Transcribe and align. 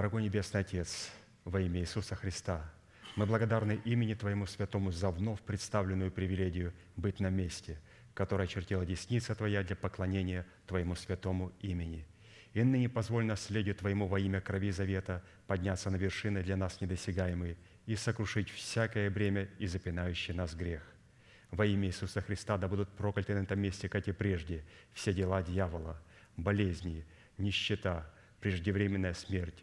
Дорогой 0.00 0.22
Небесный 0.22 0.62
Отец, 0.62 1.10
во 1.44 1.60
имя 1.60 1.80
Иисуса 1.80 2.14
Христа, 2.14 2.64
мы 3.16 3.26
благодарны 3.26 3.82
имени 3.84 4.14
Твоему 4.14 4.46
Святому 4.46 4.92
за 4.92 5.10
вновь 5.10 5.42
представленную 5.42 6.10
привилегию 6.10 6.72
быть 6.96 7.20
на 7.20 7.28
месте, 7.28 7.78
которое 8.14 8.44
очертила 8.44 8.86
десница 8.86 9.34
Твоя 9.34 9.62
для 9.62 9.76
поклонения 9.76 10.46
Твоему 10.66 10.94
Святому 10.94 11.52
имени. 11.60 12.06
И 12.54 12.62
ныне 12.62 12.88
позволь 12.88 13.26
наследию 13.26 13.74
Твоему 13.74 14.06
во 14.06 14.18
имя 14.18 14.40
крови 14.40 14.70
завета 14.70 15.22
подняться 15.46 15.90
на 15.90 15.96
вершины 15.96 16.42
для 16.42 16.56
нас 16.56 16.80
недосягаемые 16.80 17.58
и 17.84 17.94
сокрушить 17.94 18.48
всякое 18.48 19.10
бремя 19.10 19.50
и 19.58 19.66
запинающий 19.66 20.32
нас 20.32 20.54
грех. 20.54 20.82
Во 21.50 21.66
имя 21.66 21.88
Иисуса 21.88 22.22
Христа 22.22 22.56
да 22.56 22.68
будут 22.68 22.88
прокляты 22.88 23.34
на 23.34 23.40
этом 23.40 23.60
месте, 23.60 23.90
как 23.90 24.08
и 24.08 24.12
прежде, 24.12 24.64
все 24.94 25.12
дела 25.12 25.42
дьявола, 25.42 26.00
болезни, 26.38 27.04
нищета, 27.36 28.10
преждевременная 28.40 29.12
смерть, 29.12 29.62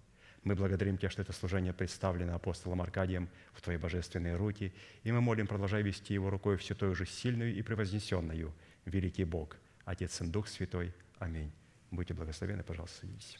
Мы 0.43 0.55
благодарим 0.55 0.97
Тебя, 0.97 1.09
что 1.09 1.21
это 1.21 1.33
служение 1.33 1.73
представлено 1.73 2.35
апостолом 2.35 2.81
Аркадием 2.81 3.29
в 3.53 3.61
Твои 3.61 3.77
божественные 3.77 4.35
руки, 4.35 4.73
и 5.03 5.11
мы 5.11 5.21
молим, 5.21 5.45
продолжай 5.45 5.83
вести 5.83 6.13
его 6.13 6.29
рукой 6.29 6.57
все 6.57 6.73
той 6.73 6.95
же 6.95 7.05
сильную 7.05 7.55
и 7.55 7.61
превознесенную, 7.61 8.51
великий 8.85 9.23
Бог, 9.23 9.57
Отец 9.85 10.19
и 10.21 10.25
Дух 10.25 10.47
Святой. 10.47 10.93
Аминь. 11.19 11.51
Будьте 11.91 12.13
благословены, 12.13 12.63
пожалуйста, 12.63 13.01
садитесь. 13.01 13.37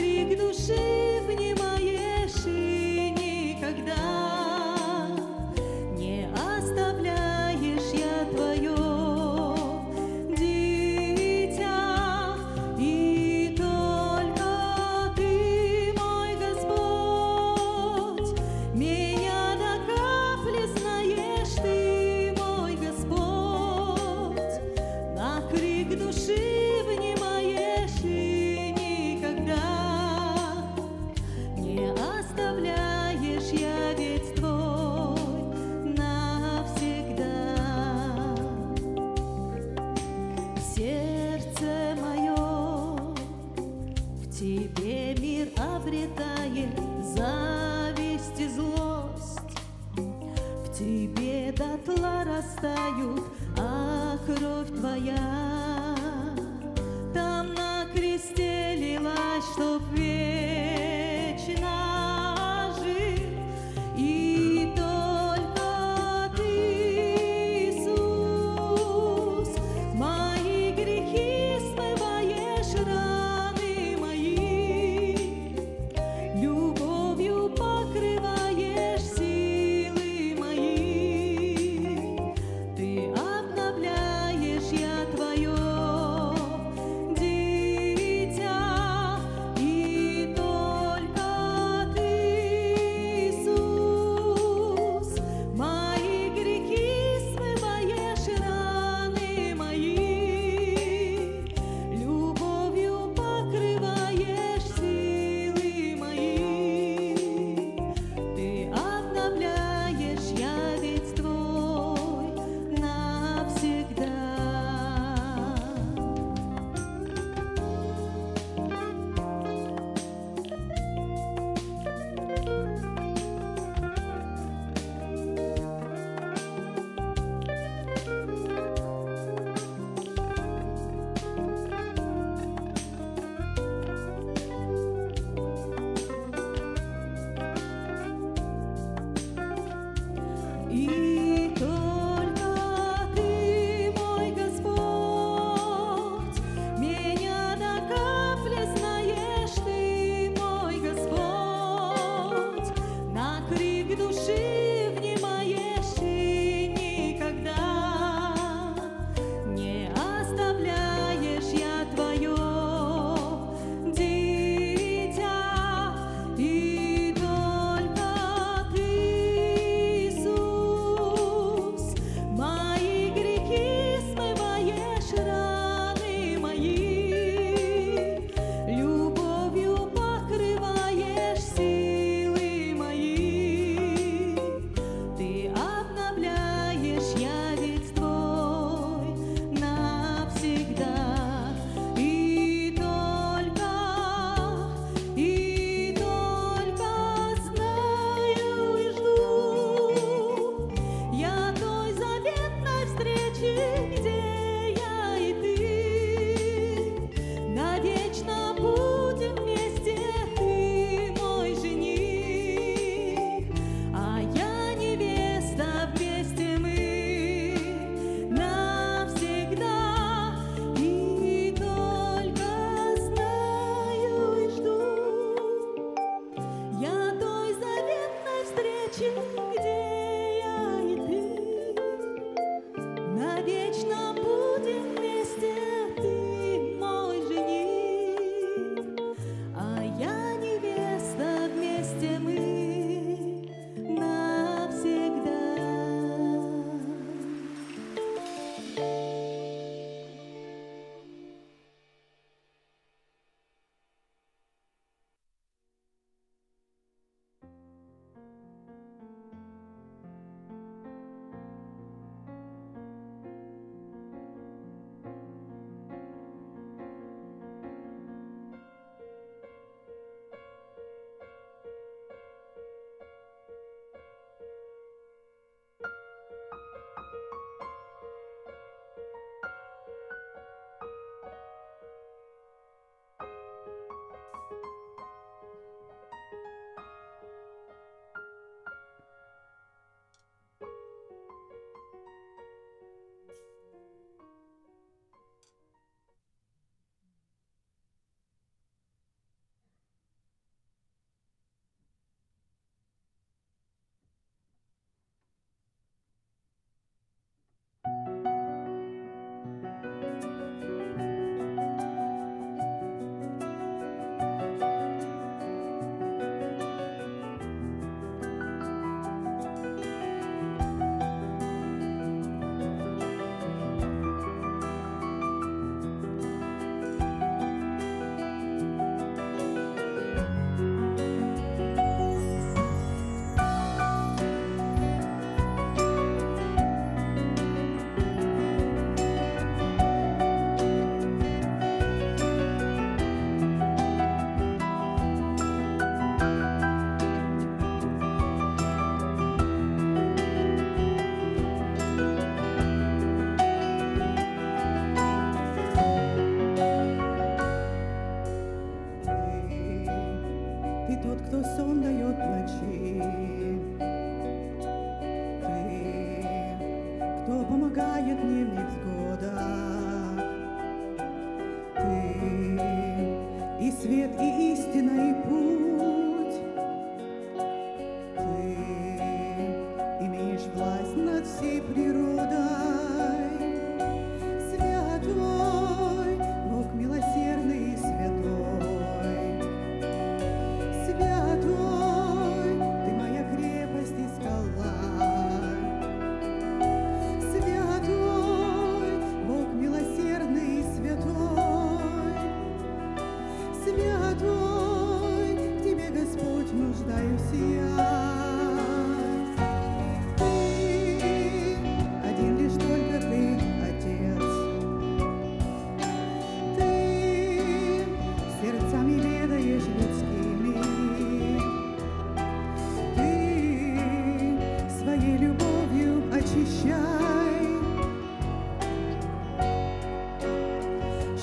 Крик 0.00 0.38
души 0.38 1.20
внимаешь 1.26 1.69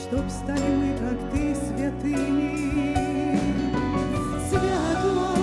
чтоб 0.09 0.29
стали 0.29 0.75
мы, 0.75 0.97
как 0.97 1.31
ты, 1.31 1.53
святыми. 1.53 2.95
Святой 4.49 5.36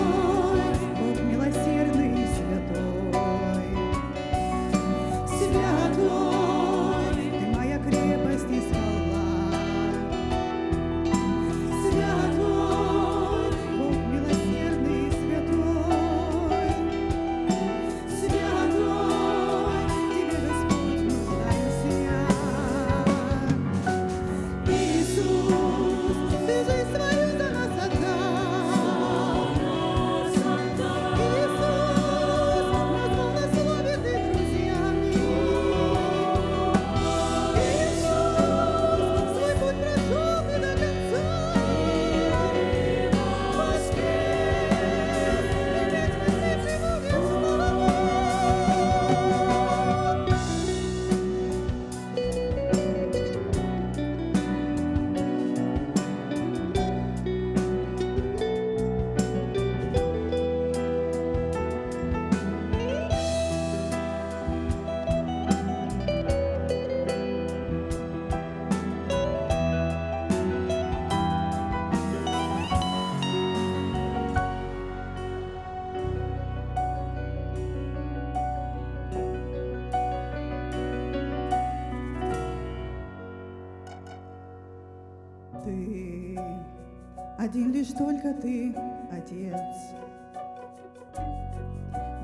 только 88.24 88.40
ты, 88.40 88.74
Отец. 89.12 89.60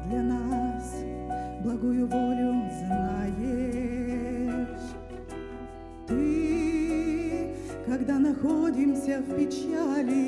Для 0.07 0.23
нас 0.23 0.95
благую 1.63 2.07
волю 2.07 2.55
знаешь. 2.87 4.09
Ты, 6.07 7.55
когда 7.87 8.19
находимся 8.19 9.21
в 9.21 9.37
печали, 9.37 10.20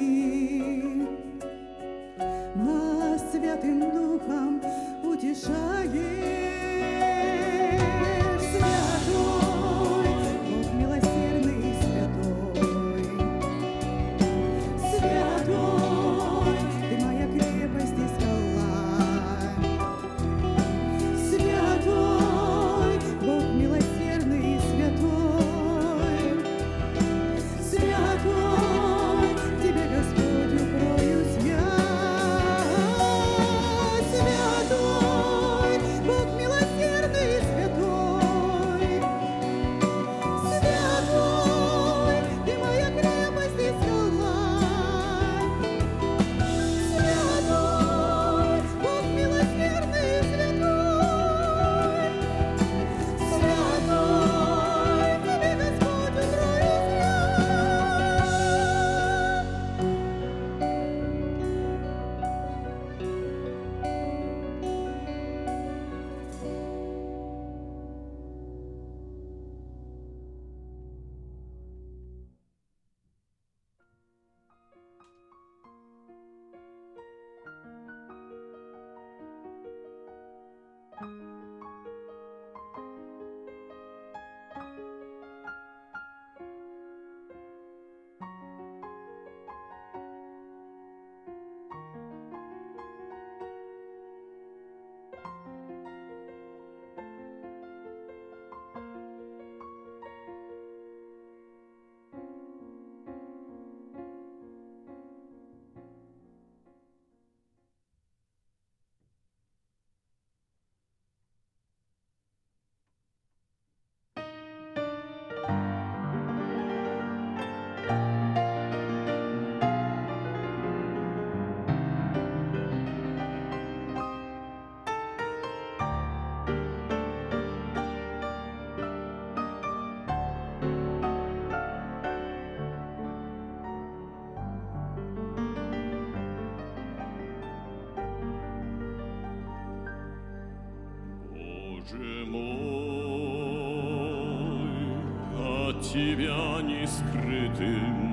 Тебя 145.92 146.62
не 146.62 146.86
скрыты 146.86 147.68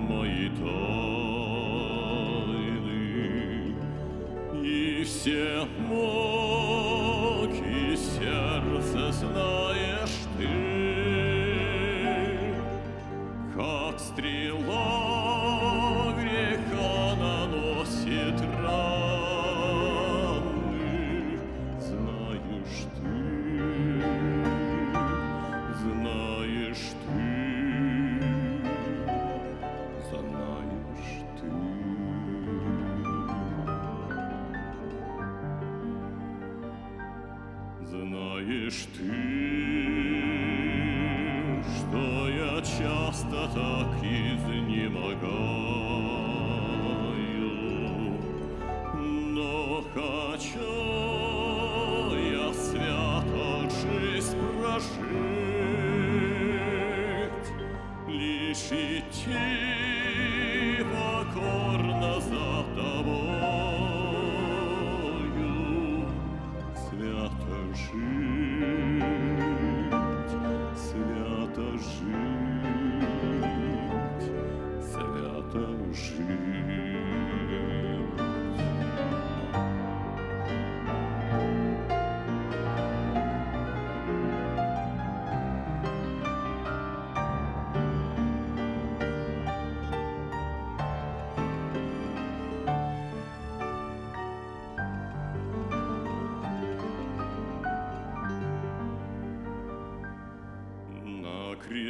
мои 0.09 0.49
тайны, 0.49 0.83
и 4.61 5.03
все 5.05 5.65
муки 5.87 6.08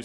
На 0.00 0.04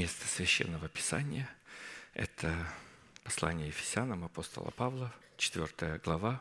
место 0.00 0.26
Священного 0.26 0.88
Писания– 0.88 1.46
это 2.14 2.54
послание 3.22 3.66
Ефесянам 3.66 4.24
апостола 4.24 4.70
Павла, 4.70 5.12
4 5.36 6.00
глава, 6.02 6.40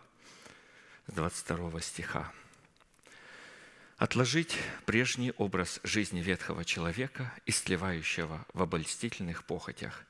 с 1.07 1.11
22 1.11 1.81
стиха. 1.81 2.31
«Отложить 3.97 4.55
прежний 4.85 5.33
образ 5.35 5.81
жизни 5.83 6.21
ветхого 6.21 6.63
человека, 6.63 7.33
истлевающего 7.45 8.45
в 8.53 8.61
обольстительных 8.61 9.43
похотях, 9.43 10.05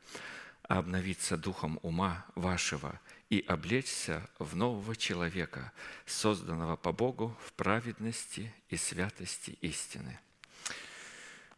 а 0.61 0.77
обновиться 0.77 1.35
духом 1.35 1.79
ума 1.81 2.27
вашего 2.35 3.01
и 3.31 3.43
облечься 3.47 4.29
в 4.37 4.55
нового 4.55 4.95
человека, 4.95 5.71
созданного 6.05 6.75
по 6.75 6.91
Богу 6.91 7.35
в 7.43 7.53
праведности 7.53 8.53
и 8.69 8.77
святости 8.77 9.57
истины». 9.61 10.19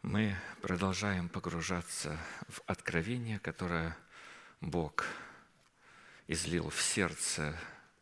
Мы 0.02 0.36
продолжаем 0.60 1.28
погружаться 1.28 2.18
в 2.48 2.60
откровение, 2.66 3.38
которое 3.38 3.96
Бог 4.60 5.04
излил 6.26 6.70
в 6.70 6.82
сердце 6.82 7.56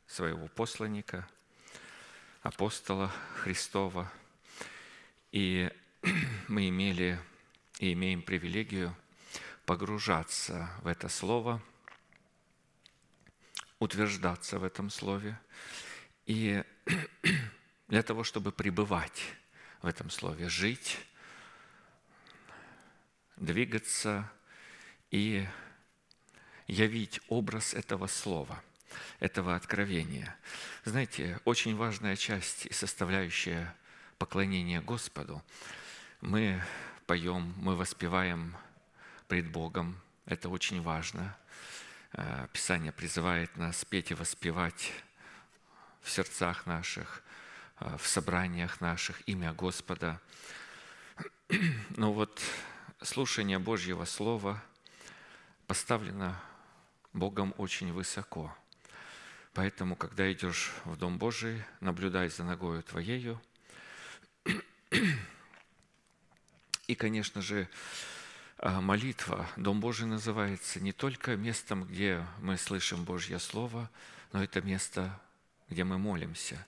своего 0.07 0.49
посланника, 0.49 1.29
апостола 2.41 3.13
Христова. 3.43 4.11
И 5.31 5.71
мы 6.49 6.71
имели 6.71 7.21
и 7.79 7.93
имеем 7.93 8.23
привилегию 8.23 8.97
погружаться 9.67 10.71
в 10.81 10.87
это 10.87 11.11
слово, 11.11 11.61
утверждаться 13.79 14.59
в 14.59 14.65
этом 14.65 14.89
слове. 14.89 15.39
И 16.25 16.65
для 17.89 18.03
того, 18.03 18.25
чтобы 18.25 18.53
пребывать 18.53 19.23
в 19.83 19.87
этом 19.87 20.09
слове, 20.09 20.49
жить, 20.49 20.99
двигаться 23.41 24.31
и 25.11 25.47
явить 26.67 27.21
образ 27.29 27.75
этого 27.75 28.07
слова, 28.07 28.63
этого 29.19 29.57
откровения. 29.57 30.37
Знаете, 30.85 31.41
очень 31.45 31.75
важная 31.75 32.15
часть 32.17 32.67
и 32.67 32.73
составляющая 32.73 33.75
поклонения 34.19 34.81
Господу. 34.81 35.43
Мы 36.21 36.63
поем, 37.07 37.55
мы 37.57 37.75
воспеваем 37.75 38.57
пред 39.27 39.51
Богом. 39.51 40.01
Это 40.27 40.49
очень 40.49 40.83
важно. 40.83 41.37
Э, 42.13 42.47
Писание 42.53 42.93
призывает 42.93 43.57
нас 43.57 43.85
петь 43.85 44.11
и 44.11 44.15
воспевать 44.15 44.93
в 46.03 46.11
сердцах 46.11 46.67
наших, 46.67 47.23
э, 47.81 47.97
в 47.97 48.07
собраниях 48.07 48.81
наших 48.81 49.27
имя 49.27 49.55
Господа. 49.55 50.21
Но 51.97 52.13
вот 52.13 52.41
слушание 53.03 53.59
Божьего 53.59 54.05
Слова 54.05 54.63
поставлено 55.67 56.41
Богом 57.13 57.55
очень 57.57 57.93
высоко. 57.93 58.55
Поэтому, 59.55 59.97
когда 59.97 60.31
идешь 60.33 60.73
в 60.85 60.97
Дом 60.97 61.19
Божий, 61.19 61.65
наблюдай 61.81 62.29
за 62.29 62.45
ногою 62.45 62.83
твоею. 62.83 63.41
И, 66.87 66.95
конечно 66.95 67.41
же, 67.41 67.69
а, 68.59 68.81
молитва, 68.81 69.49
Дом 69.57 69.81
Божий 69.81 70.07
называется 70.07 70.81
не 70.81 70.93
только 70.93 71.37
местом, 71.37 71.85
где 71.85 72.27
мы 72.41 72.57
слышим 72.57 73.05
Божье 73.05 73.39
Слово, 73.39 73.91
но 74.33 74.43
это 74.43 74.61
место, 74.61 75.19
где 75.69 75.85
мы 75.85 75.99
молимся. 75.99 76.67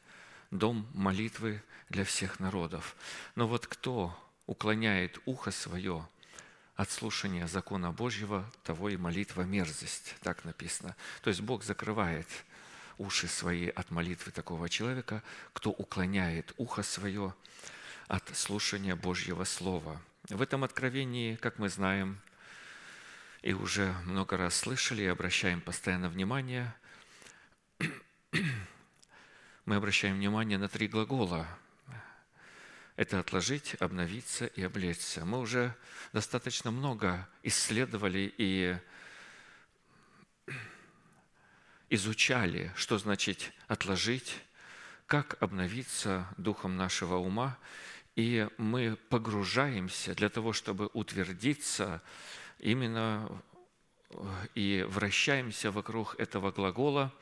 Дом 0.51 0.89
молитвы 0.95 1.63
для 1.89 2.05
всех 2.05 2.41
народов. 2.41 2.97
Но 3.35 3.47
вот 3.47 3.67
кто 3.67 4.17
уклоняет 4.47 5.21
ухо 5.25 5.51
свое 5.51 6.09
от 6.77 6.91
слушания 6.91 7.47
закона 7.47 7.93
Божьего, 7.93 8.51
того 8.65 8.89
и 8.89 8.97
молитва 8.97 9.43
мерзость, 9.43 10.15
так 10.23 10.45
написано. 10.45 10.97
То 11.23 11.29
есть 11.29 11.41
Бог 11.41 11.65
закрывает 11.65 12.27
уши 12.99 13.29
свои 13.29 13.69
от 13.69 13.91
молитвы 13.91 14.33
такого 14.33 14.69
человека, 14.69 15.23
кто 15.53 15.71
уклоняет 15.71 16.53
ухо 16.57 16.83
свое 16.83 17.35
от 18.09 18.37
слушания 18.37 18.97
Божьего 18.97 19.45
Слова. 19.45 20.01
В 20.29 20.41
этом 20.41 20.65
откровении, 20.65 21.37
как 21.37 21.59
мы 21.59 21.69
знаем, 21.69 22.21
и 23.43 23.53
уже 23.53 23.93
много 24.05 24.37
раз 24.37 24.55
слышали 24.55 25.03
и 25.03 25.07
обращаем 25.07 25.61
постоянно 25.61 26.09
внимание, 26.09 26.75
мы 29.67 29.77
обращаем 29.77 30.17
внимание 30.17 30.59
на 30.59 30.69
три 30.69 30.89
глагола– 30.89 31.47
это 32.97 33.21
отложить, 33.21 33.75
обновиться 33.81 34.47
и 34.47 34.63
облечься. 34.63 35.25
Мы 35.25 35.41
уже 35.41 35.75
достаточно 36.13 36.71
много 36.71 37.29
исследовали 37.43 38.33
и 38.37 38.77
изучали, 41.89 42.73
что 42.75 42.99
значит 42.99 43.53
отложить, 43.69 44.37
как 45.07 45.43
обновиться 45.43 46.27
духом 46.39 46.77
нашего 46.77 47.17
ума, 47.17 47.59
и 48.17 48.49
мы 48.59 48.97
погружаемся 49.09 50.15
для 50.15 50.29
того, 50.29 50.53
чтобы 50.53 50.91
утвердиться 50.93 52.03
именно 52.59 53.43
и 54.55 54.85
вращаемся 54.89 55.71
вокруг 55.71 56.19
этого 56.19 56.51
глагола, 56.51 57.13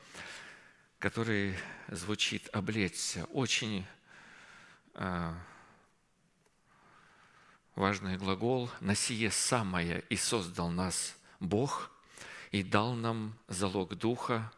который 0.99 1.55
звучит 1.87 2.49
«облечься». 2.53 3.25
Очень 3.25 3.85
а, 4.93 5.35
важный 7.75 8.17
глагол, 8.17 8.69
«на 8.79 8.95
сие 8.95 9.31
самое 9.31 10.03
и 10.09 10.15
создал 10.15 10.69
нас 10.69 11.15
Бог, 11.39 11.91
и 12.51 12.63
дал 12.63 12.93
нам 12.93 13.33
залог 13.47 13.95
Духа, 13.95 14.51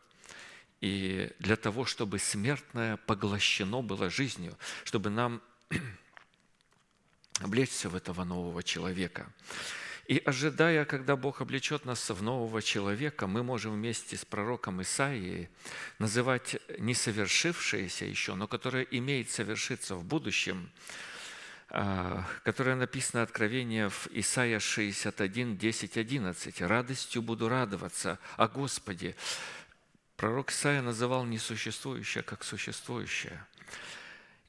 и 0.81 1.31
для 1.39 1.55
того, 1.55 1.85
чтобы 1.85 2.19
смертное 2.19 2.97
поглощено 2.97 3.81
было 3.81 4.09
жизнью, 4.09 4.57
чтобы 4.83 5.09
нам 5.09 5.41
облечься 7.39 7.87
в 7.87 7.95
этого 7.95 8.23
нового 8.23 8.63
человека. 8.63 9.31
И 10.07 10.17
ожидая, 10.17 10.83
когда 10.83 11.15
Бог 11.15 11.39
облечет 11.39 11.85
нас 11.85 12.09
в 12.09 12.21
нового 12.21 12.61
человека, 12.61 13.25
мы 13.27 13.43
можем 13.43 13.73
вместе 13.73 14.17
с 14.17 14.25
пророком 14.25 14.81
Исаией 14.81 15.47
называть 15.99 16.57
не 16.77 16.93
совершившееся 16.93 18.03
еще, 18.03 18.35
но 18.35 18.47
которое 18.47 18.83
имеет 18.83 19.29
совершиться 19.29 19.95
в 19.95 20.03
будущем– 20.03 20.69
которое 22.43 22.75
написано 22.75 23.23
Откровение 23.23 23.89
в 23.89 24.07
Исайя 24.11 24.59
61, 24.59 25.57
10, 25.57 25.97
11. 25.97 26.61
«Радостью 26.61 27.21
буду 27.23 27.49
радоваться 27.49 28.19
о 28.37 28.47
Господе». 28.47 29.15
Пророк 30.15 30.51
Исаия 30.51 30.83
называл 30.83 31.25
несуществующее 31.25 32.23
как 32.23 32.43
существующее. 32.43 33.43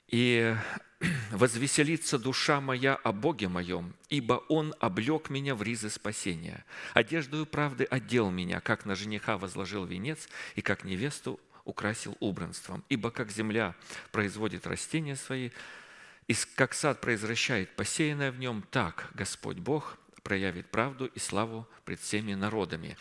«И 0.08 0.54
возвеселится 1.30 2.18
душа 2.18 2.60
моя 2.60 2.94
о 2.96 3.12
Боге 3.12 3.48
моем, 3.48 3.94
ибо 4.10 4.34
Он 4.50 4.74
облег 4.78 5.30
меня 5.30 5.54
в 5.54 5.62
ризы 5.62 5.88
спасения. 5.88 6.62
Одеждою 6.92 7.46
правды 7.46 7.84
одел 7.84 8.30
меня, 8.30 8.60
как 8.60 8.84
на 8.84 8.94
жениха 8.94 9.38
возложил 9.38 9.86
венец, 9.86 10.28
и 10.56 10.60
как 10.60 10.84
невесту 10.84 11.40
украсил 11.64 12.18
убранством. 12.20 12.84
Ибо 12.90 13.10
как 13.10 13.30
земля 13.30 13.74
производит 14.12 14.66
растения 14.66 15.16
свои, 15.16 15.50
и 16.26 16.34
как 16.56 16.74
сад 16.74 17.00
произвращает 17.00 17.76
посеянное 17.76 18.32
в 18.32 18.38
нем, 18.38 18.64
так 18.70 19.10
Господь 19.14 19.58
Бог 19.58 19.98
проявит 20.22 20.70
правду 20.70 21.06
и 21.06 21.18
славу 21.18 21.68
пред 21.84 22.00
всеми 22.00 22.34
народами. 22.34 22.96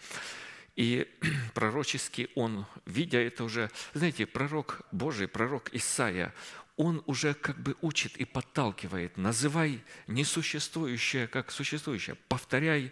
И 0.75 1.07
пророчески 1.53 2.29
он, 2.35 2.65
видя 2.85 3.19
это 3.19 3.43
уже, 3.43 3.71
знаете, 3.93 4.25
пророк 4.25 4.81
Божий, 4.91 5.27
пророк 5.27 5.73
Исаия, 5.73 6.33
он 6.75 7.03
уже 7.05 7.33
как 7.33 7.57
бы 7.59 7.75
учит 7.81 8.17
и 8.17 8.25
подталкивает, 8.25 9.17
называй 9.17 9.81
несуществующее 10.07 11.27
как 11.27 11.51
существующее, 11.51 12.17
повторяй 12.27 12.91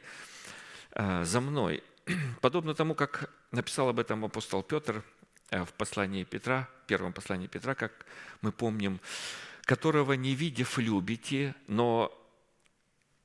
э, 0.92 1.24
за 1.26 1.42
мной. 1.42 1.84
Подобно 2.42 2.76
тому, 2.76 2.96
как 2.96 3.34
написал 3.52 3.90
об 3.90 4.00
этом 4.00 4.24
апостол 4.24 4.64
Петр 4.64 5.04
э, 5.50 5.66
в 5.66 5.74
послании 5.74 6.24
Петра, 6.24 6.70
первом 6.88 7.12
послании 7.12 7.48
Петра, 7.48 7.74
как 7.74 8.06
мы 8.42 8.52
помним, 8.52 9.02
которого 9.72 10.12
не 10.18 10.36
видев 10.36 10.78
любите, 10.80 11.56
но 11.68 12.12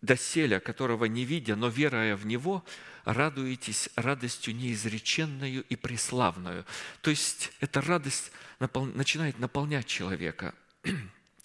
доселя, 0.01 0.61
которого 0.61 1.07
не 1.07 1.25
видя, 1.25 1.57
но 1.57 1.67
веруя 1.67 2.15
в 2.15 2.25
Него, 2.25 2.65
радуетесь 3.05 3.89
радостью 3.97 4.55
неизреченную 4.55 5.65
и 5.65 5.75
преславную. 5.75 6.65
То 7.01 7.11
есть 7.11 7.51
эта 7.59 7.81
радость 7.81 8.31
начинает 8.61 9.41
наполнять 9.41 9.87
человека. 9.87 10.55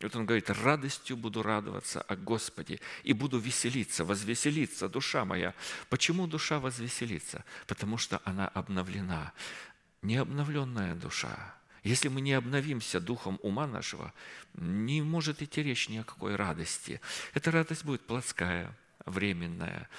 Вот 0.01 0.15
он 0.15 0.27
говорит, 0.27 0.51
радостью 0.51 1.17
буду 1.17 1.41
радоваться 1.41 2.01
о 2.01 2.15
Господе 2.15 2.79
и 3.01 3.13
буду 3.13 3.39
веселиться, 3.39 4.05
возвеселиться, 4.05 4.87
душа 4.87 5.25
моя. 5.25 5.55
Почему 5.89 6.27
душа 6.27 6.59
возвеселится? 6.59 7.43
Потому 7.65 7.97
что 7.97 8.21
она 8.23 8.47
обновлена. 8.49 9.33
Необновленная 10.03 10.93
душа, 10.93 11.55
если 11.83 12.09
мы 12.09 12.21
не 12.21 12.33
обновимся 12.33 12.99
духом 12.99 13.39
ума 13.41 13.65
нашего, 13.65 14.13
не 14.53 15.01
может 15.01 15.41
идти 15.41 15.63
речь 15.63 15.89
ни 15.89 15.97
о 15.97 16.03
какой 16.03 16.35
радости. 16.35 17.01
Эта 17.33 17.51
радость 17.51 17.83
будет 17.83 18.05
плотская, 18.05 18.75
временная. 19.05 19.89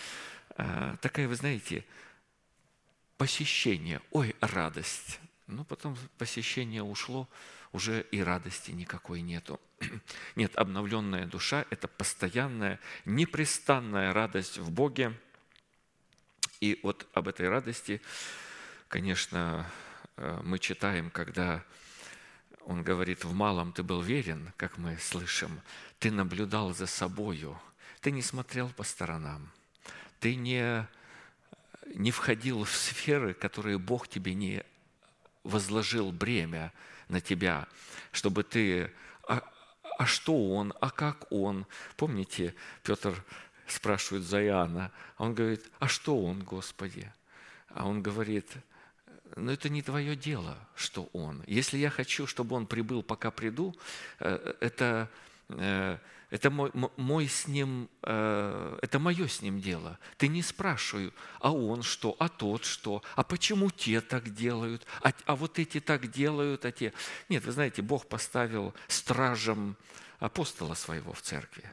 А, 0.56 0.96
Такая, 0.98 1.26
вы 1.26 1.34
знаете, 1.34 1.84
посещение. 3.16 4.00
Ой, 4.12 4.36
радость. 4.40 5.18
Ну, 5.48 5.64
потом 5.64 5.96
посещение 6.18 6.82
ушло, 6.82 7.28
уже 7.72 8.06
и 8.12 8.22
радости 8.22 8.70
никакой 8.70 9.20
нету. 9.20 9.60
Нет, 10.36 10.54
обновленная 10.56 11.26
душа– 11.26 11.64
это 11.70 11.88
постоянная, 11.88 12.78
непрестанная 13.04 14.12
радость 14.12 14.58
в 14.58 14.70
Боге. 14.70 15.12
И 16.60 16.78
вот 16.82 17.08
об 17.12 17.26
этой 17.26 17.48
радости, 17.48 18.00
конечно, 18.88 19.66
э, 19.68 19.91
мы 20.16 20.58
читаем, 20.58 21.10
когда 21.10 21.64
он 22.64 22.82
говорит, 22.82 23.24
в 23.24 23.32
малом 23.32 23.72
ты 23.72 23.82
был 23.82 24.00
верен, 24.00 24.52
как 24.56 24.78
мы 24.78 24.96
слышим, 24.98 25.60
ты 25.98 26.10
наблюдал 26.10 26.74
за 26.74 26.86
собою, 26.86 27.58
ты 28.00 28.10
не 28.10 28.22
смотрел 28.22 28.68
по 28.68 28.82
сторонам, 28.82 29.50
ты 30.20 30.36
не, 30.36 30.86
не 31.94 32.10
входил 32.10 32.64
в 32.64 32.70
сферы, 32.70 33.34
которые 33.34 33.78
Бог 33.78 34.08
тебе 34.08 34.34
не 34.34 34.64
возложил 35.44 36.12
бремя 36.12 36.72
на 37.08 37.20
тебя, 37.20 37.66
чтобы 38.12 38.44
ты, 38.44 38.92
а, 39.26 39.42
а 39.98 40.06
что 40.06 40.52
он, 40.54 40.72
а 40.80 40.90
как 40.90 41.30
он? 41.32 41.66
Помните, 41.96 42.54
Петр 42.82 43.24
спрашивает 43.66 44.24
за 44.24 44.44
Иоанна, 44.44 44.92
а 45.16 45.24
он 45.24 45.34
говорит, 45.34 45.70
а 45.78 45.88
что 45.88 46.22
он, 46.22 46.44
Господи? 46.44 47.12
А 47.68 47.86
он 47.86 48.02
говорит, 48.02 48.50
но 49.36 49.52
это 49.52 49.68
не 49.68 49.82
твое 49.82 50.16
дело, 50.16 50.58
что 50.74 51.08
он. 51.12 51.42
Если 51.46 51.78
я 51.78 51.90
хочу, 51.90 52.26
чтобы 52.26 52.56
он 52.56 52.66
прибыл, 52.66 53.02
пока 53.02 53.30
приду, 53.30 53.74
э, 54.20 54.54
это, 54.60 55.10
э, 55.48 55.98
это 56.30 56.50
мой, 56.50 56.70
мой 56.96 57.28
с 57.28 57.46
ним, 57.46 57.88
э, 58.02 58.78
это 58.82 58.98
мое 58.98 59.28
с 59.28 59.42
ним 59.42 59.60
дело. 59.60 59.98
Ты 60.16 60.28
не 60.28 60.42
спрашивай, 60.42 61.12
а 61.40 61.52
он 61.52 61.82
что, 61.82 62.16
а 62.18 62.28
тот 62.28 62.64
что, 62.64 63.02
а 63.16 63.22
почему 63.22 63.70
те 63.70 64.00
так 64.00 64.34
делают, 64.34 64.86
а, 65.02 65.12
а 65.26 65.36
вот 65.36 65.58
эти 65.58 65.80
так 65.80 66.10
делают, 66.10 66.64
а 66.64 66.72
те. 66.72 66.92
Нет, 67.28 67.44
вы 67.44 67.52
знаете, 67.52 67.82
Бог 67.82 68.08
поставил 68.08 68.74
стражем 68.88 69.76
апостола 70.18 70.74
своего 70.74 71.12
в 71.12 71.22
церкви. 71.22 71.64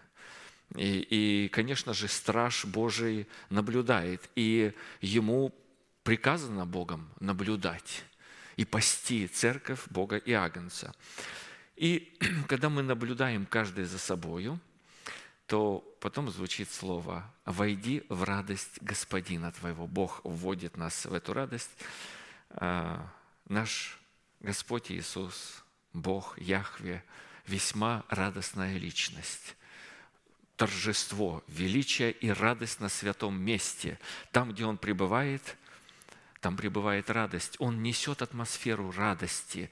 И, 0.75 0.99
и, 1.45 1.47
конечно 1.49 1.93
же, 1.93 2.07
страж 2.07 2.65
Божий 2.65 3.27
наблюдает, 3.49 4.29
и 4.35 4.73
ему 5.01 5.53
приказано 6.09 6.65
Богом 6.65 7.07
наблюдать 7.19 8.03
и 8.55 8.65
пасти 8.65 9.27
церковь 9.27 9.81
Бога 9.91 10.17
и 10.17 10.33
Агнца. 10.33 10.91
И 11.75 12.17
когда 12.47 12.71
мы 12.71 12.81
наблюдаем 12.81 13.45
каждый 13.45 13.83
за 13.83 13.99
собою, 13.99 14.59
то 15.45 15.87
потом 15.99 16.31
звучит 16.31 16.71
слово 16.71 17.31
«Войди 17.45 18.01
в 18.09 18.23
радость 18.23 18.81
Господина 18.81 19.51
твоего». 19.51 19.85
Бог 19.85 20.21
вводит 20.23 20.77
нас 20.77 21.05
в 21.05 21.13
эту 21.13 21.33
радость. 21.33 21.69
А, 22.49 23.07
Наш 23.47 23.99
Господь 24.39 24.91
Иисус, 24.91 25.63
Бог, 25.93 26.39
Яхве, 26.39 27.03
весьма 27.45 28.03
радостная 28.09 28.79
личность 28.79 29.55
торжество, 30.55 31.43
величие 31.47 32.11
и 32.11 32.31
радость 32.31 32.79
на 32.79 32.89
святом 32.89 33.39
месте. 33.39 33.99
Там, 34.31 34.51
где 34.51 34.65
Он 34.65 34.77
пребывает, 34.77 35.55
там 36.41 36.55
пребывает 36.55 37.09
радость. 37.09 37.55
Он 37.59 37.83
несет 37.83 38.21
атмосферу 38.21 38.91
радости. 38.91 39.69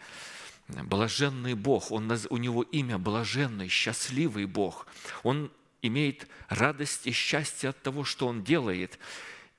Блаженный 0.67 1.53
Бог, 1.53 1.91
он, 1.91 2.11
у 2.29 2.37
Него 2.37 2.61
имя 2.63 2.97
блаженный, 2.97 3.69
счастливый 3.69 4.45
Бог. 4.45 4.85
Он 5.23 5.51
имеет 5.81 6.27
радость 6.49 7.07
и 7.07 7.11
счастье 7.11 7.69
от 7.69 7.81
того, 7.81 8.03
что 8.03 8.27
Он 8.27 8.43
делает. 8.43 8.99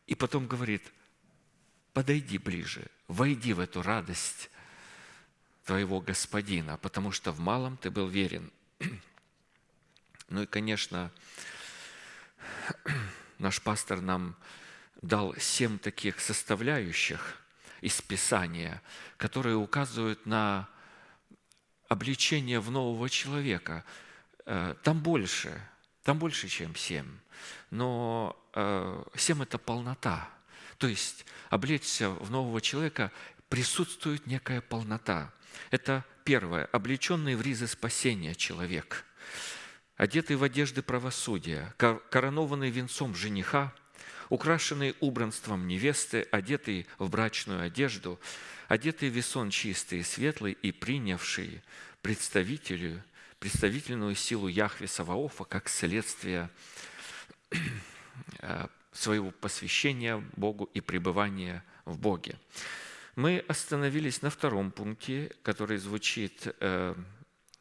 И 0.07 0.15
потом 0.15 0.47
говорит, 0.47 0.83
подойди 1.95 2.37
ближе, 2.39 2.87
войди 3.09 3.55
в 3.55 3.61
эту 3.61 3.83
радость 3.83 4.51
твоего 5.65 6.01
Господина, 6.01 6.77
потому 6.79 7.13
что 7.13 7.33
в 7.33 7.41
малом 7.41 7.77
ты 7.77 7.91
был 7.91 8.09
верен. 8.09 8.51
Ну 10.29 10.43
и, 10.43 10.47
конечно, 10.47 11.11
наш 13.39 13.63
пастор 13.63 14.03
нам 14.03 14.37
дал 15.03 15.35
семь 15.39 15.79
таких 15.79 16.21
составляющих 16.21 17.37
из 17.81 18.01
Писания, 18.03 18.83
которые 19.17 19.57
указывают 19.57 20.27
на 20.27 20.69
обличение 21.89 22.61
в 22.61 22.71
нового 22.71 23.09
человека. 23.09 23.85
Э, 24.47 24.75
Там 24.83 25.01
больше, 25.01 25.61
там 26.03 26.19
больше, 26.19 26.49
чем 26.49 26.75
семь. 26.75 27.09
Но 27.71 28.37
э, 28.55 29.05
семь– 29.17 29.43
это 29.45 29.59
полнота. 29.59 30.29
То 30.79 30.89
есть 30.89 31.25
облечься 31.51 32.11
в 32.11 32.31
нового 32.31 32.61
человека 32.61 33.13
присутствует 33.49 34.27
некая 34.27 34.61
полнота. 34.61 35.33
Это 35.71 36.05
первое– 36.25 36.65
облеченный 36.73 37.37
в 37.37 37.43
ризы 37.43 37.67
спасения 37.67 38.35
человек– 38.35 39.05
одетый 39.97 40.37
в 40.37 40.45
одежды 40.45 40.81
правосудия, 40.81 41.75
кор- 41.77 42.01
коронованный 42.11 42.71
венцом 42.71 43.15
жениха, 43.17 43.75
украшенный 44.29 44.95
убранством 45.01 45.67
невесты, 45.67 46.27
одетый 46.31 46.87
в 46.99 47.11
брачную 47.11 47.63
одежду, 47.63 48.19
одетый 48.69 49.11
в 49.11 49.15
весон 49.15 49.51
чистый 49.51 50.01
и 50.01 50.03
светлый 50.03 50.53
и 50.53 50.73
принявший 50.73 51.63
представителю, 52.03 53.03
представительную 53.39 54.15
силу 54.15 54.49
Яхве 54.49 54.87
Саваофа 54.87 55.45
как 55.45 55.69
следствие 55.69 56.51
э, 58.41 58.67
своего 58.93 59.31
посвящения 59.31 60.23
Богу 60.37 60.69
и 60.75 60.81
пребывания 60.81 61.65
в 61.85 61.99
Боге. 61.99 62.37
Мы 63.17 63.45
остановились 63.49 64.23
на 64.23 64.31
втором 64.31 64.71
пункте, 64.71 65.33
который 65.43 65.79
звучит 65.79 66.55
э, 66.61 66.95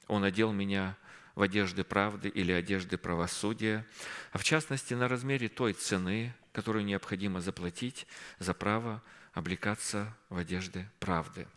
«Он 0.08 0.24
одел 0.24 0.52
меня 0.52 0.96
в 1.34 1.42
одежды 1.42 1.84
правды 1.84 2.30
или 2.30 2.52
одежды 2.52 2.98
правосудия, 2.98 3.86
а 4.32 4.40
в 4.40 4.44
частности 4.44 4.96
на 4.96 5.08
размере 5.08 5.50
той 5.50 5.74
цены, 5.74 6.34
которую 6.58 6.86
необходимо 6.86 7.40
заплатить 7.40 8.08
за 8.40 8.56
право 8.56 9.04
облекаться 9.34 10.18
в 10.30 10.38
одежды 10.38 10.90
правды. 11.00 11.48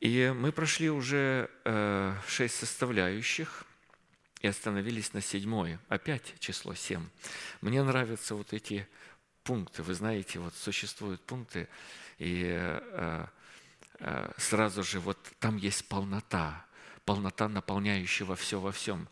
И 0.00 0.34
мы 0.36 0.50
прошли 0.50 0.90
уже 0.90 1.48
э, 1.64 2.16
шесть 2.26 2.56
составляющих 2.56 3.64
и 4.40 4.48
остановились 4.48 5.12
на 5.12 5.20
седьмой. 5.20 5.78
Опять 5.88 6.34
число 6.40 6.74
семь. 6.74 7.06
Мне 7.60 7.84
нравятся 7.84 8.34
вот 8.34 8.52
эти 8.52 8.88
пункты. 9.44 9.84
Вы 9.84 9.94
знаете, 9.94 10.40
вот 10.40 10.54
существуют 10.56 11.22
пункты, 11.22 11.68
и 12.18 12.42
э, 12.58 13.26
э, 14.00 14.32
сразу 14.36 14.82
же 14.82 14.98
вот 14.98 15.16
там 15.38 15.58
есть 15.58 15.88
полнота, 15.88 16.66
полнота 17.04 17.48
наполняющего 17.48 18.34
все 18.34 18.58
во 18.58 18.72
всем. 18.72 19.08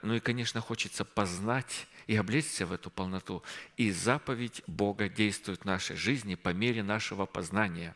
Ну 0.00 0.14
и, 0.14 0.20
конечно, 0.20 0.62
хочется 0.62 1.04
познать 1.04 1.88
и 2.08 2.16
облечься 2.16 2.66
в 2.66 2.72
эту 2.72 2.90
полноту. 2.90 3.44
И 3.76 3.92
заповедь 3.92 4.62
Бога 4.66 5.08
действует 5.08 5.60
в 5.60 5.64
нашей 5.66 5.94
жизни 5.94 6.34
по 6.34 6.48
мере 6.48 6.82
нашего 6.82 7.26
познания. 7.26 7.94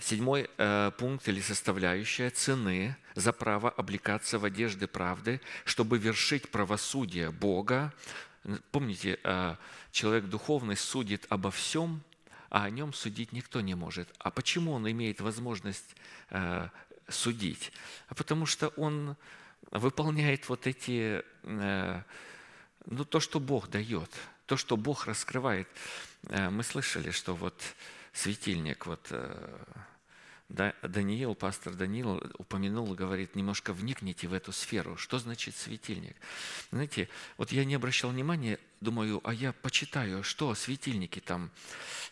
Седьмой 0.00 0.48
э, 0.56 0.90
пункт 0.98 1.28
или 1.28 1.40
составляющая 1.40 2.30
цены 2.30 2.96
за 3.14 3.32
право 3.32 3.68
облекаться 3.70 4.38
в 4.38 4.44
одежды 4.44 4.86
правды, 4.86 5.40
чтобы 5.64 5.98
вершить 5.98 6.50
правосудие 6.50 7.30
Бога. 7.30 7.92
Помните, 8.70 9.18
э, 9.22 9.56
человек 9.90 10.24
духовный 10.24 10.76
судит 10.76 11.26
обо 11.28 11.50
всем, 11.50 12.02
а 12.48 12.64
о 12.64 12.70
нем 12.70 12.94
судить 12.94 13.32
никто 13.32 13.60
не 13.60 13.74
может. 13.74 14.08
А 14.18 14.30
почему 14.30 14.72
он 14.72 14.90
имеет 14.90 15.20
возможность 15.20 15.96
э, 16.30 16.68
судить? 17.08 17.72
А 18.08 18.14
потому 18.14 18.46
что 18.46 18.68
он 18.68 19.16
выполняет 19.70 20.48
вот 20.48 20.66
эти, 20.66 21.22
э, 21.42 22.02
ну, 22.86 23.04
то, 23.04 23.20
что 23.20 23.40
Бог 23.40 23.68
дает, 23.68 24.10
то, 24.46 24.56
что 24.56 24.76
Бог 24.76 25.06
раскрывает. 25.06 25.68
Э, 26.28 26.50
Мы 26.50 26.62
слышали, 26.62 27.10
что 27.10 27.34
вот 27.34 27.54
светильник, 28.12 28.86
вот 28.86 29.06
э, 29.10 29.58
Да- 30.48 30.74
Даниил, 30.82 31.34
пастор 31.34 31.74
Даниил 31.74 32.22
упомянул, 32.38 32.94
говорит, 32.94 33.36
немножко 33.36 33.74
вникните 33.74 34.26
в 34.28 34.32
эту 34.32 34.52
сферу. 34.52 34.96
Что 34.96 35.18
значит 35.18 35.54
светильник? 35.56 36.16
Знаете, 36.70 37.08
вот 37.36 37.52
я 37.52 37.64
не 37.66 37.74
обращал 37.74 38.10
внимания, 38.10 38.58
думаю, 38.80 39.20
а 39.24 39.32
я 39.34 39.52
почитаю, 39.52 40.22
что 40.22 40.54
светильники 40.54 41.20
там. 41.20 41.50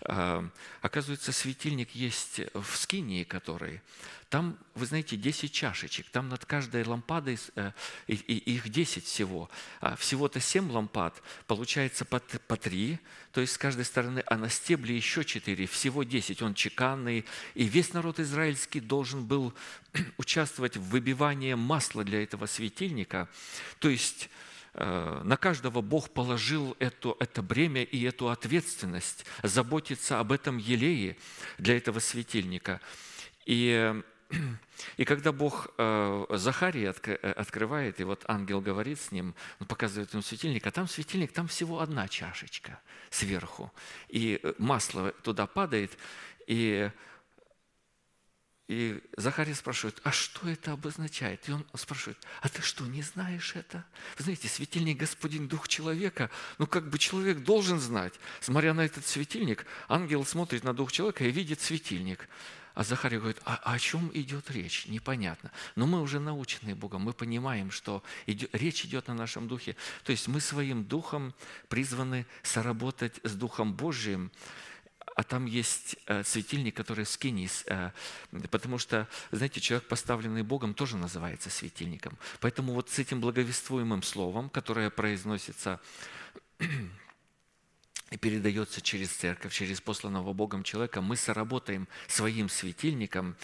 А, 0.02 0.48
Оказывается, 0.82 1.32
светильник 1.32 1.94
есть 1.94 2.40
в 2.54 2.76
скинии, 2.76 3.24
который. 3.24 3.80
Там, 4.28 4.58
вы 4.74 4.86
знаете, 4.86 5.16
10 5.16 5.52
чашечек. 5.52 6.06
Там 6.10 6.28
над 6.28 6.44
каждой 6.44 6.84
лампадой, 6.84 7.38
э, 7.54 7.70
и- 8.08 8.14
их 8.14 8.68
10 8.68 9.04
всего. 9.04 9.48
А 9.80 9.94
Всего-то 9.94 10.40
7 10.40 10.70
лампад, 10.70 11.22
получается 11.46 12.04
по, 12.04 12.18
по 12.18 12.56
3, 12.56 12.98
то 13.30 13.40
есть 13.40 13.52
с 13.52 13.58
каждой 13.58 13.84
стороны, 13.84 14.24
а 14.26 14.36
на 14.36 14.48
стебле 14.48 14.96
еще 14.96 15.24
4, 15.24 15.66
всего 15.66 16.02
10. 16.02 16.42
Он 16.42 16.54
чеканный. 16.54 17.24
И 17.54 17.64
весь 17.64 17.92
народ 17.92 18.18
израильский 18.18 18.80
должен 18.80 19.24
был 19.24 19.54
участвовать 20.18 20.76
в 20.76 20.82
выбивании 20.88 21.54
масла 21.54 22.02
для 22.02 22.22
этого 22.22 22.46
светильника. 22.46 23.28
То 23.78 23.88
есть 23.88 24.24
э, 24.24 24.45
на 24.78 25.36
каждого 25.36 25.80
Бог 25.80 26.10
положил 26.10 26.76
это, 26.78 27.16
это 27.18 27.42
бремя 27.42 27.82
и 27.82 28.02
эту 28.02 28.28
ответственность 28.28 29.24
заботиться 29.42 30.20
об 30.20 30.32
этом 30.32 30.58
елее 30.58 31.16
для 31.58 31.76
этого 31.76 31.98
светильника. 31.98 32.80
И 33.46 33.94
и 34.96 35.04
когда 35.04 35.32
Бог 35.32 35.68
э, 35.78 36.26
Захарии 36.30 36.92
э, 37.06 37.32
открывает, 37.32 38.00
и 38.00 38.04
вот 38.04 38.24
ангел 38.26 38.60
говорит 38.60 39.00
с 39.00 39.12
ним, 39.12 39.34
он 39.60 39.66
показывает 39.66 40.12
ему 40.12 40.22
светильник, 40.22 40.66
а 40.66 40.70
там 40.70 40.88
светильник, 40.88 41.32
там 41.32 41.48
всего 41.48 41.80
одна 41.80 42.08
чашечка 42.08 42.80
сверху. 43.10 43.72
И 44.08 44.40
э, 44.42 44.54
масло 44.58 45.12
туда 45.22 45.46
падает, 45.46 45.96
и, 46.46 46.90
и 48.68 49.00
Захария 49.16 49.54
спрашивает, 49.54 50.00
а 50.02 50.10
что 50.10 50.48
это 50.48 50.72
обозначает? 50.72 51.48
И 51.48 51.52
он 51.52 51.64
спрашивает, 51.74 52.18
а 52.42 52.48
ты 52.48 52.62
что, 52.62 52.84
не 52.84 53.00
знаешь 53.00 53.54
это? 53.54 53.84
Вы 54.18 54.24
знаете, 54.24 54.48
светильник 54.48 54.98
Господин 54.98 55.46
Дух 55.46 55.68
человека, 55.68 56.30
ну 56.58 56.66
как 56.66 56.90
бы 56.90 56.98
человек 56.98 57.44
должен 57.44 57.78
знать. 57.78 58.14
Смотря 58.40 58.74
на 58.74 58.84
этот 58.84 59.06
светильник, 59.06 59.66
ангел 59.88 60.24
смотрит 60.24 60.64
на 60.64 60.74
Дух 60.74 60.90
человека 60.90 61.24
и 61.24 61.30
видит 61.30 61.60
светильник. 61.60 62.28
А 62.74 62.82
Захария 62.82 63.18
говорит, 63.18 63.40
а 63.44 63.54
о 63.72 63.78
чем 63.78 64.10
идет 64.12 64.50
речь? 64.50 64.86
Непонятно. 64.86 65.50
Но 65.76 65.86
мы 65.86 66.02
уже 66.02 66.18
наученные 66.18 66.74
Богом, 66.74 67.02
мы 67.02 67.14
понимаем, 67.14 67.70
что 67.70 68.02
идет, 68.26 68.50
речь 68.52 68.84
идет 68.84 69.06
на 69.06 69.14
нашем 69.14 69.48
духе. 69.48 69.76
То 70.04 70.10
есть 70.10 70.28
мы 70.28 70.40
своим 70.40 70.84
духом 70.84 71.34
призваны 71.68 72.26
соработать 72.42 73.18
с 73.22 73.32
Духом 73.32 73.72
Божиим, 73.72 74.30
а 75.16 75.22
там 75.22 75.46
есть 75.46 75.96
э, 76.06 76.22
светильник, 76.24 76.76
который 76.76 77.06
скинис, 77.06 77.64
э, 77.68 77.90
потому 78.50 78.76
что, 78.76 79.08
знаете, 79.30 79.60
человек, 79.60 79.88
поставленный 79.88 80.42
Богом, 80.42 80.74
тоже 80.74 80.98
называется 80.98 81.48
светильником. 81.48 82.18
Поэтому 82.40 82.74
вот 82.74 82.90
с 82.90 82.98
этим 82.98 83.22
благовествуемым 83.22 84.02
словом, 84.02 84.50
которое 84.50 84.90
произносится 84.90 85.80
и 88.10 88.18
передается 88.18 88.82
через 88.82 89.08
церковь, 89.08 89.54
через 89.54 89.80
посланного 89.80 90.34
Богом 90.34 90.62
человека, 90.62 91.00
мы 91.00 91.16
соработаем 91.16 91.88
своим 92.08 92.50
светильником, 92.50 93.36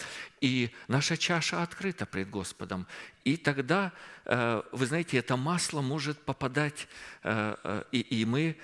и 0.42 0.72
наша 0.88 1.16
чаша 1.16 1.62
открыта 1.62 2.04
пред 2.04 2.28
Господом. 2.28 2.86
И 3.24 3.38
тогда, 3.38 3.94
э, 4.26 4.62
вы 4.72 4.84
знаете, 4.84 5.16
это 5.16 5.38
масло 5.38 5.80
может 5.80 6.20
попадать, 6.20 6.86
и, 7.92 8.24
мы, 8.28 8.58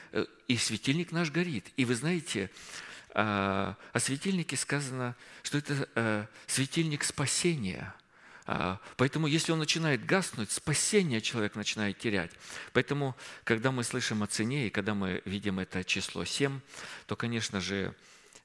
и 0.46 0.56
светильник 0.58 1.10
наш 1.10 1.30
горит. 1.30 1.72
И 1.78 1.86
вы 1.86 1.94
знаете, 1.94 2.50
о 3.14 3.74
светильнике 3.96 4.56
сказано, 4.56 5.16
что 5.42 5.58
это 5.58 5.88
э, 5.94 6.26
светильник 6.46 7.04
спасения– 7.04 7.94
а, 8.50 8.80
Поэтому, 8.96 9.26
если 9.26 9.52
он 9.52 9.58
начинает 9.58 10.06
гаснуть, 10.06 10.50
спасение 10.50 11.20
человек 11.20 11.54
начинает 11.54 11.98
терять. 11.98 12.30
Поэтому, 12.72 13.14
когда 13.44 13.70
мы 13.70 13.84
слышим 13.84 14.22
о 14.22 14.26
цене 14.26 14.66
и 14.66 14.70
когда 14.70 14.94
мы 14.94 15.20
видим 15.26 15.58
это 15.58 15.84
число 15.84 16.24
7, 16.24 16.58
то, 17.06 17.14
конечно 17.14 17.60
же, 17.60 17.94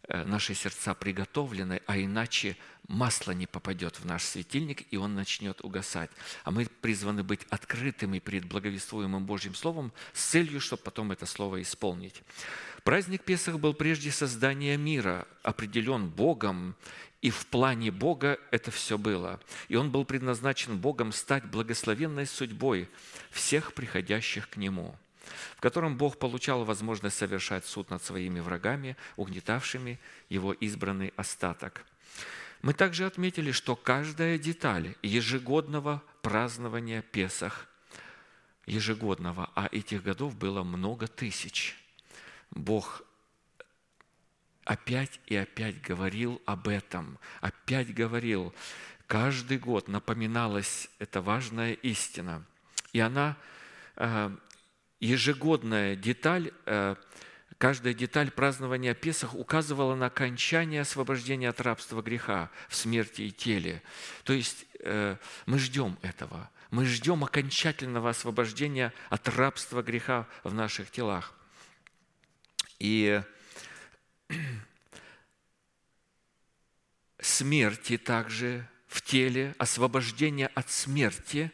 наши 0.09 0.53
сердца 0.53 0.93
приготовлены, 0.93 1.81
а 1.85 1.97
иначе 1.97 2.57
масло 2.87 3.31
не 3.31 3.47
попадет 3.47 3.99
в 3.99 4.05
наш 4.05 4.23
светильник, 4.23 4.85
и 4.91 4.97
он 4.97 5.15
начнет 5.15 5.63
угасать. 5.63 6.09
А 6.43 6.51
мы 6.51 6.65
призваны 6.81 7.23
быть 7.23 7.41
открытыми 7.49 8.19
перед 8.19 8.45
благовествуемым 8.45 9.25
Божьим 9.25 9.55
Словом 9.55 9.91
с 10.13 10.23
целью, 10.23 10.59
чтобы 10.59 10.83
потом 10.83 11.11
это 11.11 11.25
Слово 11.25 11.61
исполнить. 11.61 12.21
Праздник 12.83 13.23
Песах 13.23 13.59
был 13.59 13.73
прежде 13.73 14.11
создания 14.11 14.75
мира, 14.75 15.25
определен 15.41 16.09
Богом, 16.09 16.75
и 17.21 17.29
в 17.29 17.45
плане 17.47 17.89
Бога 17.89 18.37
это 18.51 18.69
все 18.69 18.97
было. 18.97 19.39
И 19.69 19.77
он 19.77 19.91
был 19.91 20.03
предназначен 20.03 20.77
Богом 20.77 21.13
стать 21.13 21.45
благословенной 21.45 22.25
судьбой 22.25 22.89
всех 23.31 23.73
приходящих 23.73 24.49
к 24.49 24.57
Нему, 24.57 24.97
в 25.57 25.61
котором 25.61 25.97
Бог 25.97 26.17
получал 26.17 26.63
возможность 26.65 27.17
совершать 27.17 27.65
суд 27.65 27.89
над 27.89 28.03
своими 28.03 28.39
врагами, 28.39 28.97
угнетавшими 29.15 29.99
его 30.29 30.53
избранный 30.53 31.13
остаток. 31.15 31.85
Мы 32.61 32.73
также 32.73 33.05
отметили, 33.05 33.51
что 33.51 33.75
каждая 33.75 34.37
деталь 34.37 34.95
ежегодного 35.01 36.01
празднования 36.21 37.01
Песах, 37.01 37.67
ежегодного, 38.65 39.49
а 39.55 39.67
этих 39.71 40.03
годов 40.03 40.35
было 40.35 40.63
много 40.63 41.07
тысяч, 41.07 41.77
Бог 42.51 43.03
опять 44.65 45.19
и 45.25 45.35
опять 45.35 45.81
говорил 45.81 46.41
об 46.45 46.67
этом, 46.67 47.17
опять 47.41 47.93
говорил. 47.93 48.53
Каждый 49.07 49.57
год 49.57 49.87
напоминалась 49.87 50.89
эта 50.99 51.21
важная 51.21 51.73
истина. 51.73 52.43
И 52.93 52.99
она, 52.99 53.35
э, 53.95 54.31
ежегодная 55.03 55.95
деталь, 55.97 56.51
э, 56.65 56.95
каждая 57.57 57.93
деталь 57.93 58.31
празднования 58.31 58.93
Песах 58.93 59.35
указывала 59.35 59.95
на 59.95 60.05
окончание 60.05 60.81
освобождения 60.81 61.49
от 61.49 61.59
рабства 61.59 62.01
греха 62.01 62.49
в 62.69 62.75
смерти 62.75 63.23
и 63.23 63.31
теле. 63.31 63.83
То 64.23 64.31
есть 64.33 64.65
э, 64.79 65.17
мы 65.45 65.59
ждем 65.59 65.97
этого. 66.01 66.49
Мы 66.71 66.85
ждем 66.85 67.23
окончательного 67.23 68.11
освобождения 68.11 68.93
от 69.09 69.27
рабства 69.27 69.83
греха 69.83 70.25
в 70.43 70.53
наших 70.53 70.89
телах. 70.89 71.33
И 72.79 73.21
смерти 77.19 77.97
также 77.97 78.67
в 78.87 79.01
теле, 79.01 79.53
освобождение 79.57 80.47
от 80.47 80.71
смерти, 80.71 81.51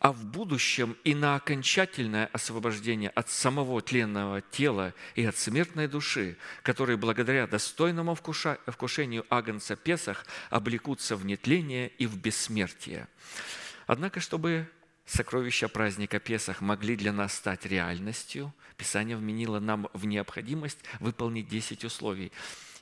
а 0.00 0.12
в 0.12 0.24
будущем 0.24 0.96
и 1.04 1.14
на 1.14 1.36
окончательное 1.36 2.30
освобождение 2.32 3.10
от 3.10 3.28
самого 3.28 3.82
тленного 3.82 4.40
тела 4.40 4.94
и 5.14 5.24
от 5.24 5.36
смертной 5.36 5.88
души, 5.88 6.38
которые 6.62 6.96
благодаря 6.96 7.46
достойному 7.46 8.14
вкушению 8.14 9.26
Агнца 9.28 9.76
Песах 9.76 10.26
облекутся 10.48 11.16
в 11.16 11.26
нетление 11.26 11.88
и 11.98 12.06
в 12.06 12.16
бессмертие. 12.16 13.08
Однако, 13.86 14.20
чтобы 14.20 14.66
сокровища 15.04 15.68
праздника 15.68 16.18
Песах 16.18 16.62
могли 16.62 16.96
для 16.96 17.12
нас 17.12 17.34
стать 17.34 17.66
реальностью, 17.66 18.54
Писание 18.78 19.18
вменило 19.18 19.60
нам 19.60 19.90
в 19.92 20.06
необходимость 20.06 20.78
выполнить 21.00 21.46
10 21.48 21.84
условий. 21.84 22.32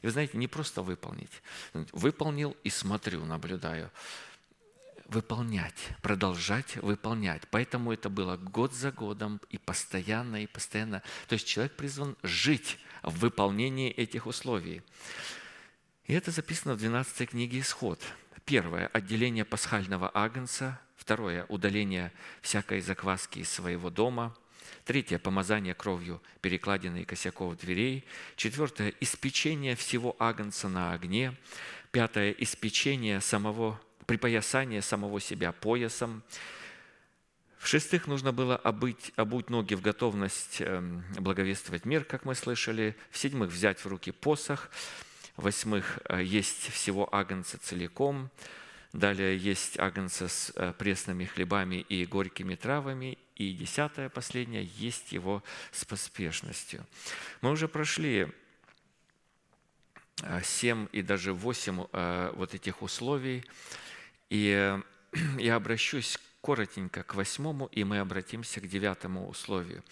И 0.03 0.07
вы 0.07 0.13
знаете, 0.13 0.39
не 0.39 0.47
просто 0.47 0.83
выполнить. 0.83 1.43
Выполнил 1.91 2.57
и 2.63 2.71
смотрю, 2.71 3.25
наблюдаю. 3.25 3.91
Выполнять, 5.09 5.75
продолжать 6.03 6.77
выполнять. 6.77 7.43
Поэтому 7.51 7.93
это 7.93 8.11
было 8.11 8.37
год 8.37 8.75
за 8.75 8.93
годом 8.93 9.41
и 9.49 9.59
постоянно, 9.59 10.43
и 10.43 10.47
постоянно. 10.47 11.03
То 11.29 11.33
есть 11.33 11.47
человек 11.47 11.77
призван 11.77 12.17
жить 12.23 12.79
в 13.03 13.19
выполнении 13.19 13.91
этих 13.91 14.27
условий. 14.27 14.83
И 16.05 16.13
это 16.13 16.31
записано 16.31 16.75
в 16.75 16.79
12 16.79 17.31
книге 17.31 17.61
«Исход». 17.61 18.03
Первое– 18.45 18.87
отделение 18.93 19.45
пасхального 19.45 20.11
агнца. 20.13 20.81
Второе– 20.97 21.47
удаление 21.49 22.13
всякой 22.41 22.81
закваски 22.81 23.41
из 23.41 23.51
своего 23.51 23.91
дома– 23.91 24.37
Третье– 24.85 25.19
помазание 25.21 25.75
кровью 25.75 26.23
перекладины 26.41 27.03
и 27.03 27.05
косяков 27.05 27.59
дверей. 27.59 28.05
Четвертое– 28.37 28.95
испечение 29.01 29.77
всего 29.77 30.17
агнца 30.19 30.69
на 30.69 30.93
огне. 30.93 31.35
Пятое– 31.91 32.31
испечение 32.39 33.21
самого, 33.21 33.81
припоясание 34.09 34.81
самого 34.81 35.21
себя 35.21 35.53
поясом. 35.53 36.23
В-шестых, 37.59 38.07
нужно 38.07 38.33
было 38.33 38.57
обуть, 38.57 39.13
обуть 39.17 39.51
ноги 39.51 39.75
в 39.75 39.83
готовность 39.83 40.63
эм, 40.63 41.05
благовествовать 41.19 41.85
мир, 41.85 42.05
как 42.05 42.25
мы 42.25 42.35
слышали. 42.35 42.97
В-седьмых, 43.11 43.51
взять 43.51 43.79
в 43.81 43.87
руки 43.87 44.11
посох. 44.11 44.71
В-восьмых, 45.37 45.99
э, 46.09 46.23
есть 46.25 46.71
всего 46.71 47.15
агнца 47.15 47.59
целиком. 47.59 48.31
Далее 48.95 49.37
есть 49.37 49.79
агнца 49.79 50.29
с 50.29 50.53
э, 50.55 50.73
пресными 50.79 51.27
хлебами 51.27 51.77
и 51.77 52.07
горькими 52.07 52.55
травами. 52.55 53.19
И 53.37 53.53
десятое, 53.53 54.09
последнее, 54.09 54.65
есть 54.77 55.13
его 55.13 55.43
с 55.71 55.85
поспешностью. 55.85 56.87
Мы 57.43 57.51
уже 57.51 57.69
прошли 57.69 58.29
э, 60.23 60.41
семь 60.43 60.89
и 60.93 61.03
даже 61.03 61.35
восемь 61.35 61.85
вот 61.93 62.55
этих 62.55 62.81
условий. 62.81 63.45
И 64.31 64.79
я 65.39 65.57
обращусь 65.57 66.19
коротенько 66.41 67.03
к 67.03 67.15
восьмому, 67.15 67.67
и 67.67 67.85
мы 67.85 67.99
обратимся 67.99 68.61
к 68.61 68.69
девятому 68.69 69.29
условию. 69.29 69.83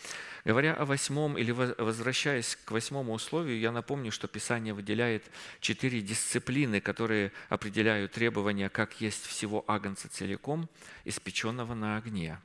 Говоря 0.44 0.74
о 0.74 0.84
восьмом 0.84 1.36
или 1.36 1.50
возвращаясь 1.50 2.56
к 2.56 2.70
восьмому 2.70 3.12
условию, 3.12 3.58
я 3.58 3.72
напомню, 3.72 4.12
что 4.12 4.28
Писание 4.28 4.72
выделяет 4.72 5.24
четыре 5.60 6.00
дисциплины, 6.00 6.80
которые 6.80 7.32
определяют 7.48 8.12
требования, 8.12 8.68
как 8.68 9.00
есть 9.00 9.26
всего 9.26 9.64
агнца 9.66 10.08
целиком, 10.08 10.68
испеченного 11.04 11.74
на 11.74 11.96
огне. 11.96 12.38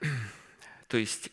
То 0.88 0.96
есть 0.96 1.30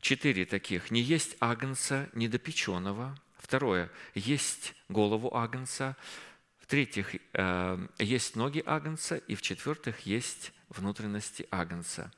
четыре 0.00 0.44
таких. 0.46 0.90
Не 0.90 1.00
есть 1.00 1.36
агнца 1.40 2.08
недопеченного. 2.14 3.18
Второе. 3.38 3.90
Есть 4.14 4.74
голову 4.88 5.34
агнца. 5.34 5.96
В-третьих, 6.64 7.16
э, 7.34 7.86
есть 7.98 8.36
ноги 8.36 8.62
агнца. 8.64 9.18
И 9.18 9.34
в-четвертых, 9.34 10.06
есть 10.06 10.50
внутренности 10.70 11.46
агнца. 11.50 12.10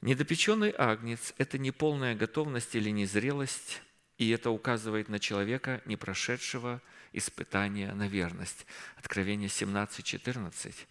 Недопеченный 0.00 0.72
агнец– 0.78 1.34
это 1.38 1.58
не 1.58 1.72
полная 1.72 2.14
готовность 2.14 2.76
или 2.76 2.90
незрелость, 2.90 3.82
и 4.16 4.30
это 4.30 4.50
указывает 4.50 5.08
на 5.08 5.18
человека, 5.18 5.82
не 5.86 5.96
прошедшего 5.96 6.80
испытания 7.12 7.92
на 7.94 8.06
верность. 8.06 8.64
Откровение 8.96 9.48
17, 9.48 10.04
14 10.04 10.86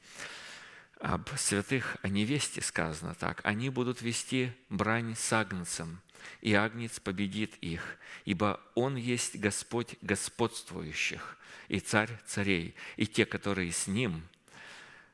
об 0.99 1.30
святых, 1.38 1.95
о 2.01 2.09
невесте 2.09 2.61
сказано 2.61 3.15
так. 3.15 3.39
Они 3.45 3.70
будут 3.70 4.01
вести 4.01 4.51
брань 4.70 5.15
с 5.15 5.32
агнцем, 5.32 6.01
и 6.41 6.53
агнец 6.53 6.99
победит 6.99 7.55
их, 7.61 7.97
ибо 8.26 8.59
он 8.76 8.95
есть 8.95 9.38
Господь 9.38 9.95
господствующих 10.01 11.38
и 11.68 11.80
царь 11.80 12.11
царей, 12.26 12.76
и 12.95 13.05
те, 13.05 13.26
которые 13.26 13.72
с 13.72 13.88
ним, 13.88 14.24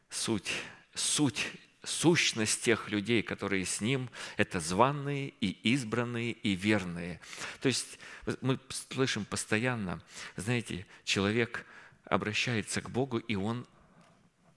суть, 0.09 0.51
суть 0.93 1.47
сущность 1.83 2.61
тех 2.61 2.89
людей, 2.89 3.21
которые 3.21 3.65
с 3.65 3.81
Ним, 3.81 4.09
это 4.37 4.59
званные 4.59 5.33
и 5.41 5.51
избранные 5.73 6.31
и 6.31 6.55
верные. 6.55 7.19
То 7.61 7.67
есть 7.67 7.99
мы 8.41 8.59
слышим 8.69 9.25
постоянно, 9.25 10.01
знаете, 10.37 10.85
человек 11.03 11.65
обращается 12.05 12.81
к 12.81 12.89
Богу, 12.89 13.17
и 13.17 13.35
он 13.35 13.67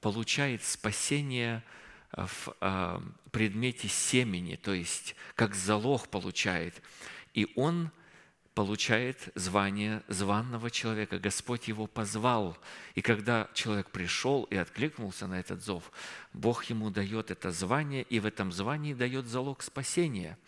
получает 0.00 0.62
спасение 0.62 1.64
в 2.12 2.54
а, 2.60 3.02
предмете 3.30 3.88
семени, 3.88 4.56
то 4.56 4.72
есть 4.72 5.16
как 5.34 5.54
залог 5.54 6.08
получает. 6.08 6.82
И 7.34 7.52
он 7.56 7.90
получает 8.54 9.28
звание 9.34 10.02
званного 10.08 10.70
человека. 10.70 11.18
Господь 11.18 11.68
его 11.68 11.86
позвал. 11.86 12.56
И 12.94 13.02
когда 13.02 13.50
человек 13.52 13.90
пришел 13.90 14.44
и 14.44 14.56
откликнулся 14.56 15.26
на 15.26 15.38
этот 15.38 15.62
зов, 15.62 15.92
Бог 16.32 16.64
ему 16.64 16.88
дает 16.90 17.30
это 17.30 17.50
звание, 17.50 18.02
и 18.04 18.18
в 18.18 18.24
этом 18.24 18.50
звании 18.52 18.94
дает 18.94 19.26
залог 19.26 19.62
спасения. 19.62 20.38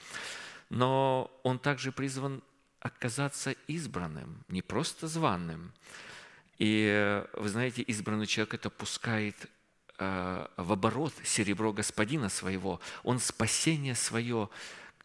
Но 0.70 1.30
он 1.42 1.58
также 1.58 1.92
призван 1.92 2.42
оказаться 2.80 3.54
избранным, 3.66 4.42
не 4.48 4.62
просто 4.62 5.06
званным. 5.06 5.74
И 6.58 7.22
вы 7.34 7.48
знаете, 7.50 7.82
избранный 7.82 8.26
человек 8.26 8.54
это 8.54 8.70
пускает 8.70 9.36
э, 9.44 9.48
в 9.98 10.72
оборот 10.72 11.12
серебро 11.24 11.72
господина 11.72 12.28
своего. 12.28 12.80
Он 13.02 13.18
спасение 13.18 13.94
свое 13.94 14.48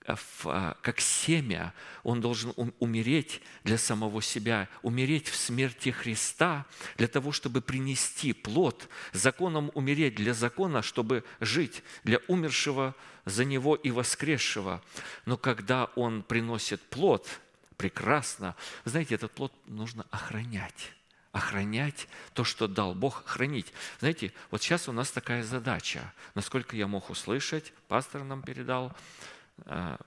Э, 0.06 0.16
а, 0.46 0.78
как 0.82 1.00
семя, 1.00 1.74
он 2.04 2.20
должен 2.20 2.54
умереть 2.80 3.42
для 3.64 3.78
самого 3.78 4.22
себя, 4.22 4.68
умереть 4.82 5.30
в 5.30 5.36
смерти 5.36 5.90
Христа 5.90 6.66
для 6.98 7.08
того, 7.08 7.32
чтобы 7.32 7.62
принести 7.62 8.34
плод, 8.34 8.90
законом 9.14 9.72
умереть 9.74 10.16
для 10.16 10.34
закона, 10.34 10.82
чтобы 10.82 11.24
жить 11.40 11.84
для 12.04 12.20
умершего 12.28 12.96
за 13.26 13.46
него 13.46 13.76
и 13.76 13.92
воскресшего. 13.92 14.82
Но 15.26 15.38
когда 15.38 15.86
он 15.96 16.22
приносит 16.24 16.82
плод, 16.82 17.28
прекрасно, 17.78 18.56
знаете, 18.84 19.16
этот 19.16 19.32
плод 19.32 19.54
нужно 19.68 20.06
охранять 20.12 20.92
охранять 21.34 22.08
то, 22.34 22.46
что 22.46 22.68
дал 22.68 22.96
Бог, 22.96 23.26
хранить. 23.26 23.74
Знаете, 24.00 24.32
вот 24.52 24.62
сейчас 24.62 24.88
у 24.88 24.94
нас 24.94 25.12
такая 25.12 25.44
задача, 25.44 26.14
насколько 26.36 26.78
я 26.78 26.88
мог 26.88 27.10
услышать, 27.10 27.74
пастор 27.90 28.24
нам 28.24 28.44
передал, 28.44 28.96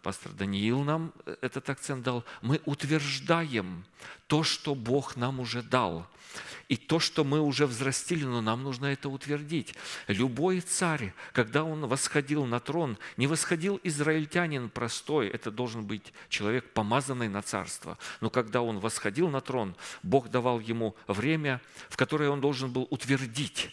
пастор 0.02 0.32
Даниил 0.32 0.82
нам 0.82 1.12
этот 1.40 1.68
акцент 1.70 2.02
дал, 2.02 2.24
мы 2.42 2.60
утверждаем 2.64 3.84
то, 4.26 4.42
что 4.42 4.74
Бог 4.74 5.16
нам 5.16 5.40
уже 5.40 5.62
дал. 5.62 6.06
И 6.68 6.76
то, 6.76 6.98
что 6.98 7.24
мы 7.24 7.40
уже 7.40 7.66
взрастили, 7.66 8.24
но 8.24 8.42
нам 8.42 8.62
нужно 8.62 8.86
это 8.86 9.08
утвердить. 9.08 9.74
Любой 10.08 10.60
царь, 10.60 11.14
когда 11.32 11.64
он 11.64 11.86
восходил 11.86 12.44
на 12.44 12.60
трон, 12.60 12.98
не 13.16 13.26
восходил 13.26 13.80
израильтянин 13.82 14.68
простой, 14.68 15.28
это 15.28 15.50
должен 15.50 15.86
быть 15.86 16.12
человек, 16.28 16.72
помазанный 16.72 17.28
на 17.28 17.40
царство. 17.40 17.96
Но 18.20 18.28
когда 18.30 18.60
он 18.62 18.80
восходил 18.80 19.28
на 19.30 19.40
трон, 19.40 19.76
Бог 20.02 20.28
давал 20.28 20.60
ему 20.60 20.94
время, 21.06 21.62
в 21.88 21.96
которое 21.96 22.28
он 22.28 22.40
должен 22.40 22.70
был 22.70 22.86
утвердить 22.90 23.70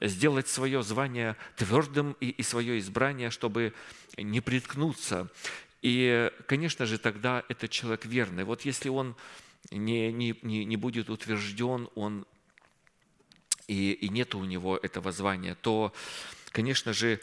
сделать 0.00 0.48
свое 0.48 0.82
звание 0.82 1.36
твердым 1.56 2.16
и, 2.20 2.28
и 2.28 2.42
свое 2.42 2.78
избрание, 2.78 3.30
чтобы 3.30 3.72
не 4.16 4.40
приткнуться. 4.40 5.28
И, 5.82 6.30
конечно 6.46 6.86
же, 6.86 6.98
тогда 6.98 7.42
этот 7.48 7.70
человек 7.70 8.04
верный. 8.04 8.44
Вот 8.44 8.62
если 8.62 8.90
он 8.90 9.16
не, 9.70 10.12
не, 10.12 10.34
не 10.42 10.76
будет 10.76 11.08
утвержден, 11.10 11.88
он 11.94 12.26
и, 13.66 13.92
и 13.92 14.08
нет 14.08 14.34
у 14.34 14.44
него 14.44 14.76
этого 14.76 15.12
звания, 15.12 15.54
то, 15.54 15.92
конечно 16.50 16.92
же, 16.92 17.20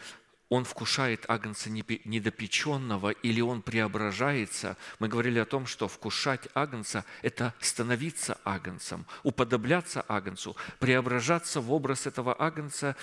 он 0.49 0.63
вкушает 0.63 1.25
агнца 1.27 1.69
недопеченного 1.69 3.09
или 3.11 3.41
он 3.41 3.61
преображается. 3.61 4.77
Мы 4.99 5.07
говорили 5.07 5.39
о 5.39 5.45
том, 5.45 5.65
что 5.65 5.87
вкушать 5.87 6.47
агнца– 6.53 7.03
это 7.21 7.53
становиться 7.59 8.39
агнцем, 8.43 9.05
уподобляться 9.23 10.05
агнцу, 10.07 10.55
преображаться 10.79 11.59
в 11.59 11.71
образ 11.73 12.07
этого 12.07 12.35
агнца. 12.39 12.95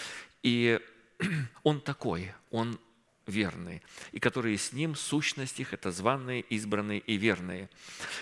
И 0.42 0.80
он 1.62 1.80
такой, 1.80 2.32
он 2.50 2.78
верный, 3.26 3.82
и 4.12 4.20
которые 4.20 4.58
с 4.58 4.72
ним, 4.72 4.94
сущность 4.94 5.60
их– 5.60 5.72
это 5.72 5.90
званные, 5.90 6.40
избранные 6.42 6.98
и 6.98 7.16
верные. 7.16 7.70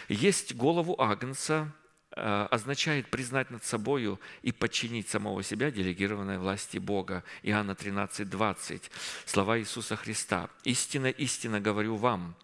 Есть 0.08 0.54
голову 0.54 1.00
агнца, 1.00 1.72
означает 2.14 3.08
признать 3.08 3.50
над 3.50 3.64
собою 3.64 4.20
и 4.42 4.52
подчинить 4.52 5.08
самого 5.08 5.42
себя 5.42 5.70
делегированной 5.70 6.38
власти 6.38 6.78
Бога. 6.78 7.24
Иоанна 7.42 7.74
13, 7.74 8.28
20. 8.28 8.90
Слова 9.24 9.58
Иисуса 9.58 9.96
Христа. 9.96 10.50
«Истинно, 10.64 11.06
истинно 11.06 11.60
говорю 11.60 11.96
вам, 11.96 12.34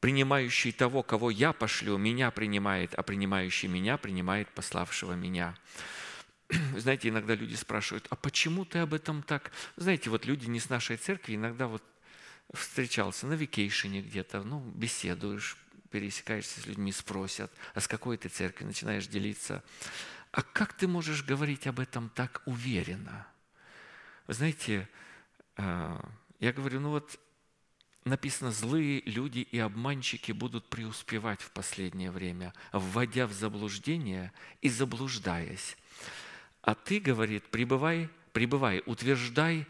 принимающий 0.00 0.72
того, 0.72 1.02
кого 1.02 1.30
я 1.30 1.52
пошлю, 1.52 1.96
меня 1.96 2.30
принимает, 2.30 2.94
а 2.94 3.02
принимающий 3.02 3.68
меня 3.68 3.96
принимает 3.96 4.48
пославшего 4.50 5.14
меня». 5.14 5.54
Знаете, 6.76 7.08
иногда 7.08 7.34
люди 7.34 7.54
спрашивают, 7.54 8.06
а 8.10 8.16
почему 8.16 8.64
ты 8.64 8.80
об 8.80 8.94
этом 8.94 9.22
так? 9.22 9.52
Знаете, 9.76 10.10
вот 10.10 10.26
люди 10.26 10.46
не 10.46 10.60
с 10.60 10.68
нашей 10.68 10.96
церкви 10.96 11.34
иногда 11.34 11.66
вот 11.66 11.82
встречался 12.52 13.26
на 13.26 13.34
викейшене 13.34 14.02
где-то, 14.02 14.42
ну, 14.42 14.60
беседуешь, 14.60 15.56
пересекаешься 15.90 16.60
с 16.60 16.66
людьми, 16.66 16.92
спросят, 16.92 17.52
а 17.74 17.80
с 17.80 17.88
какой 17.88 18.16
ты 18.16 18.28
церкви, 18.28 18.64
начинаешь 18.64 19.06
делиться. 19.06 19.62
А 20.32 20.42
как 20.42 20.74
ты 20.74 20.86
можешь 20.86 21.24
говорить 21.24 21.66
об 21.66 21.80
этом 21.80 22.10
так 22.10 22.42
уверенно? 22.46 23.26
Вы 24.26 24.34
знаете, 24.34 24.88
а, 25.56 26.06
я 26.40 26.52
говорю, 26.52 26.80
ну 26.80 26.90
вот 26.90 27.18
написано, 28.06 28.52
злые 28.52 29.02
люди 29.04 29.40
и 29.40 29.58
обманщики 29.58 30.32
будут 30.32 30.68
преуспевать 30.68 31.42
в 31.42 31.50
последнее 31.50 32.10
время, 32.10 32.54
вводя 32.72 33.26
в 33.26 33.32
заблуждение 33.32 34.32
и 34.62 34.68
заблуждаясь. 34.68 35.76
А 36.62 36.74
ты, 36.74 37.00
говорит, 37.00 37.44
пребывай, 37.50 38.08
пребывай, 38.32 38.82
утверждай 38.86 39.66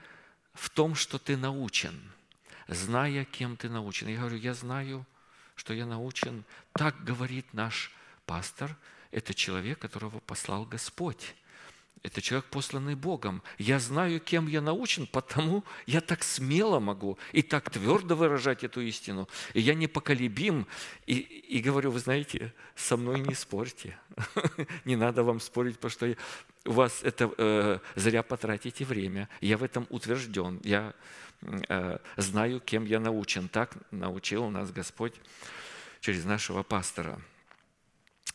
в 0.53 0.71
том, 0.71 0.95
что 0.95 1.19
ты 1.19 1.37
научен, 1.37 1.99
зная, 2.69 3.25
кем 3.25 3.57
ты 3.57 3.69
научен. 3.69 4.09
Я 4.09 4.21
говорю, 4.21 4.37
я 4.37 4.55
знаю, 4.55 5.07
что 5.57 5.75
я 5.75 5.87
научен, 5.87 6.45
так 6.73 7.03
говорит 7.03 7.53
наш 7.53 7.91
пастор, 8.27 8.77
это 9.11 9.35
человек, 9.35 9.79
которого 9.79 10.21
послал 10.21 10.65
Господь. 10.65 11.35
Это 12.03 12.23
человек, 12.23 12.47
посланный 12.51 12.95
Богом. 12.95 13.43
Я 13.59 13.81
знаю, 13.81 14.21
кем 14.21 14.47
я 14.47 14.61
научен, 14.61 15.09
потому 15.09 15.65
я 15.87 16.01
так 16.01 16.23
смело 16.23 16.79
могу 16.79 17.19
и 17.33 17.43
так 17.43 17.69
твердо 17.71 18.15
выражать 18.15 18.63
эту 18.63 18.81
истину. 18.83 19.29
И 19.55 19.61
я 19.61 19.75
непоколебим. 19.75 20.69
И, 21.07 21.15
и 21.15 21.61
говорю, 21.61 21.91
вы 21.91 21.99
знаете, 21.99 22.55
со 22.77 22.97
мной 22.97 23.21
не 23.21 23.35
спорьте. 23.35 23.99
Не 24.85 24.95
надо 24.95 25.25
вам 25.25 25.41
спорить, 25.41 25.77
потому 25.77 25.91
что 25.91 26.17
у 26.67 26.73
вас 26.73 27.03
это 27.03 27.31
э, 27.39 27.79
зря 27.95 28.23
потратите 28.23 28.85
время. 28.85 29.29
Я 29.41 29.57
в 29.57 29.63
этом 29.63 29.87
утвержден. 29.91 30.61
Я 30.65 30.95
Э, 31.69 31.99
знаю, 32.17 32.61
кем 32.61 32.85
я 32.85 33.01
научен. 33.01 33.49
Так 33.49 33.77
научил 33.91 34.49
нас 34.49 34.71
Господь 34.71 35.15
через 36.01 36.25
нашего 36.25 36.63
пастора. 36.63 37.21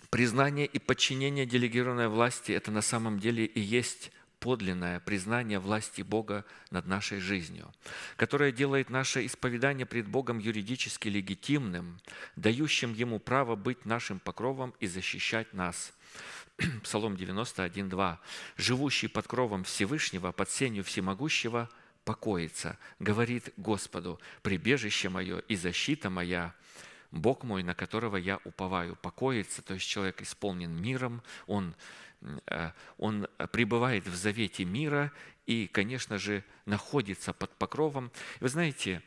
Признание 0.10 0.66
и 0.66 0.80
подчинение 0.80 1.46
делегированной 1.46 2.10
власти– 2.10 2.52
это 2.54 2.72
на 2.72 2.82
самом 2.82 3.20
деле 3.20 3.46
и 3.46 3.60
есть 3.60 4.12
подлинное 4.40 5.00
признание 5.00 5.60
власти 5.60 6.02
Бога 6.02 6.46
над 6.72 6.88
нашей 6.88 7.20
жизнью, 7.20 7.72
которое 8.18 8.52
делает 8.52 8.90
наше 8.90 9.26
исповедание 9.26 9.86
пред 9.86 10.08
Богом 10.08 10.40
юридически 10.40 11.08
легитимным, 11.08 12.00
дающим 12.36 12.94
Ему 12.94 13.20
право 13.20 13.56
быть 13.56 13.86
нашим 13.86 14.20
покровом 14.20 14.74
и 14.80 14.88
защищать 14.88 15.54
нас. 15.54 15.94
Псалом 16.84 17.16
91, 17.16 17.89
2. 17.89 18.20
«Живущий 18.57 19.07
под 19.07 19.28
кровом 19.28 19.64
Всевышнего, 19.64 20.32
под 20.32 20.49
сенью 20.49 20.84
Всемогущего– 20.84 21.70
покоится, 22.03 22.78
говорит 22.99 23.53
Господу, 23.57 24.20
прибежище 24.41 25.09
мое 25.09 25.39
и 25.39 25.55
защита 25.55 26.09
моя, 26.09 26.53
Бог 27.12 27.43
мой, 27.43 27.64
на 27.64 27.76
которого 27.76 28.18
я 28.18 28.39
уповаю, 28.43 28.95
покоится, 28.95 29.62
то 29.62 29.74
есть 29.74 29.88
человек 29.88 30.22
исполнен 30.22 30.72
миром, 30.72 31.22
он, 31.45 31.76
э, 32.47 32.72
он 32.97 33.28
пребывает 33.51 34.07
в 34.07 34.16
завете 34.16 34.66
мира 34.66 35.12
и, 35.45 35.68
конечно 35.68 36.18
же, 36.18 36.43
находится 36.66 37.34
под 37.34 37.51
покровом. 37.57 38.12
Вы 38.39 38.49
знаете, 38.49 39.03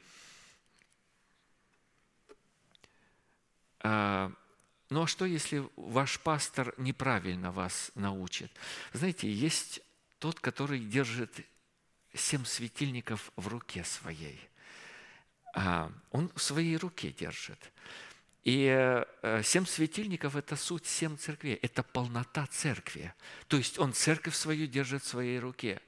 а, 3.80 4.30
ну 4.94 5.02
а 5.02 5.06
что, 5.08 5.24
если 5.24 5.68
ваш 5.74 6.20
пастор 6.20 6.72
неправильно 6.76 7.50
вас 7.50 7.90
научит? 7.96 8.52
Знаете, 8.92 9.28
есть 9.28 9.80
тот, 10.20 10.38
который 10.38 10.78
держит 10.78 11.32
семь 12.14 12.44
светильников 12.44 13.32
в 13.34 13.48
руке 13.48 13.82
своей. 13.82 14.38
А, 15.52 15.90
Он 16.12 16.30
в 16.36 16.40
своей 16.40 16.76
руке 16.76 17.10
держит. 17.10 17.58
И 18.44 18.68
э, 18.68 19.42
семь 19.42 19.66
светильников– 19.66 20.36
это 20.36 20.54
суть 20.54 20.86
семь 20.86 21.16
церквей, 21.16 21.54
это 21.54 21.82
полнота 21.82 22.46
церкви. 22.46 23.12
То 23.48 23.56
есть 23.56 23.80
он 23.80 23.94
церковь 23.94 24.36
свою 24.36 24.68
держит 24.68 25.02
в 25.02 25.08
своей 25.08 25.40
руке. 25.40 25.80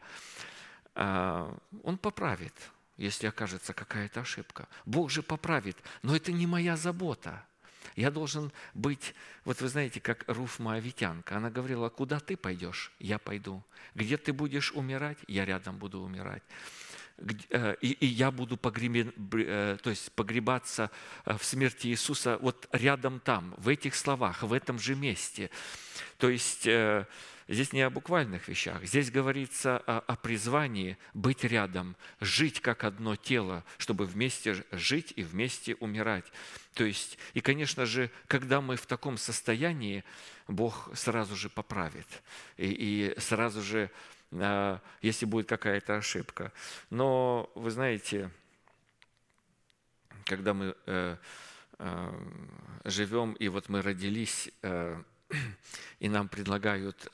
А, 0.96 1.56
Он 1.84 1.96
поправит, 1.96 2.54
если 2.96 3.28
окажется 3.28 3.72
какая-то 3.72 4.22
ошибка. 4.22 4.66
Бог 4.84 5.10
же 5.10 5.22
поправит, 5.22 5.76
но 6.02 6.16
это 6.16 6.32
не 6.32 6.48
моя 6.48 6.76
забота. 6.76 7.46
Я 7.96 8.10
должен 8.10 8.52
быть, 8.74 9.14
вот 9.44 9.60
вы 9.60 9.68
знаете, 9.68 10.00
как 10.00 10.24
Руф 10.28 10.58
Моавитянка. 10.58 11.38
Она 11.38 11.50
говорила, 11.50 11.88
куда 11.88 12.20
ты 12.20 12.36
пойдешь, 12.36 12.92
я 12.98 13.18
пойду. 13.18 13.64
Где 13.94 14.18
ты 14.18 14.34
будешь 14.34 14.72
умирать, 14.72 15.18
я 15.26 15.46
рядом 15.46 15.78
буду 15.78 16.00
умирать. 16.00 16.42
Э, 17.50 17.74
И, 17.80 17.92
и 17.92 18.06
я 18.06 18.30
буду 18.30 18.56
погребен, 18.58 19.12
э, 19.32 19.78
то 19.82 19.90
есть 19.90 20.12
погребаться 20.12 20.90
э, 21.24 21.36
в 21.38 21.44
смерти 21.44 21.88
Иисуса 21.88 22.36
вот 22.42 22.68
рядом 22.72 23.20
там, 23.20 23.54
в 23.56 23.68
этих 23.68 23.94
словах, 23.94 24.42
в 24.42 24.52
этом 24.52 24.78
же 24.78 24.94
месте. 24.94 25.50
То 26.18 26.28
есть 26.28 26.68
здесь 27.48 27.72
не 27.72 27.82
о 27.82 27.90
буквальных 27.90 28.48
вещах, 28.48 28.84
здесь 28.84 29.10
говорится 29.10 29.78
о, 29.78 30.00
о 30.00 30.16
призвании 30.16 30.98
быть 31.14 31.44
рядом, 31.44 31.96
жить 32.20 32.60
как 32.60 32.84
одно 32.84 33.16
тело, 33.16 33.64
чтобы 33.78 34.04
вместе 34.04 34.64
жить 34.72 35.12
и 35.16 35.22
вместе 35.22 35.74
умирать. 35.76 36.26
То 36.76 36.84
есть, 36.84 37.16
и, 37.32 37.40
конечно 37.40 37.86
же, 37.86 38.10
когда 38.26 38.60
мы 38.60 38.76
в 38.76 38.84
таком 38.84 39.16
состоянии, 39.16 40.04
Бог 40.46 40.90
сразу 40.94 41.34
же 41.34 41.48
поправит. 41.48 42.06
И, 42.58 42.66
и 43.16 43.18
сразу 43.18 43.62
же, 43.62 43.90
а, 44.32 44.82
если 45.00 45.24
будет 45.24 45.48
какая-то 45.48 45.96
ошибка. 45.96 46.52
Но, 46.90 47.50
вы 47.54 47.70
знаете, 47.70 48.30
когда 50.24 50.52
мы 50.52 50.76
э, 50.84 51.16
э, 51.78 52.12
живем, 52.84 53.32
и 53.32 53.48
вот 53.48 53.70
мы 53.70 53.80
родились, 53.80 54.50
э, 54.60 55.02
и 55.98 56.10
нам 56.10 56.28
предлагают 56.28 57.10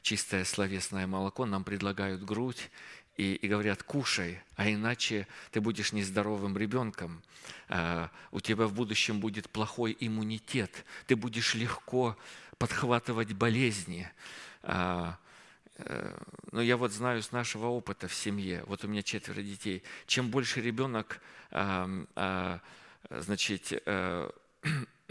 чистое 0.00 0.44
словесное 0.44 1.06
молоко, 1.06 1.44
нам 1.44 1.62
предлагают 1.62 2.24
грудь, 2.24 2.70
и, 3.18 3.34
и 3.34 3.48
говорят, 3.48 3.82
кушай, 3.82 4.40
а 4.56 4.70
иначе 4.70 5.26
ты 5.50 5.60
будешь 5.60 5.92
нездоровым 5.92 6.56
ребенком, 6.56 7.20
э, 7.68 8.08
у 8.30 8.40
тебя 8.40 8.66
в 8.66 8.72
будущем 8.72 9.20
будет 9.20 9.50
плохой 9.50 9.94
иммунитет, 9.98 10.86
ты 11.06 11.16
будешь 11.16 11.54
легко 11.54 12.16
подхватывать 12.58 13.32
болезни. 13.32 14.08
А, 14.62 15.18
э, 15.76 16.16
Но 16.52 16.62
я 16.62 16.76
вот 16.76 16.92
знаю 16.92 17.22
с 17.22 17.32
нашего 17.32 17.66
опыта 17.66 18.08
в 18.08 18.14
семье, 18.14 18.62
вот 18.66 18.84
у 18.84 18.88
меня 18.88 19.02
четверо 19.02 19.42
детей, 19.42 19.82
чем 20.06 20.30
больше 20.30 20.60
ребенок, 20.60 21.20
а, 21.50 22.60
значит, 23.10 23.72
э, 23.84 24.30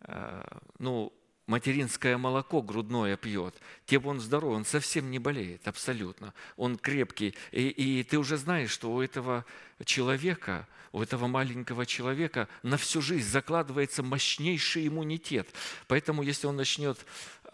э, 0.00 0.42
ну, 0.78 1.12
материнское 1.52 2.16
молоко 2.16 2.62
грудное 2.62 3.18
пьет, 3.18 3.54
тем 3.84 4.06
он 4.06 4.20
здоровый, 4.20 4.56
он 4.56 4.64
совсем 4.64 5.10
не 5.10 5.18
болеет, 5.18 5.68
абсолютно. 5.68 6.32
Он 6.56 6.78
крепкий. 6.78 7.34
И, 7.50 7.68
и 7.68 8.02
ты 8.04 8.18
уже 8.18 8.38
знаешь, 8.38 8.70
что 8.70 8.90
у 8.90 9.02
этого 9.02 9.44
человека, 9.84 10.66
у 10.92 11.02
этого 11.02 11.26
маленького 11.26 11.84
человека 11.84 12.48
на 12.62 12.78
всю 12.78 13.02
жизнь 13.02 13.28
закладывается 13.28 14.02
мощнейший 14.02 14.88
иммунитет. 14.88 15.46
Поэтому 15.88 16.22
если 16.22 16.46
он 16.46 16.56
начнет 16.56 16.98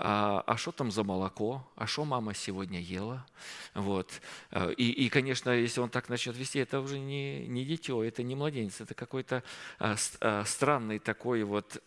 а, 0.01 0.45
а 0.47 0.57
что 0.57 0.71
там 0.71 0.93
за 0.93 1.03
молоко, 1.03 1.69
а 1.75 1.89
что 1.89 2.05
мама 2.05 2.33
сегодня 2.33 2.81
ела. 2.81 3.27
Вот. 3.75 4.21
Э, 4.53 4.73
И, 4.77 4.93
и, 4.93 5.09
конечно, 5.09 5.51
если 5.51 5.81
он 5.81 5.91
так 5.91 6.09
начнет 6.09 6.37
вести, 6.37 6.61
это 6.61 6.79
уже 6.79 7.01
не, 7.01 7.49
не 7.49 7.65
дитё, 7.65 8.05
это 8.05 8.23
не 8.23 8.37
младенец, 8.37 8.81
это 8.81 8.95
какой-то 8.95 9.43
а, 9.81 9.97
а, 10.21 10.45
странный 10.45 11.01
такой 11.01 11.43
вот 11.43 11.83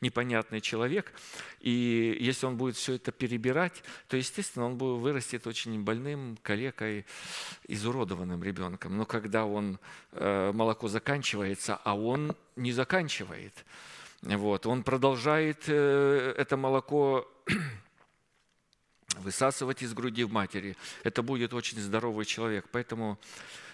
непонятный 0.00 0.60
человек. 0.60 1.12
И 1.60 2.16
если 2.20 2.46
он 2.46 2.56
будет 2.56 2.76
все 2.76 2.94
это 2.94 3.12
перебирать, 3.12 3.82
то, 4.08 4.16
естественно, 4.16 4.66
он 4.66 4.76
будет, 4.76 5.00
вырастет 5.00 5.46
очень 5.46 5.82
больным, 5.82 6.38
калекой, 6.42 7.06
изуродованным 7.68 8.42
ребенком. 8.42 8.96
Но 8.96 9.04
когда 9.04 9.44
он, 9.44 9.78
э, 10.12 10.52
молоко 10.52 10.88
заканчивается, 10.88 11.76
а 11.84 11.96
он 11.96 12.34
не 12.56 12.72
заканчивает, 12.72 13.64
вот, 14.22 14.66
он 14.66 14.82
продолжает 14.82 15.64
э, 15.66 16.34
это 16.36 16.56
молоко 16.56 17.26
высасывать 19.18 19.82
из 19.82 19.94
груди 19.94 20.24
в 20.24 20.32
матери. 20.32 20.76
Это 21.04 21.22
будет 21.22 21.54
очень 21.54 21.80
здоровый 21.80 22.26
человек. 22.26 22.66
Поэтому, 22.70 23.18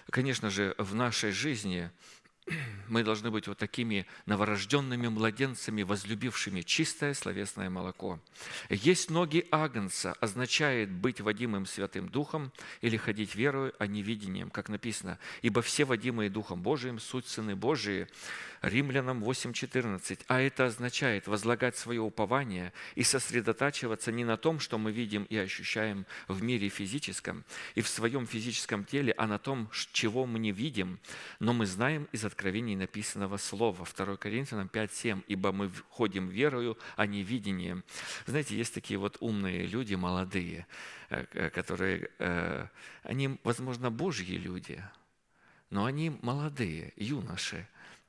конечно 0.09 0.49
же, 0.49 0.73
в 0.77 0.95
нашей 0.95 1.31
жизни 1.31 1.89
мы 2.87 3.03
должны 3.03 3.31
быть 3.31 3.47
вот 3.47 3.57
такими 3.57 4.05
новорожденными 4.25 5.07
младенцами, 5.07 5.83
возлюбившими 5.83 6.61
чистое 6.61 7.13
словесное 7.13 7.69
молоко. 7.69 8.19
Есть 8.69 9.09
ноги 9.09 9.47
Агнца 9.51 10.13
означает 10.13 10.89
быть 10.89 11.21
водимым 11.21 11.65
Святым 11.65 12.09
Духом 12.09 12.51
или 12.81 12.97
ходить 12.97 13.35
верою, 13.35 13.73
а 13.79 13.87
не 13.87 14.01
видением, 14.01 14.49
как 14.49 14.69
написано. 14.69 15.19
«Ибо 15.41 15.61
все 15.61 15.85
водимые 15.85 16.29
Духом 16.29 16.61
Божиим, 16.61 16.99
суть 16.99 17.27
сыны 17.27 17.55
Божии». 17.55 18.07
Римлянам 18.61 19.23
8.14. 19.23 20.21
А 20.27 20.41
это 20.41 20.65
означает 20.65 21.27
возлагать 21.27 21.77
свое 21.77 22.01
упование 22.01 22.73
и 22.95 23.03
сосредотачиваться 23.03 24.11
не 24.11 24.25
на 24.25 24.37
том, 24.37 24.59
что 24.59 24.77
мы 24.77 24.91
видим 24.91 25.23
и 25.25 25.37
ощущаем 25.37 26.05
в 26.27 26.41
мире 26.41 26.69
физическом 26.69 27.43
и 27.75 27.81
в 27.81 27.87
своем 27.87 28.25
физическом 28.25 28.83
теле, 28.85 29.13
а 29.17 29.27
на 29.27 29.37
том, 29.37 29.69
чего 29.93 30.25
мы 30.25 30.39
не 30.39 30.51
видим, 30.51 30.99
но 31.39 31.53
мы 31.53 31.65
знаем 31.65 32.07
из 32.11 32.25
откровений 32.37 32.75
написанного 32.75 33.37
слова. 33.37 33.85
2 33.97 34.17
Коринфянам 34.17 34.67
5.7. 34.67 35.23
«Ибо 35.27 35.51
мы 35.51 35.71
ходим 35.89 36.29
верою, 36.29 36.77
а 36.95 37.07
не 37.07 37.23
видением». 37.23 37.83
Знаете, 38.27 38.55
есть 38.55 38.73
такие 38.73 38.99
вот 38.99 39.17
умные 39.19 39.65
люди, 39.65 39.95
молодые, 39.95 40.67
э, 41.09 41.25
э, 41.33 41.49
которые, 41.49 42.09
э, 42.19 42.67
они, 43.03 43.39
возможно, 43.43 43.89
Божьи 43.89 44.37
люди, 44.37 44.83
но 45.71 45.85
они 45.85 46.11
молодые, 46.21 46.93
юноши, 46.95 47.67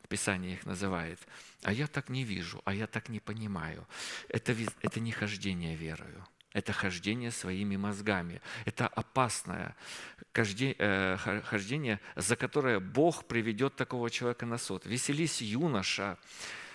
Писание 0.08 0.52
их 0.52 0.66
называет. 0.66 1.18
А 1.62 1.72
я 1.72 1.86
так 1.86 2.10
не 2.10 2.24
вижу, 2.24 2.60
а 2.64 2.72
я 2.72 2.86
так 2.86 3.10
не 3.10 3.20
понимаю. 3.20 3.86
Это, 4.28 4.54
это 4.82 5.00
не 5.00 5.12
хождение 5.12 5.76
верою. 5.76 6.24
Это 6.54 6.72
хождение 6.72 7.30
своими 7.30 7.76
мозгами. 7.76 8.40
Это 8.64 8.86
опасное 8.86 9.76
э, 10.32 11.16
хо- 11.18 11.42
хождение, 11.42 12.00
за 12.16 12.36
которое 12.36 12.80
Бог 12.80 13.26
приведет 13.26 13.76
такого 13.76 14.10
человека 14.10 14.46
на 14.46 14.56
суд. 14.56 14.86
«Веселись, 14.86 15.42
юноша, 15.42 16.18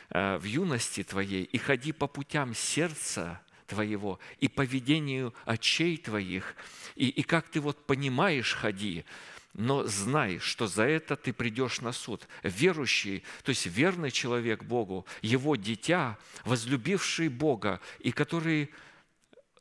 э, 0.10 0.38
в 0.38 0.44
юности 0.44 1.04
твоей, 1.04 1.44
и 1.44 1.58
ходи 1.58 1.92
по 1.92 2.08
путям 2.08 2.54
сердца 2.54 3.42
твоего, 3.66 4.20
и 4.40 4.48
по 4.48 4.62
ведению 4.62 5.34
очей 5.46 5.98
твоих, 5.98 6.56
и, 6.96 7.10
и 7.10 7.24
как 7.24 7.50
ты 7.50 7.60
вот 7.60 7.88
понимаешь, 7.88 8.54
ходи, 8.54 9.06
но 9.54 9.84
знай, 9.86 10.40
что 10.40 10.68
за 10.68 10.84
это 10.84 11.16
ты 11.16 11.32
придешь 11.32 11.82
на 11.82 11.92
суд. 11.92 12.28
Верующий, 12.44 13.24
то 13.44 13.50
есть 13.50 13.66
верный 13.66 14.12
человек 14.12 14.64
Богу, 14.64 15.06
его 15.22 15.56
дитя, 15.56 16.18
возлюбивший 16.44 17.30
Бога, 17.30 17.80
и 18.00 18.12
который 18.12 18.70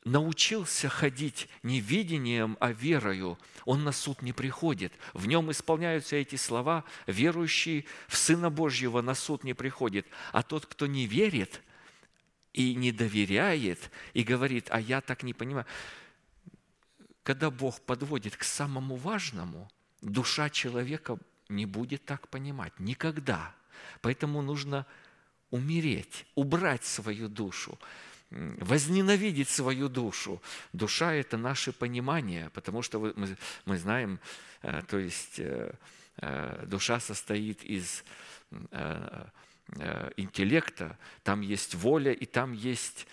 научился 0.05 0.89
ходить 0.89 1.49
не 1.63 1.81
видением, 1.81 2.57
а 2.61 2.73
верою, 2.73 3.39
он 3.65 3.85
на 3.85 3.93
суд 3.93 4.23
не 4.23 4.33
приходит. 4.33 4.93
В 5.13 5.27
нем 5.27 5.51
исполняются 5.51 6.17
эти 6.17 6.37
слова, 6.37 6.85
верующий 7.07 7.87
в 8.09 8.17
Сына 8.17 8.51
Божьего 8.51 9.01
на 9.01 9.15
суд 9.15 9.45
не 9.45 9.55
приходит. 9.55 10.07
А 10.33 10.43
тот, 10.43 10.67
кто 10.67 10.87
не 10.87 11.07
верит 11.07 11.63
и 12.53 12.75
не 12.75 12.93
доверяет, 12.93 13.91
и 14.13 14.23
говорит, 14.23 14.67
а 14.71 14.81
я 14.81 15.01
так 15.01 15.23
не 15.23 15.35
понимаю, 15.35 15.67
когда 17.23 17.51
Бог 17.51 17.81
подводит 17.81 18.37
к 18.37 18.43
самому 18.43 18.97
важному, 18.97 19.71
душа 20.01 20.51
человека 20.51 21.19
не 21.49 21.67
будет 21.67 22.05
так 22.05 22.29
понимать. 22.29 22.73
Никогда. 22.81 23.55
Поэтому 24.01 24.43
нужно 24.43 24.87
умереть, 25.51 26.27
убрать 26.35 26.85
свою 26.85 27.29
душу, 27.29 27.79
возненавидеть 28.33 29.49
свою 29.49 29.89
душу. 29.89 30.41
Душа– 30.73 31.15
это 31.15 31.37
наше 31.37 31.73
понимание, 31.73 32.51
потому 32.51 32.83
что 32.83 32.99
мы, 32.99 33.37
мы 33.65 33.79
знаем, 33.79 34.19
э, 34.63 34.83
то 34.89 34.99
есть 34.99 35.39
э, 35.39 35.73
э, 36.19 36.65
душа 36.67 37.01
состоит 37.01 37.63
из 37.65 38.05
интеллекта, 40.17 40.99
там 41.23 41.41
есть 41.41 41.75
воля 41.75 42.13
и 42.13 42.27
там 42.27 42.53
есть 42.53 43.07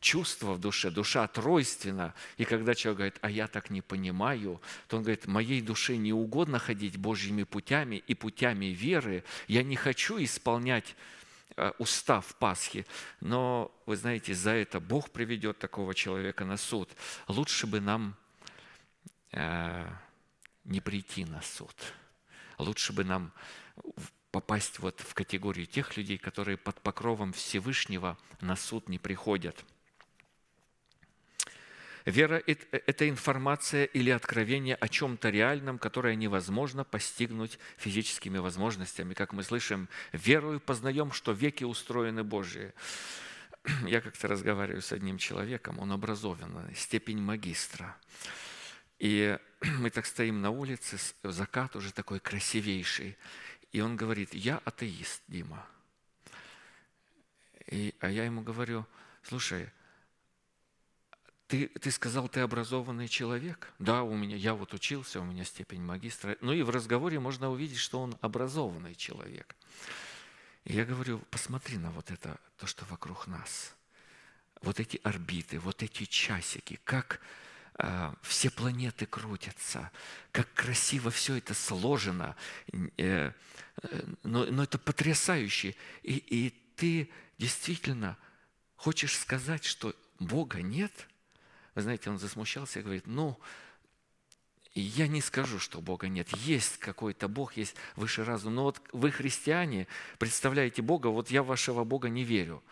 чувство 0.00 0.54
в 0.54 0.60
душе, 0.60 0.90
душа 0.90 1.26
тройственна. 1.26 2.14
И 2.38 2.44
когда 2.44 2.74
человек 2.74 2.96
говорит, 2.96 3.18
а 3.20 3.30
я 3.30 3.46
так 3.46 3.68
не 3.68 3.82
понимаю, 3.82 4.60
то 4.86 4.96
он 4.96 5.02
говорит, 5.02 5.26
моей 5.26 5.60
душе 5.60 5.96
не 5.96 6.12
угодно 6.12 6.58
ходить 6.58 6.96
Божьими 6.96 7.42
путями 7.42 8.02
и 8.06 8.14
путями 8.14 8.66
веры. 8.66 9.22
Я 9.48 9.62
не 9.62 9.76
хочу 9.76 10.22
исполнять 10.22 10.96
устав 11.78 12.34
Пасхи, 12.36 12.86
но, 13.20 13.72
вы 13.86 13.96
знаете, 13.96 14.34
за 14.34 14.50
это 14.50 14.80
Бог 14.80 15.10
приведет 15.10 15.58
такого 15.58 15.94
человека 15.94 16.44
на 16.44 16.56
суд. 16.56 16.90
Лучше 17.26 17.66
бы 17.66 17.80
нам 17.80 18.16
э, 19.32 19.88
не 20.64 20.80
прийти 20.80 21.24
на 21.24 21.42
суд. 21.42 21.74
Лучше 22.58 22.92
бы 22.92 23.04
нам 23.04 23.32
попасть 24.30 24.78
вот 24.78 25.00
в 25.00 25.14
категорию 25.14 25.66
тех 25.66 25.96
людей, 25.96 26.18
которые 26.18 26.56
под 26.56 26.80
покровом 26.80 27.32
Всевышнего 27.32 28.18
на 28.40 28.56
суд 28.56 28.88
не 28.88 28.98
приходят. 28.98 29.64
Вера– 32.08 32.38
эт- 32.46 32.66
это 32.72 33.06
информация 33.06 33.84
или 33.84 34.08
откровение 34.08 34.76
о 34.76 34.88
чем-то 34.88 35.28
реальном, 35.28 35.78
которое 35.78 36.14
невозможно 36.14 36.82
постигнуть 36.82 37.58
физическими 37.76 38.38
возможностями. 38.38 39.12
Как 39.12 39.34
мы 39.34 39.42
слышим, 39.42 39.90
верою 40.12 40.58
познаем, 40.58 41.12
что 41.12 41.32
веки 41.32 41.64
устроены 41.64 42.24
Божьи. 42.24 42.72
Я 43.86 44.00
как-то 44.00 44.26
разговариваю 44.26 44.80
с 44.80 44.90
одним 44.92 45.18
человеком, 45.18 45.78
он 45.78 45.92
образованный, 45.92 46.74
степень 46.74 47.20
магистра. 47.20 47.94
И 48.98 49.38
мы 49.78 49.90
так 49.90 50.06
стоим 50.06 50.40
на 50.40 50.48
улице, 50.48 50.96
закат 51.22 51.76
уже 51.76 51.92
такой 51.92 52.20
красивейший. 52.20 53.18
И 53.70 53.82
он 53.82 53.96
говорит, 53.96 54.32
я 54.32 54.62
атеист, 54.64 55.20
Дима. 55.28 55.66
И, 57.66 57.94
а 58.00 58.08
я 58.08 58.24
ему 58.24 58.40
говорю, 58.40 58.86
слушай, 59.22 59.68
ты, 61.48 61.68
ты 61.68 61.90
сказал, 61.90 62.28
ты 62.28 62.40
образованный 62.40 63.08
человек? 63.08 63.72
Да, 63.78 64.02
у 64.02 64.14
меня, 64.14 64.36
я 64.36 64.54
вот 64.54 64.74
учился, 64.74 65.20
у 65.20 65.24
меня 65.24 65.44
степень 65.44 65.82
магистра. 65.82 66.36
Ну 66.42 66.52
и 66.52 66.62
в 66.62 66.68
разговоре 66.68 67.18
можно 67.18 67.50
увидеть, 67.50 67.78
что 67.78 68.00
он 68.00 68.16
образованный 68.20 68.94
человек. 68.94 69.56
И 70.64 70.74
я 70.74 70.84
говорю, 70.84 71.20
посмотри 71.30 71.78
на 71.78 71.90
вот 71.90 72.10
это, 72.10 72.38
то, 72.58 72.66
что 72.66 72.84
вокруг 72.84 73.26
нас. 73.26 73.74
Вот 74.60 74.78
эти 74.78 75.00
орбиты, 75.02 75.58
вот 75.58 75.82
эти 75.82 76.04
часики, 76.04 76.78
как 76.84 77.20
а, 77.76 78.14
все 78.22 78.50
планеты 78.50 79.06
крутятся, 79.06 79.90
как 80.32 80.52
красиво 80.52 81.10
все 81.10 81.36
это 81.36 81.54
сложено. 81.54 82.36
Э, 82.98 83.32
э, 83.82 84.02
Но, 84.22 84.44
но 84.44 84.64
это 84.64 84.78
потрясающе. 84.78 85.74
И, 86.02 86.16
и 86.16 86.50
ты 86.76 87.10
действительно 87.38 88.18
хочешь 88.76 89.16
сказать, 89.16 89.64
что 89.64 89.94
Бога 90.18 90.60
нет? 90.60 90.92
Вы 91.74 91.82
знаете, 91.82 92.10
он 92.10 92.18
засмущался 92.18 92.80
и 92.80 92.82
говорит, 92.82 93.06
ну, 93.06 93.38
я 94.74 95.08
не 95.08 95.20
скажу, 95.20 95.58
что 95.58 95.80
Бога 95.80 96.08
нет. 96.08 96.28
Есть 96.36 96.78
какой-то 96.78 97.28
Бог, 97.28 97.56
есть 97.56 97.74
выше 97.96 98.24
разум. 98.24 98.54
Но 98.54 98.64
вот 98.64 98.80
вы, 98.92 99.10
христиане, 99.10 99.86
представляете 100.18 100.82
Бога, 100.82 101.08
вот 101.08 101.30
я 101.30 101.42
вашего 101.42 101.84
Бога 101.84 102.08
не 102.08 102.24
верю. 102.24 102.62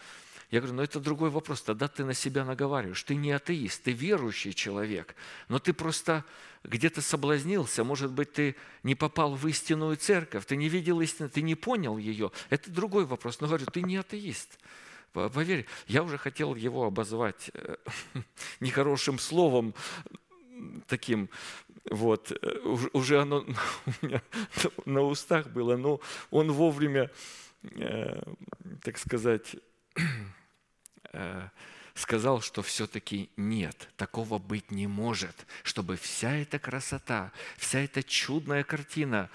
Я 0.51 0.61
говорю, 0.61 0.77
ну 0.77 0.83
это 0.83 1.01
другой 1.01 1.31
вопрос. 1.31 1.63
Тогда 1.63 1.89
ты 1.89 2.05
на 2.05 2.15
себя 2.15 2.45
наговариваешь. 2.45 3.03
Ты 3.03 3.17
не 3.17 3.33
атеист, 3.33 3.83
ты 3.83 3.93
верующий 3.93 4.53
человек. 4.53 5.17
Но 5.49 5.59
ты 5.59 5.73
просто 5.73 6.25
где-то 6.63 7.03
соблазнился. 7.03 7.83
Может 7.83 8.13
быть, 8.13 8.33
ты 8.33 8.57
не 8.85 8.95
попал 8.95 9.35
в 9.35 9.47
истинную 9.49 9.97
церковь, 9.97 10.47
ты 10.47 10.57
не 10.57 10.69
видел 10.69 11.01
истины, 11.01 11.29
ты 11.29 11.43
не 11.43 11.57
понял 11.57 11.99
ее. 11.99 12.31
Это 12.51 12.71
другой 12.71 13.07
вопрос. 13.07 13.41
Но 13.41 13.49
говорю, 13.49 13.67
ты 13.67 13.83
не 13.83 13.97
атеист. 13.97 14.59
По- 15.17 15.31
Поверь, 15.31 15.65
я 15.87 16.03
уже 16.03 16.19
хотел 16.19 16.55
его 16.55 16.85
обозвать 16.85 17.51
э, 17.55 17.77
нехорошим 18.61 19.19
словом, 19.19 19.75
таким, 20.89 21.31
вот, 21.91 22.33
э, 22.33 22.59
уж- 22.65 22.91
уже 22.93 23.23
оно 23.23 23.47
у 24.03 24.07
меня 24.07 24.21
на 24.85 25.01
устах 25.01 25.47
было, 25.47 25.79
но 25.79 26.01
он 26.31 26.53
вовремя, 26.53 27.11
э, 27.63 28.23
так 28.83 28.99
сказать, 28.99 29.57
сказал, 31.95 32.43
что 32.43 32.61
все-таки 32.61 33.31
нет, 33.39 33.89
такого 33.97 34.39
быть 34.39 34.71
не 34.71 34.87
может, 34.87 35.47
чтобы 35.63 35.97
вся 35.97 36.31
эта 36.37 36.59
красота, 36.59 37.33
вся 37.57 37.81
эта 37.81 38.03
чудная 38.03 38.65
картина 38.65 39.31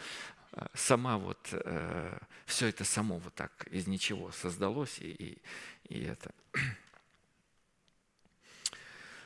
сама 0.73 1.17
вот, 1.17 1.53
все 2.45 2.67
это 2.67 2.83
само 2.83 3.17
вот 3.19 3.33
так 3.35 3.67
из 3.71 3.87
ничего 3.87 4.31
создалось, 4.31 4.99
и, 4.99 5.11
и, 5.11 5.37
и 5.89 6.03
это. 6.03 6.31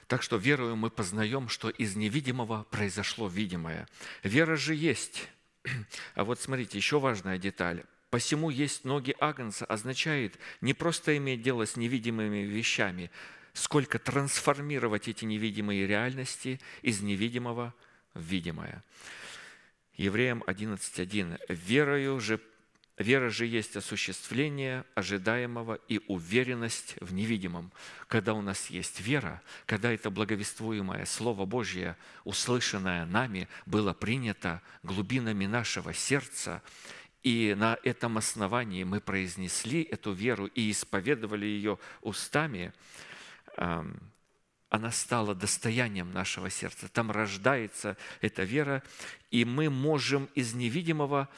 Так 0.07 0.21
что 0.21 0.37
верою 0.37 0.75
мы 0.75 0.91
познаем, 0.91 1.49
что 1.49 1.69
из 1.69 1.95
невидимого 1.95 2.63
произошло 2.69 3.27
видимое. 3.27 3.87
Вера 4.21 4.55
же 4.55 4.75
есть. 4.75 5.27
А 6.13 6.23
вот 6.23 6.39
смотрите, 6.39 6.77
еще 6.77 6.99
важная 6.99 7.39
деталь. 7.39 7.83
Посему 8.11 8.49
есть 8.49 8.85
ноги 8.85 9.15
Агнца 9.19 9.65
означает 9.65 10.37
не 10.61 10.73
просто 10.73 11.17
иметь 11.17 11.41
дело 11.41 11.65
с 11.65 11.75
невидимыми 11.75 12.43
вещами, 12.43 13.11
сколько 13.53 13.99
трансформировать 13.99 15.07
эти 15.07 15.25
невидимые 15.25 15.87
реальности 15.87 16.61
из 16.81 17.01
невидимого 17.01 17.73
в 18.13 18.21
видимое. 18.21 18.83
Евреям 19.97 20.43
11.1. 20.47 21.39
«Верою 21.49 22.19
же 22.19 22.39
Вера 22.97 23.29
же 23.29 23.45
есть 23.45 23.75
осуществление 23.75 24.85
ожидаемого 24.95 25.79
и 25.89 25.99
уверенность 26.07 26.95
в 27.01 27.13
невидимом. 27.13 27.73
Когда 28.07 28.33
у 28.33 28.41
нас 28.41 28.67
есть 28.69 29.01
вера, 29.01 29.41
когда 29.65 29.91
это 29.91 30.09
благовествуемое 30.09 31.03
Слово 31.05 31.45
Божье, 31.45 31.97
услышанное 32.23 33.05
нами, 33.05 33.49
было 33.65 33.91
принято 33.91 34.61
глубинами 34.81 35.45
нашего 35.45 35.93
сердца, 35.93 36.63
и 37.21 37.53
на 37.57 37.77
этом 37.83 38.17
основании 38.17 38.85
мы 38.85 39.01
произнесли 39.01 39.81
эту 39.81 40.13
веру 40.13 40.45
и 40.45 40.71
исповедовали 40.71 41.45
ее 41.45 41.79
устами, 41.99 42.71
ам, 43.57 43.99
она 44.75 44.91
стала 44.91 45.33
достоянием 45.33 46.11
нашего 46.11 46.49
сердца. 46.49 46.89
Там 46.89 47.09
рождается 47.09 47.97
эта 48.21 48.43
вера, 48.43 48.83
и 49.31 49.45
мы 49.45 49.69
можем 49.69 50.25
из 50.35 50.53
невидимого 50.53 51.29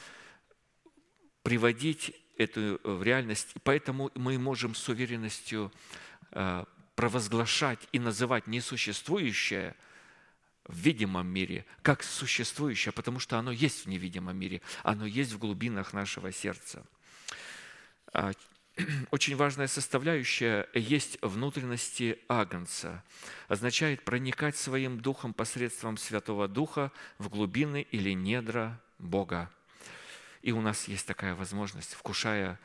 приводить 1.42 2.12
эту 2.36 2.80
в 2.82 3.02
реальность. 3.02 3.54
Поэтому 3.62 4.10
мы 4.14 4.38
можем 4.38 4.74
с 4.74 4.88
уверенностью 4.88 5.72
э, 6.32 6.64
провозглашать 6.96 7.78
и 7.92 8.00
называть 8.00 8.48
несуществующее 8.48 9.76
в 10.64 10.76
видимом 10.76 11.28
мире 11.28 11.64
как 11.82 12.02
существующее, 12.02 12.92
потому 12.92 13.20
что 13.20 13.38
оно 13.38 13.52
есть 13.52 13.86
в 13.86 13.88
невидимом 13.88 14.36
мире, 14.36 14.62
оно 14.82 15.06
есть 15.06 15.32
в 15.32 15.38
глубинах 15.38 15.92
нашего 15.92 16.32
сердца. 16.32 16.84
Очень 19.10 19.36
важная 19.36 19.66
составляющая 19.66 20.68
есть 20.74 21.18
внутренности 21.22 22.18
Агнца. 22.28 23.02
Означает 23.48 24.04
проникать 24.04 24.56
своим 24.56 25.00
духом 25.00 25.34
посредством 25.34 25.96
Святого 25.96 26.48
Духа 26.48 26.92
в 27.18 27.28
глубины 27.28 27.86
или 27.90 28.12
недра 28.12 28.80
Бога. 28.98 29.50
И 30.42 30.52
у 30.52 30.60
нас 30.60 30.88
есть 30.88 31.06
такая 31.06 31.34
возможность, 31.34 31.94
вкушая 31.94 32.58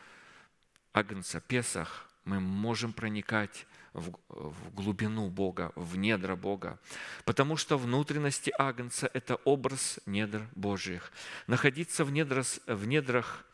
Агнца 0.94 1.42
Песах, 1.42 2.08
мы 2.26 2.40
можем 2.40 2.94
проникать 2.94 3.66
в, 3.94 4.14
в 4.30 4.74
глубину 4.74 5.30
Бога, 5.30 5.72
в 5.76 5.98
недра 5.98 6.36
Бога. 6.36 6.80
Потому 7.26 7.58
что 7.58 7.78
внутренности 7.78 8.54
Агнца– 8.58 9.10
это 9.14 9.36
образ 9.44 10.00
недр 10.06 10.48
Божьих. 10.56 11.12
Находиться 11.48 12.06
в, 12.06 12.12
недрас, 12.12 12.62
в 12.66 12.88
недрах 12.88 13.46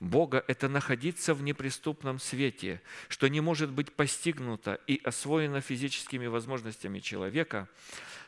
Бога– 0.00 0.44
это 0.48 0.68
находиться 0.68 1.34
в 1.34 1.42
неприступном 1.42 2.18
свете, 2.18 2.82
что 3.08 3.28
не 3.28 3.40
может 3.40 3.70
быть 3.70 3.92
постигнуто 3.92 4.80
и 4.86 5.00
освоено 5.02 5.60
физическими 5.60 6.26
возможностями 6.26 6.98
человека, 6.98 7.68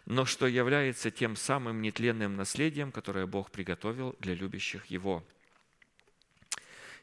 но 0.07 0.25
что 0.25 0.47
является 0.47 1.11
тем 1.11 1.37
самым 1.37 1.83
нетленным 1.83 2.37
наследием, 2.37 2.93
которое 2.93 3.27
Бог 3.27 3.51
приготовил 3.51 4.17
для 4.21 4.35
любящих 4.35 4.87
Его– 4.87 5.25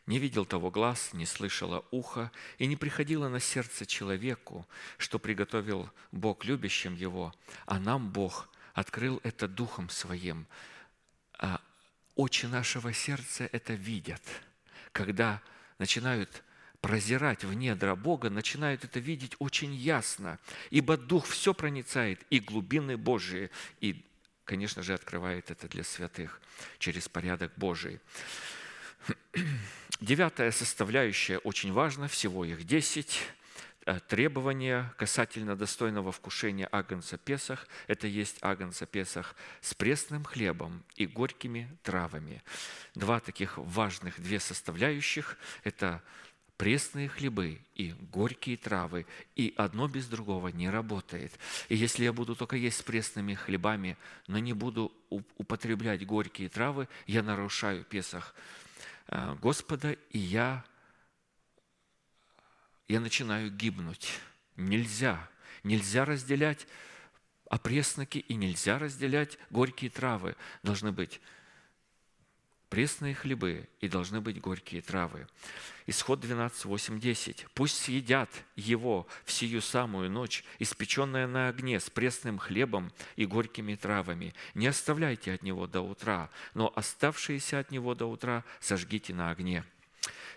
не 0.05 0.19
видел 0.19 0.45
того 0.45 0.69
глаз, 0.69 1.13
не 1.13 1.25
слышало 1.25 1.85
ухо, 1.91 2.31
и 2.57 2.67
не 2.67 2.75
приходило 2.75 3.29
на 3.29 3.39
сердце 3.39 3.85
человеку, 3.85 4.67
что 4.97 5.17
приготовил 5.17 5.89
Бог 6.11 6.43
любящим 6.45 6.95
его, 6.95 7.33
а 7.65 7.79
нам 7.79 8.09
Бог 8.09 8.49
открыл 8.73 9.21
это 9.23 9.47
Духом 9.47 9.89
Своим. 9.89 10.45
А 11.37 11.61
очи 12.15 12.47
нашего 12.47 12.91
сердца 12.91 13.47
это 13.51 13.73
видят, 13.73 14.21
когда 14.93 15.41
начинают 15.79 16.43
прозирать 16.79 17.43
в 17.43 17.53
недра 17.53 17.95
Бога, 17.95 18.29
начинают 18.29 18.83
это 18.83 18.99
видеть 18.99 19.35
очень 19.39 19.73
ясно, 19.73 20.39
ибо 20.69 20.97
Дух 20.97 21.25
все 21.25 21.53
проницает, 21.53 22.21
и 22.29 22.39
глубины 22.39 22.95
Божии, 22.97 23.49
и 23.81 24.05
конечно 24.45 24.83
же, 24.83 24.93
открывает 24.93 25.51
это 25.51 25.67
для 25.67 25.83
святых 25.83 26.41
через 26.79 27.07
порядок 27.09 27.51
Божий. 27.55 27.99
Девятая 29.99 30.51
составляющая 30.51 31.37
очень 31.39 31.71
важна, 31.71 32.07
всего 32.07 32.43
их 32.45 32.65
десять. 32.65 33.21
Э, 33.85 33.99
Требования 34.07 34.93
касательно 34.97 35.55
достойного 35.55 36.11
вкушения 36.11 36.67
агнца 36.71 37.17
Песах– 37.17 37.67
это 37.87 38.07
есть 38.07 38.37
агнца 38.41 38.85
Песах 38.85 39.35
с 39.61 39.73
пресным 39.73 40.23
хлебом 40.23 40.83
и 40.95 41.05
горькими 41.05 41.69
травами. 41.83 42.41
Два 42.95 43.19
таких 43.19 43.57
важных, 43.57 44.21
две 44.21 44.39
составляющих– 44.39 45.37
это 45.63 46.01
пресные 46.57 47.09
хлебы 47.09 47.59
и 47.75 47.93
горькие 48.11 48.57
травы, 48.57 49.05
и 49.35 49.53
одно 49.57 49.87
без 49.87 50.07
другого 50.07 50.49
не 50.49 50.69
работает. 50.69 51.31
И 51.67 51.75
если 51.75 52.05
я 52.05 52.13
буду 52.13 52.35
только 52.35 52.55
есть 52.55 52.77
с 52.77 52.83
пресными 52.83 53.33
хлебами, 53.33 53.97
но 54.27 54.37
не 54.37 54.53
буду 54.53 54.93
употреблять 55.09 56.05
горькие 56.05 56.47
травы, 56.49 56.87
я 57.05 57.21
нарушаю 57.21 57.83
Песах 57.83 58.33
э, 59.07 59.35
Господа, 59.41 59.97
и 60.11 60.19
я, 60.19 60.63
я 62.93 62.99
начинаю 62.99 63.49
гибнуть. 63.49 64.19
Нельзя. 64.55 65.27
Нельзя 65.63 66.05
разделять 66.05 66.67
опресноки 67.49 68.19
и 68.19 68.35
нельзя 68.35 68.77
разделять 68.77 69.39
горькие 69.49 69.89
травы. 69.89 70.35
Должны 70.61 70.91
быть 70.91 71.19
пресные 72.69 73.15
хлебы 73.15 73.67
и 73.81 73.87
должны 73.87 74.21
быть 74.21 74.39
горькие 74.39 74.83
травы. 74.83 75.27
Исход 75.87 76.19
12, 76.19 76.65
8, 76.65 76.99
10. 76.99 77.47
«Пусть 77.55 77.77
съедят 77.79 78.29
его 78.55 79.07
в 79.25 79.31
сию 79.31 79.63
самую 79.63 80.11
ночь, 80.11 80.43
испеченное 80.59 81.25
на 81.25 81.47
огне 81.47 81.79
с 81.79 81.89
пресным 81.89 82.37
хлебом 82.37 82.93
и 83.15 83.25
горькими 83.25 83.73
травами. 83.73 84.35
Не 84.53 84.67
оставляйте 84.67 85.33
от 85.33 85.41
него 85.41 85.65
до 85.65 85.81
утра, 85.81 86.29
но 86.53 86.71
оставшиеся 86.75 87.57
от 87.57 87.71
него 87.71 87.95
до 87.95 88.05
утра 88.05 88.43
сожгите 88.59 89.15
на 89.15 89.31
огне». 89.31 89.65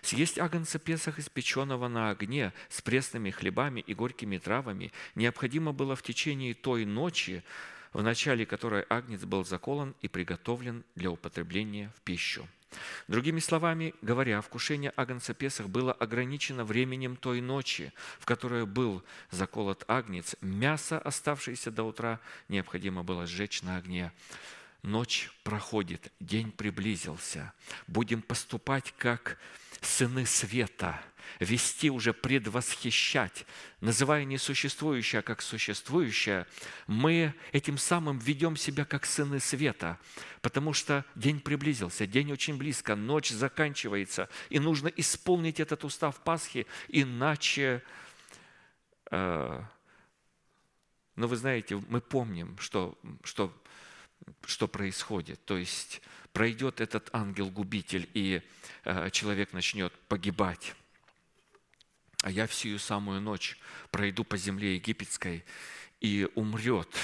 Съесть 0.01 0.39
агнца 0.39 0.79
Песах, 0.79 1.19
испеченного 1.19 1.87
на 1.87 2.09
огне 2.09 2.53
с 2.69 2.81
пресными 2.81 3.29
хлебами 3.29 3.81
и 3.81 3.93
горькими 3.93 4.37
травами, 4.37 4.91
необходимо 5.15 5.73
было 5.73 5.95
в 5.95 6.03
течение 6.03 6.53
той 6.53 6.85
ночи, 6.85 7.43
в 7.93 8.03
начале 8.03 8.45
которой 8.45 8.85
агнец 8.89 9.23
был 9.23 9.45
заколон 9.45 9.95
и 10.01 10.07
приготовлен 10.07 10.83
для 10.95 11.11
употребления 11.11 11.91
в 11.95 12.01
пищу. 12.01 12.47
Другими 13.07 13.39
словами 13.39 13.93
говоря, 14.01 14.41
вкушение 14.41 14.91
агнца 14.95 15.33
Песах 15.33 15.69
было 15.69 15.93
ограничено 15.93 16.65
временем 16.65 17.15
той 17.15 17.41
ночи, 17.41 17.93
в 18.19 18.25
которой 18.25 18.65
был 18.65 19.03
заколот 19.31 19.85
агнец. 19.87 20.35
Мясо, 20.41 20.99
оставшееся 20.99 21.71
до 21.71 21.83
утра, 21.83 22.19
необходимо 22.49 23.03
было 23.03 23.25
сжечь 23.25 23.61
на 23.61 23.77
огне. 23.77 24.11
Ночь 24.83 25.31
проходит, 25.43 26.11
день 26.19 26.51
приблизился. 26.51 27.53
Будем 27.87 28.21
поступать 28.21 28.93
как 28.97 29.37
сыны 29.81 30.25
света, 30.25 31.01
вести 31.39 31.89
уже 31.89 32.13
предвосхищать, 32.13 33.45
называя 33.81 34.23
несуществующее 34.25 35.21
как 35.21 35.41
существующее, 35.41 36.47
мы 36.87 37.33
этим 37.51 37.77
самым 37.77 38.17
ведем 38.19 38.55
себя 38.55 38.85
как 38.85 39.05
сыны 39.05 39.39
света, 39.39 39.99
потому 40.41 40.73
что 40.73 41.05
день 41.15 41.39
приблизился, 41.39 42.07
день 42.07 42.31
очень 42.31 42.57
близко, 42.57 42.95
ночь 42.95 43.29
заканчивается, 43.29 44.29
и 44.49 44.59
нужно 44.59 44.87
исполнить 44.87 45.59
этот 45.59 45.83
устав 45.83 46.23
Пасхи, 46.23 46.65
иначе 46.87 47.83
э, 49.11 49.63
но 51.17 51.27
вы 51.27 51.35
знаете, 51.35 51.83
мы 51.89 51.99
помним, 51.99 52.57
что, 52.59 52.95
что, 53.23 53.51
что 54.45 54.67
происходит. 54.67 55.43
То 55.45 55.57
есть 55.57 56.01
пройдет 56.37 56.81
этот 56.81 57.09
ангел-губитель, 57.13 58.07
и 58.13 58.43
э, 58.83 59.09
человек 59.09 59.53
начнет 59.53 59.91
погибать. 60.07 60.75
А 62.21 62.29
я 62.29 62.45
всю 62.45 62.77
самую 62.77 63.21
ночь 63.21 63.57
пройду 63.89 64.23
по 64.23 64.37
земле 64.37 64.75
египетской, 64.75 65.43
и 65.99 66.29
умрет 66.35 66.95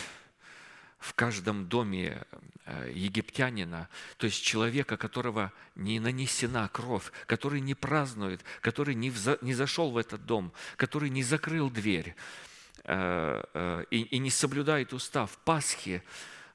в 0.99 1.15
каждом 1.15 1.67
доме 1.67 2.21
э, 2.65 2.91
египтянина, 2.93 3.89
то 4.17 4.27
есть 4.27 4.43
человека, 4.43 4.97
которого 4.97 5.51
не 5.73 5.99
нанесена 5.99 6.67
кровь, 6.67 7.11
который 7.25 7.59
не 7.59 7.73
празднует, 7.73 8.45
который 8.61 8.93
не, 8.93 9.09
вза- 9.09 9.39
не 9.41 9.55
зашел 9.55 9.89
в 9.89 9.97
этот 9.97 10.27
дом, 10.27 10.53
который 10.75 11.09
не 11.09 11.23
закрыл 11.23 11.71
дверь 11.71 12.15
э, 12.83 13.43
э, 13.55 13.85
и, 13.89 14.01
и 14.03 14.19
не 14.19 14.29
соблюдает 14.29 14.93
устав 14.93 15.39
Пасхи, 15.39 16.03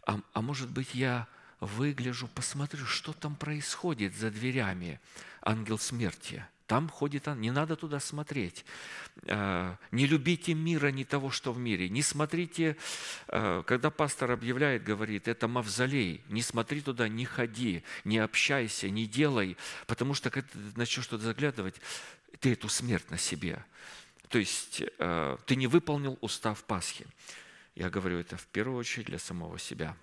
а, 0.07 0.21
а 0.33 0.43
может 0.43 0.71
быть, 0.71 0.95
я 0.95 1.27
выгляжу, 1.61 2.29
посмотрю, 2.29 2.87
что 2.87 3.13
там 3.13 3.37
происходит 3.37 4.15
за 4.17 4.31
дверями. 4.31 5.01
Ангел 5.43 5.79
смерти. 5.79 6.45
Там 6.69 6.91
ходит 6.91 7.27
он, 7.29 7.41
не 7.41 7.51
надо 7.51 7.77
туда 7.77 7.99
смотреть. 7.99 8.67
Э, 9.23 9.75
Не 9.91 10.07
любите 10.07 10.53
мира, 10.53 10.89
не 10.89 11.07
того, 11.07 11.31
что 11.31 11.55
в 11.55 11.59
мире. 11.59 11.89
Не 11.89 12.03
смотрите, 12.03 12.77
э, 13.29 13.63
когда 13.67 13.91
пастор 13.91 14.33
объявляет, 14.33 14.85
говорит, 14.85 15.29
это 15.29 15.49
мавзолей, 15.49 16.23
не 16.29 16.43
смотри 16.43 16.83
туда, 16.83 17.09
не 17.09 17.25
ходи, 17.25 17.83
не 18.05 18.19
общайся, 18.19 18.91
не 18.91 19.07
делай, 19.07 19.57
потому 19.87 20.13
что 20.13 20.29
когда 20.29 20.47
ты 20.53 20.59
начнешь 20.77 21.05
что-то 21.05 21.25
заглядывать, 21.25 21.77
ты 22.41 22.53
эту 22.53 22.69
смерть 22.69 23.11
на 23.11 23.17
себе. 23.17 23.65
То 24.29 24.39
есть 24.39 24.83
э, 24.99 25.39
ты 25.47 25.57
не 25.57 25.69
выполнил 25.69 26.19
устав 26.21 26.63
Пасхи. 26.65 27.07
Я 27.75 27.89
говорю 27.89 28.19
это 28.19 28.37
в 28.37 28.47
первую 28.47 28.79
очередь 28.79 29.07
для 29.07 29.19
самого 29.19 29.59
себя. 29.59 29.97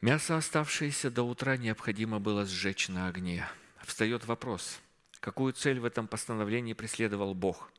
Мясо, 0.00 0.36
оставшееся 0.36 1.10
до 1.10 1.24
утра, 1.24 1.56
необходимо 1.56 2.20
было 2.20 2.46
сжечь 2.46 2.88
на 2.88 3.08
огне. 3.08 3.48
Встает 3.82 4.26
вопрос, 4.26 4.78
какую 5.18 5.52
цель 5.52 5.80
в 5.80 5.84
этом 5.84 6.06
постановлении 6.06 6.72
преследовал 6.72 7.34
Бог 7.34 7.72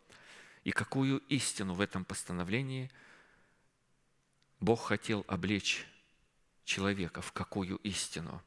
и 0.65 0.72
какую 0.72 1.20
истину 1.30 1.76
в 1.76 1.82
этом 1.82 2.03
постановлении 2.03 2.91
Бог 4.59 4.88
хотел 4.88 5.24
облечь 5.30 5.88
человека, 6.65 7.22
в 7.22 7.32
какую 7.32 7.78
истину. 7.78 8.43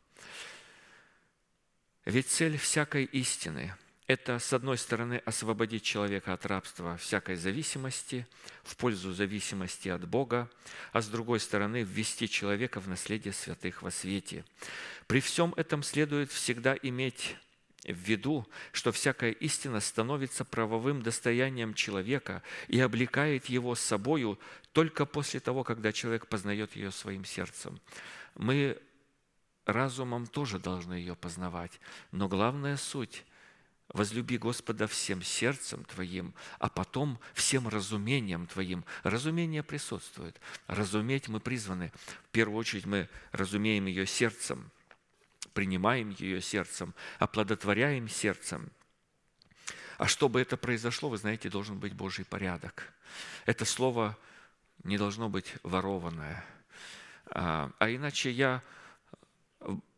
Ведь 2.04 2.28
цель 2.28 2.58
всякой 2.58 3.04
истины– 3.04 3.74
это, 4.12 4.38
с 4.38 4.52
одной 4.52 4.76
стороны, 4.76 5.22
освободить 5.24 5.82
человека 5.82 6.34
от 6.34 6.44
рабства 6.44 6.96
всякой 6.98 7.36
зависимости 7.36 8.26
в 8.62 8.76
пользу 8.76 9.12
зависимости 9.12 9.88
от 9.88 10.06
Бога, 10.06 10.50
а 10.92 11.00
с 11.00 11.08
другой 11.08 11.40
стороны, 11.40 11.82
ввести 11.82 12.28
человека 12.28 12.78
в 12.80 12.88
наследие 12.88 13.32
святых 13.32 13.82
во 13.82 13.90
свете. 13.90 14.44
При 15.06 15.20
всем 15.20 15.54
этом 15.56 15.82
следует 15.82 16.30
всегда 16.30 16.76
иметь 16.82 17.36
в 17.84 17.94
виду, 17.94 18.46
что 18.72 18.92
всякая 18.92 19.30
истина 19.32 19.80
становится 19.80 20.44
правовым 20.44 21.02
достоянием 21.02 21.72
человека 21.72 22.42
и 22.68 22.78
облекает 22.78 23.47
его 23.47 23.74
собою 23.74 24.39
только 24.72 25.06
после 25.06 25.40
того, 25.40 25.64
когда 25.64 25.93
человек 25.93 26.28
познает 26.28 26.76
ее 26.76 26.90
своим 26.90 27.24
сердцем. 27.24 27.80
Мы 28.34 28.78
разумом 29.64 30.26
тоже 30.26 30.59
должны 30.59 30.94
ее 30.94 31.16
познавать, 31.16 31.80
но 32.10 32.28
главная 32.28 32.76
суть– 32.76 33.24
возлюби 33.93 34.39
Господа 34.39 34.86
всем 34.86 35.23
сердцем 35.23 35.85
твоим, 35.85 36.35
а 36.59 36.69
потом 36.69 37.19
всем 37.35 37.69
разумением 37.69 38.47
твоим. 38.47 38.85
Разумение 39.02 39.62
присутствует. 39.62 40.40
Разуметь 40.66 41.28
мы 41.28 41.40
призваны. 41.40 41.93
В 42.24 42.28
первую 42.31 42.59
очередь 42.59 42.86
мы 42.86 43.09
разумеем 43.32 43.86
ее 43.86 44.06
сердцем, 44.06 44.70
принимаем 45.52 46.10
ее 46.19 46.40
сердцем, 46.40 46.94
оплодотворяем 47.19 48.09
сердцем. 48.09 48.70
А 49.98 50.06
чтобы 50.09 50.40
это 50.40 50.56
произошло, 50.56 51.09
вы 51.09 51.19
знаете, 51.19 51.48
должен 51.48 51.78
быть 51.78 51.93
Божий 51.93 52.24
порядок. 52.24 52.93
Это 53.47 53.64
слово 53.64 54.16
не 54.85 54.98
должно 54.98 55.28
быть 55.28 55.55
ворованное. 55.62 56.44
А 57.27 57.70
а 57.78 57.90
иначе 57.90 58.31
я 58.31 58.62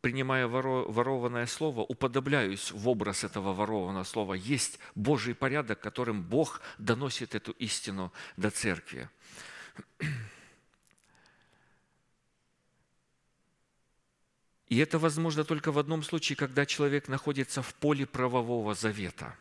принимая 0.00 0.46
воро- 0.46 0.90
ворованное 0.90 1.46
слово, 1.46 1.80
уподобляюсь 1.80 2.70
в 2.72 2.88
образ 2.88 3.24
этого 3.24 3.54
ворованного 3.54 4.04
слова. 4.04 4.34
Есть 4.34 4.78
Божий 4.94 5.34
порядок, 5.34 5.80
которым 5.80 6.22
Бог 6.22 6.60
доносит 6.78 7.34
эту 7.34 7.52
истину 7.52 8.12
до 8.36 8.50
церкви. 8.50 9.08
И 14.68 14.78
это 14.78 14.98
возможно 14.98 15.44
только 15.44 15.72
в 15.72 15.78
одном 15.78 16.02
случае, 16.02 16.36
когда 16.36 16.66
человек 16.66 17.08
находится 17.08 17.62
в 17.62 17.74
поле 17.74 18.06
правового 18.06 18.74
завета. 18.74 19.36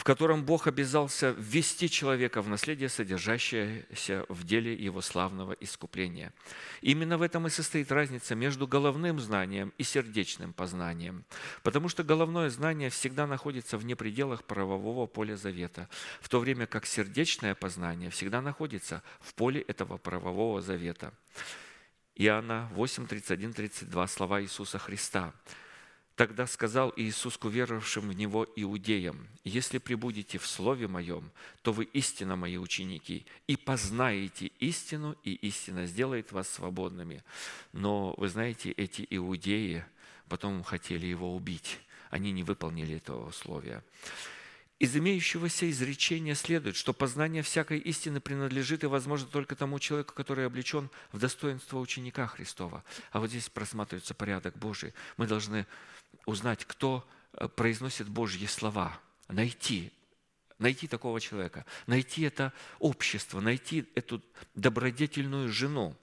В 0.00 0.02
котором 0.02 0.46
Бог 0.46 0.66
обязался 0.66 1.34
ввести 1.36 1.90
человека 1.90 2.40
в 2.40 2.48
наследие, 2.48 2.88
содержащееся 2.88 4.24
в 4.30 4.44
деле 4.44 4.72
его 4.72 5.02
славного 5.02 5.52
искупления. 5.60 6.32
Именно 6.80 7.18
в 7.18 7.22
этом 7.22 7.46
и 7.46 7.50
состоит 7.50 7.92
разница 7.92 8.34
между 8.34 8.66
головным 8.66 9.20
знанием 9.20 9.74
и 9.76 9.82
сердечным 9.82 10.54
познанием, 10.54 11.26
потому 11.62 11.90
что 11.90 12.02
головное 12.02 12.48
знание 12.48 12.88
всегда 12.88 13.26
находится 13.26 13.76
вне 13.76 13.94
пределах 13.94 14.44
правового 14.44 15.06
поля 15.06 15.36
завета, 15.36 15.86
в 16.22 16.30
то 16.30 16.40
время 16.40 16.66
как 16.66 16.86
сердечное 16.86 17.54
познание 17.54 18.08
всегда 18.08 18.40
находится 18.40 19.02
в 19.20 19.34
поле 19.34 19.60
этого 19.60 19.98
правового 19.98 20.62
завета. 20.62 21.12
Иоанна 22.14 22.70
8, 22.72 23.06
31, 23.06 23.52
32, 23.52 24.06
слова 24.06 24.40
Иисуса 24.40 24.78
Христа– 24.78 25.34
Тогда 26.20 26.46
сказал 26.46 26.92
Иисус 26.96 27.38
к 27.38 27.46
уверовавшим 27.46 28.10
в 28.10 28.12
Него 28.12 28.46
иудеям, 28.54 29.26
«Если 29.42 29.78
прибудете 29.78 30.36
в 30.36 30.46
Слове 30.46 30.86
Моем, 30.86 31.32
то 31.62 31.72
вы 31.72 31.84
истинно 31.84 32.36
Мои 32.36 32.58
ученики, 32.58 33.24
и 33.46 33.56
познаете 33.56 34.48
истину, 34.58 35.16
и 35.24 35.32
истина 35.32 35.86
сделает 35.86 36.30
вас 36.30 36.46
свободными». 36.50 37.24
Но, 37.72 38.12
вы 38.18 38.28
знаете, 38.28 38.70
эти 38.70 39.06
иудеи 39.08 39.82
потом 40.28 40.62
хотели 40.62 41.06
Его 41.06 41.34
убить. 41.34 41.78
Они 42.10 42.32
не 42.32 42.42
выполнили 42.42 42.96
этого 42.96 43.30
условия. 43.30 43.82
Из 44.80 44.96
имеющегося 44.96 45.70
изречения 45.70 46.34
следует, 46.34 46.74
что 46.74 46.94
познание 46.94 47.42
всякой 47.42 47.78
истины 47.78 48.18
принадлежит 48.18 48.82
и 48.82 48.86
возможно 48.86 49.26
только 49.26 49.54
тому 49.54 49.78
человеку, 49.78 50.14
который 50.14 50.46
облечен 50.46 50.88
в 51.12 51.18
достоинство 51.18 51.78
ученика 51.78 52.26
Христова. 52.26 52.82
А 53.10 53.20
вот 53.20 53.28
здесь 53.28 53.50
просматривается 53.50 54.14
порядок 54.14 54.56
Божий. 54.56 54.94
Мы 55.18 55.26
должны 55.26 55.66
узнать, 56.26 56.64
кто 56.64 57.06
э, 57.32 57.48
произносит 57.48 58.08
Божьи 58.08 58.46
слова, 58.46 59.00
найти, 59.28 59.92
найти 60.58 60.86
такого 60.86 61.20
человека, 61.20 61.64
найти 61.86 62.22
это 62.22 62.52
общество, 62.78 63.40
найти 63.40 63.86
эту 63.94 64.22
добродетельную 64.54 65.50
жену. 65.50 65.96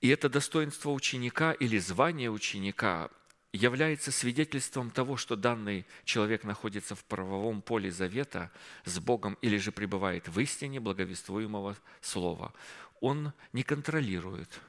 И 0.00 0.08
это 0.08 0.28
достоинство 0.28 0.90
ученика 0.90 1.52
или 1.52 1.78
звание 1.78 2.30
ученика 2.30 3.10
является 3.52 4.12
свидетельством 4.12 4.90
того, 4.90 5.16
что 5.16 5.36
данный 5.36 5.84
человек 6.04 6.44
находится 6.44 6.94
в 6.94 7.04
правовом 7.04 7.62
поле 7.62 7.90
завета 7.90 8.50
с 8.84 8.98
Богом 8.98 9.36
или 9.42 9.56
же 9.58 9.72
пребывает 9.72 10.28
в 10.28 10.38
истине 10.40 10.80
благовествуемого 10.80 11.76
слова. 12.00 12.54
Он 13.00 13.32
не 13.52 13.62
контролирует 13.62 14.60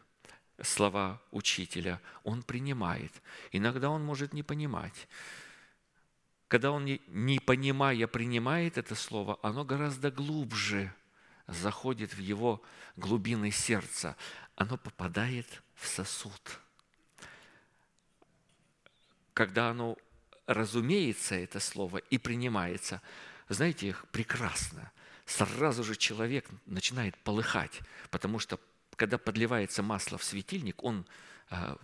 слова 0.63 1.21
учителя, 1.31 2.01
он 2.23 2.43
принимает. 2.43 3.11
Иногда 3.51 3.89
он 3.89 4.03
может 4.03 4.33
не 4.33 4.43
понимать. 4.43 5.07
Когда 6.47 6.71
он, 6.71 6.85
не 6.85 7.39
понимая, 7.39 8.07
принимает 8.07 8.77
это 8.77 8.95
слово, 8.95 9.39
оно 9.41 9.63
гораздо 9.63 10.11
глубже 10.11 10.93
заходит 11.47 12.13
в 12.13 12.19
его 12.19 12.61
глубины 12.97 13.51
сердца. 13.51 14.15
Оно 14.55 14.77
попадает 14.77 15.63
в 15.75 15.87
сосуд– 15.87 16.59
когда 19.33 19.69
оно 19.69 19.97
разумеется, 20.45 21.35
это 21.35 21.59
слово, 21.59 21.97
и 21.97 22.17
принимается, 22.17 23.01
знаете, 23.49 23.95
прекрасно. 24.11 24.91
Сразу 25.25 25.83
же 25.83 25.95
человек 25.95 26.45
начинает 26.65 27.17
полыхать, 27.17 27.79
потому 28.09 28.39
что 28.39 28.59
когда 29.01 29.17
подливается 29.17 29.81
масло 29.81 30.19
в 30.19 30.23
светильник, 30.23 30.83
он, 30.83 31.07
а, 31.49 31.75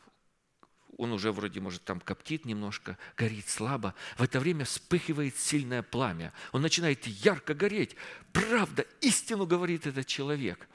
он 0.98 1.12
уже 1.12 1.32
вроде, 1.32 1.60
может, 1.60 1.84
там 1.84 2.00
коптит 2.00 2.46
немножко, 2.46 2.96
горит 3.18 3.50
слабо. 3.50 3.96
В 4.18 4.22
это 4.22 4.40
время 4.40 4.66
вспыхивает 4.66 5.36
сильное 5.36 5.82
пламя. 5.82 6.32
Он 6.52 6.62
начинает 6.62 7.08
ярко 7.08 7.56
гореть. 7.56 7.96
Правда, 8.34 8.86
истину 9.02 9.48
говорит 9.48 9.88
этот 9.88 10.06
человек. 10.06 10.68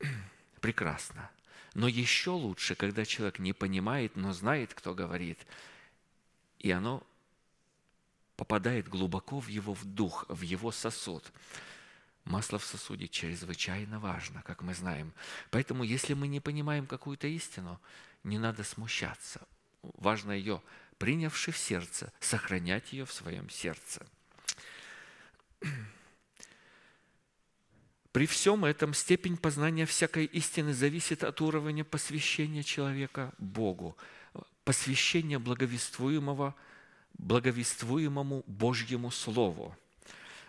Прекрасно. 0.62 1.30
Но 1.74 1.86
еще 1.86 2.30
лучше, 2.30 2.74
когда 2.74 3.04
человек 3.04 3.38
не 3.38 3.52
понимает, 3.52 4.16
но 4.16 4.32
знает, 4.32 4.72
кто 4.72 4.94
говорит, 4.94 5.46
и 6.60 6.70
оно 6.70 7.06
попадает 8.38 8.88
глубоко 8.88 9.40
в 9.40 9.48
его 9.48 9.76
дух, 9.84 10.24
в 10.30 10.40
его 10.40 10.72
сосуд. 10.72 11.30
Масло 12.26 12.58
в 12.58 12.64
сосуде 12.64 13.06
чрезвычайно 13.06 14.00
важно, 14.00 14.42
как 14.42 14.60
мы 14.60 14.74
знаем. 14.74 15.12
Поэтому, 15.50 15.84
если 15.84 16.12
мы 16.12 16.26
не 16.26 16.40
понимаем 16.40 16.86
какую-то 16.88 17.28
истину, 17.28 17.80
не 18.24 18.36
надо 18.36 18.64
смущаться. 18.64 19.46
Важно 19.82 20.32
ее, 20.32 20.60
принявши 20.98 21.52
в 21.52 21.56
сердце, 21.56 22.12
сохранять 22.18 22.92
ее 22.92 23.04
в 23.04 23.12
своем 23.12 23.48
сердце. 23.48 24.04
При 28.10 28.26
всем 28.26 28.64
этом 28.64 28.92
степень 28.92 29.36
познания 29.36 29.86
всякой 29.86 30.24
истины 30.24 30.74
зависит 30.74 31.22
от 31.22 31.40
уровня 31.40 31.84
посвящения 31.84 32.64
человека 32.64 33.32
Богу, 33.38 33.96
посвящения 34.64 35.38
благовествуемого, 35.38 36.56
благовествуемому 37.18 38.42
Божьему 38.48 39.12
Слову. 39.12 39.76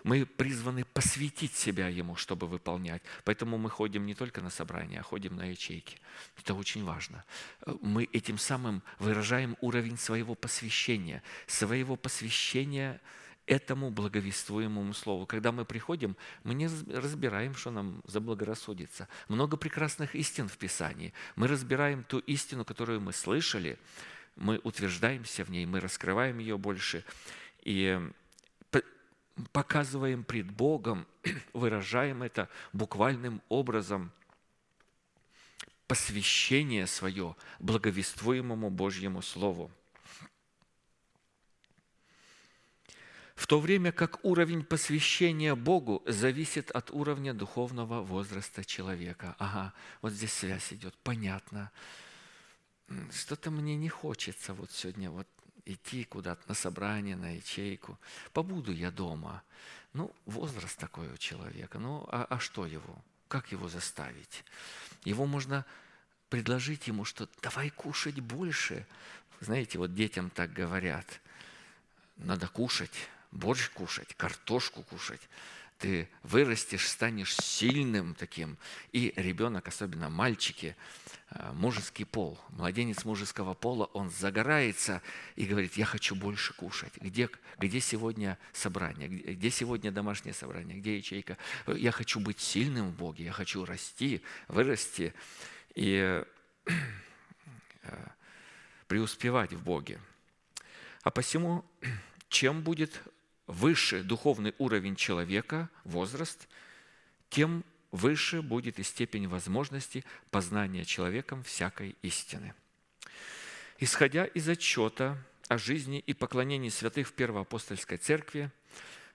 Мы 0.07 0.25
призваны 0.25 0.85
посвятить 0.85 1.53
себя 1.53 1.89
Ему, 1.89 2.15
чтобы 2.15 2.47
выполнять. 2.47 3.01
Поэтому 3.25 3.57
мы 3.57 3.69
ходим 3.69 4.05
не 4.05 4.15
только 4.15 4.41
на 4.41 4.49
собрания, 4.49 5.01
а 5.01 5.03
ходим 5.03 5.35
на 5.35 5.49
ячейки. 5.51 5.97
Это 6.37 6.53
очень 6.53 6.85
важно. 6.85 7.25
Мы 7.81 8.07
этим 8.13 8.37
самым 8.37 8.83
выражаем 8.99 9.57
уровень 9.59 9.97
своего 9.97 10.33
посвящения, 10.33 11.21
своего 11.45 11.97
посвящения– 11.97 13.01
этому 13.47 13.89
благовествуемому 13.89 14.93
слову. 14.93 15.25
Когда 15.25 15.51
мы 15.51 15.65
приходим, 15.65 16.15
мы 16.43 16.53
не 16.53 16.69
разбираем, 16.93 17.55
что 17.55 17.71
нам 17.71 18.01
заблагорассудится. 18.05 19.07
Много 19.29 19.57
прекрасных 19.57 20.15
истин 20.15 20.47
в 20.47 20.57
Писании. 20.57 21.13
Мы 21.35 21.47
разбираем 21.47 22.03
ту 22.03 22.19
истину, 22.19 22.65
которую 22.65 23.01
мы 23.01 23.13
слышали, 23.13 23.77
мы 24.35 24.59
утверждаемся 24.63 25.43
в 25.43 25.49
ней, 25.49 25.65
мы 25.65 25.79
раскрываем 25.79 26.37
ее 26.37 26.57
больше 26.57 27.03
и 27.63 27.99
показываем 29.51 30.23
пред 30.23 30.51
Богом, 30.51 31.05
выражаем 31.53 32.23
это 32.23 32.49
буквальным 32.73 33.41
образом 33.49 34.11
посвящение 35.87 36.87
свое 36.87 37.35
благовествуемому 37.59 38.69
Божьему 38.69 39.21
Слову. 39.21 39.71
в 43.37 43.45
то 43.45 43.59
время 43.59 43.91
как 43.91 44.25
уровень 44.25 44.63
посвящения 44.63 45.53
Богу 45.53 46.01
зависит 46.07 46.71
от 46.71 46.89
уровня 46.89 47.35
духовного 47.35 48.01
возраста 48.01 48.65
человека. 48.65 49.35
Ага, 49.37 49.73
вот 50.01 50.11
здесь 50.11 50.33
связь 50.33 50.73
идет, 50.73 50.95
понятно. 51.03 51.71
Что-то 53.11 53.51
мне 53.51 53.75
не 53.75 53.89
хочется 53.89 54.55
вот 54.55 54.71
сегодня 54.71 55.11
вот 55.11 55.27
идти 55.67 56.05
куда-то 56.05 56.41
на 56.47 56.55
собрание, 56.55 57.15
на 57.15 57.35
ячейку. 57.35 57.99
Побуду 58.33 58.71
я 58.71 58.91
дома. 58.91 59.43
Ну, 59.93 60.13
возраст 60.25 60.77
такой 60.77 61.11
у 61.11 61.17
человека. 61.17 61.79
Ну, 61.79 62.07
а, 62.11 62.25
а 62.29 62.39
что 62.39 62.65
его? 62.65 63.03
Как 63.27 63.51
его 63.51 63.67
заставить? 63.67 64.43
Его 65.03 65.25
можно 65.25 65.65
предложить 66.29 66.87
ему, 66.87 67.05
что 67.05 67.29
давай 67.41 67.69
кушать 67.69 68.19
больше. 68.19 68.85
Знаете, 69.41 69.77
вот 69.77 69.93
детям 69.93 70.29
так 70.29 70.53
говорят. 70.53 71.19
Надо 72.17 72.47
кушать, 72.47 73.09
борщ 73.31 73.69
кушать, 73.69 74.13
картошку 74.15 74.83
кушать. 74.83 75.21
Ты 75.77 76.09
вырастешь, 76.23 76.87
станешь 76.87 77.35
сильным 77.35 78.15
таким. 78.15 78.57
И 78.93 79.13
ребенок, 79.15 79.67
особенно 79.67 80.09
мальчики, 80.09 80.75
э, 81.29 81.51
мужеский 81.53 82.03
пол, 82.05 82.39
младенец 82.49 83.05
мужеского 83.05 83.53
пола, 83.53 83.85
он 83.93 84.09
загорается 84.09 85.03
и 85.35 85.45
говорит, 85.45 85.77
я 85.77 85.85
хочу 85.85 86.15
больше 86.15 86.53
кушать. 86.53 86.93
Где, 86.99 87.29
где 87.59 87.79
сегодня 87.79 88.39
собрание? 88.53 89.07
Где 89.07 89.51
сегодня 89.51 89.91
домашнее 89.91 90.33
собрание? 90.33 90.79
Где 90.79 90.97
ячейка? 90.97 91.37
Я 91.67 91.91
хочу 91.91 92.19
быть 92.19 92.39
сильным 92.39 92.89
в 92.89 92.95
Боге, 92.95 93.25
я 93.25 93.31
хочу 93.31 93.63
расти, 93.63 94.23
вырасти 94.47 95.13
и 95.75 96.23
э, 97.83 98.07
преуспевать 98.87 99.53
в 99.53 99.61
Боге. 99.63 99.99
А 101.03 101.11
посему, 101.11 101.63
чем 102.29 102.61
будет 102.63 102.99
выше 103.47 104.03
духовный 104.03 104.53
уровень 104.57 104.95
человека, 104.95 105.69
возраст, 105.83 106.47
тем 107.29 107.63
выше 107.91 108.41
будет 108.41 108.79
и 108.79 108.83
степень 108.83 109.27
возможности 109.27 110.03
познания 110.29 110.85
человеком 110.85 111.43
всякой 111.43 111.95
истины. 112.01 112.53
Исходя 113.79 114.25
из 114.25 114.47
отчета 114.49 115.17
о 115.47 115.57
жизни 115.57 115.99
и 115.99 116.13
поклонении 116.13 116.69
святых 116.69 117.07
в 117.07 117.13
Первоапостольской 117.13 117.97
церкви, 117.97 118.51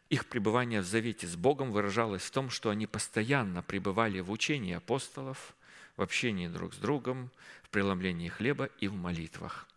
их 0.09 0.27
пребывание 0.27 0.81
в 0.81 0.87
завете 0.87 1.27
с 1.27 1.37
Богом 1.37 1.71
выражалось 1.71 2.23
в 2.23 2.31
том, 2.31 2.51
что 2.51 2.71
они 2.71 2.87
постоянно 2.87 3.63
пребывали 3.63 4.21
в 4.21 4.31
учении 4.31 4.75
апостолов, 4.75 5.55
в 5.97 6.03
общении 6.03 6.49
друг 6.49 6.75
с 6.75 6.77
другом, 6.79 7.31
в 7.63 7.69
преломлении 7.71 8.29
хлеба 8.29 8.67
и 8.79 8.89
в 8.89 8.95
молитвах. 8.95 9.69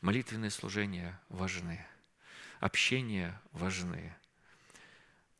Молитвенные 0.00 0.50
служения 0.50 1.18
важны. 1.28 1.84
Общения 2.60 3.40
важны. 3.52 4.14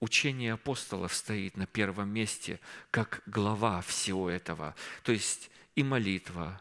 Учение 0.00 0.52
апостолов 0.52 1.14
стоит 1.14 1.56
на 1.56 1.66
первом 1.66 2.10
месте 2.10 2.60
как 2.90 3.22
глава 3.26 3.80
всего 3.80 4.28
этого. 4.28 4.74
То 5.02 5.12
есть 5.12 5.50
и 5.76 5.82
молитва, 5.82 6.60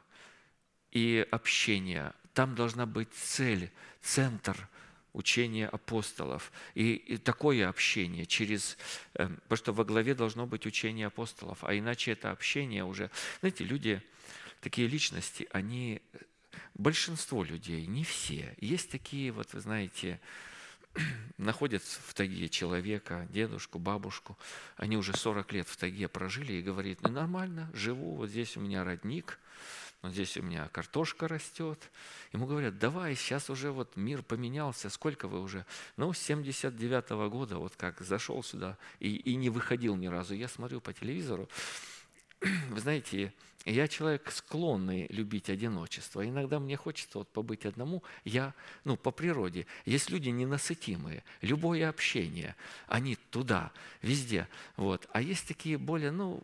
и 0.92 1.28
общение. 1.32 2.14
Там 2.34 2.56
должна 2.56 2.86
быть 2.86 3.14
цель, 3.14 3.72
центр 4.02 4.70
учения 5.14 5.68
апостолов. 5.68 6.52
И, 6.74 6.94
и 6.94 7.18
такое 7.18 7.70
общение 7.70 8.26
через... 8.26 8.78
э, 9.14 9.28
Потому 9.28 9.58
что 9.58 9.74
во 9.74 9.86
главе 9.86 10.16
должно 10.16 10.48
быть 10.48 10.66
учение 10.66 11.08
апостолов, 11.08 11.64
а 11.64 11.78
иначе 11.78 12.12
это 12.12 12.32
общение 12.32 12.84
уже... 12.84 13.12
Знаете, 13.40 13.64
люди, 13.64 14.02
такие 14.62 14.88
личности, 14.88 15.48
они... 15.52 16.02
Большинство 16.74 17.44
людей, 17.44 17.86
не 17.86 18.04
все. 18.04 18.56
Есть 18.60 18.92
такие, 18.92 19.32
вот 19.32 19.54
вы 19.54 19.60
знаете, 19.60 20.20
находят 21.38 21.84
в 21.84 22.14
тайге 22.14 22.50
человека, 22.50 23.28
дедушку, 23.32 23.80
бабушку, 23.80 24.38
они 24.78 24.98
уже 24.98 25.16
40 25.16 25.52
лет 25.54 25.68
в 25.68 25.78
тайге 25.78 26.08
прожили 26.08 26.54
и 26.54 26.62
говорит, 26.62 27.02
ну 27.02 27.10
нормально, 27.10 27.70
живу, 27.74 28.16
вот 28.16 28.30
здесь 28.30 28.58
у 28.58 28.62
меня 28.62 28.84
родник, 28.84 29.40
вот 30.04 30.12
здесь 30.12 30.36
у 30.38 30.42
меня 30.42 30.68
картошка 30.68 31.30
растет. 31.30 31.80
Ему 32.34 32.46
говорят, 32.46 32.78
давай, 32.78 33.16
сейчас 33.16 33.50
уже 33.50 33.72
вот 33.72 33.96
мир 33.96 34.22
поменялся, 34.22 34.90
сколько 34.90 35.30
вы 35.30 35.42
уже? 35.42 35.66
Ну, 35.96 36.12
с 36.12 36.20
79 36.20 37.10
года, 37.32 37.58
вот 37.58 37.76
как 37.78 38.02
зашел 38.02 38.44
сюда 38.44 38.78
и, 39.00 39.16
и 39.16 39.36
не 39.36 39.50
выходил 39.50 39.96
ни 39.96 40.08
разу. 40.08 40.36
Я 40.36 40.50
смотрю 40.50 40.82
по 40.82 40.92
телевизору, 40.92 41.48
вы 42.70 42.80
знаете, 42.82 43.34
я 43.72 43.88
человек 43.88 44.30
склонный 44.31 45.07
любить 45.10 45.49
одиночество. 45.49 46.27
Иногда 46.27 46.60
мне 46.60 46.76
хочется 46.76 47.19
вот 47.19 47.30
побыть 47.30 47.65
одному. 47.65 48.03
Я, 48.26 48.53
ну, 48.84 48.98
по 48.98 49.11
природе. 49.11 49.65
Есть 49.85 50.10
люди 50.10 50.30
ненасытимые. 50.30 51.23
Любое 51.41 51.88
общение, 51.88 52.56
они 52.88 53.15
туда, 53.30 53.72
везде. 54.02 54.48
Вот. 54.76 55.07
А 55.14 55.22
есть 55.22 55.48
такие 55.48 55.77
более, 55.77 56.11
ну, 56.11 56.44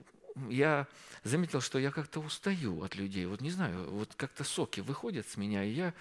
я 0.49 0.87
заметил, 1.23 1.61
что 1.61 1.79
я 1.79 1.91
как-то 1.91 2.19
устаю 2.19 2.83
от 2.83 2.95
людей. 2.95 3.25
Вот 3.25 3.41
не 3.41 3.51
знаю, 3.51 3.89
вот 3.89 4.13
как-то 4.15 4.43
соки 4.43 4.81
выходят 4.81 5.27
с 5.27 5.37
меня, 5.37 5.63
и 5.63 5.71
я 5.71 5.93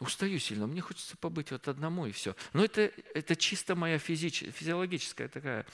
устаю 0.00 0.38
сильно. 0.38 0.66
Мне 0.66 0.80
хочется 0.80 1.16
побыть 1.16 1.50
вот 1.50 1.68
одному, 1.68 2.06
и 2.06 2.12
все. 2.12 2.34
Но 2.52 2.64
это, 2.64 2.90
это 3.14 3.36
чисто 3.36 3.74
моя 3.74 3.98
физич, 3.98 4.44
физиологическая 4.52 5.28
такая, 5.28 5.66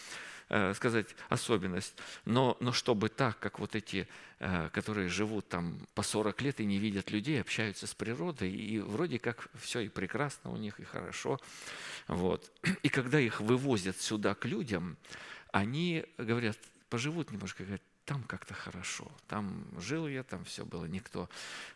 э, 0.48 0.74
сказать, 0.74 1.08
особенность. 1.28 1.94
Но, 2.24 2.56
но 2.60 2.72
чтобы 2.72 3.08
так, 3.08 3.38
как 3.38 3.58
вот 3.58 3.74
эти, 3.74 4.08
э, 4.38 4.68
которые 4.72 5.08
живут 5.08 5.48
там 5.48 5.86
по 5.94 6.02
40 6.02 6.40
лет 6.42 6.60
и 6.60 6.66
не 6.66 6.78
видят 6.78 7.10
людей, 7.10 7.40
общаются 7.40 7.86
с 7.86 7.94
природой, 7.94 8.50
и 8.50 8.78
вроде 8.78 9.18
как 9.18 9.48
все 9.60 9.80
и 9.80 9.88
прекрасно 9.88 10.50
у 10.50 10.56
них, 10.56 10.78
и 10.80 10.84
хорошо. 10.84 11.40
Вот. 12.08 12.52
И 12.82 12.88
когда 12.88 13.18
их 13.18 13.40
вывозят 13.40 14.00
сюда 14.00 14.34
к 14.34 14.44
людям, 14.44 14.96
они 15.52 16.04
говорят, 16.18 16.58
поживут 16.88 17.30
немножко, 17.30 17.64
говорят, 17.64 17.82
там 18.10 18.24
как-то 18.24 18.54
хорошо, 18.54 19.08
там 19.28 19.64
жил 19.78 20.08
я, 20.08 20.24
там 20.24 20.44
все 20.44 20.64
было 20.64 20.84
никто. 20.86 21.28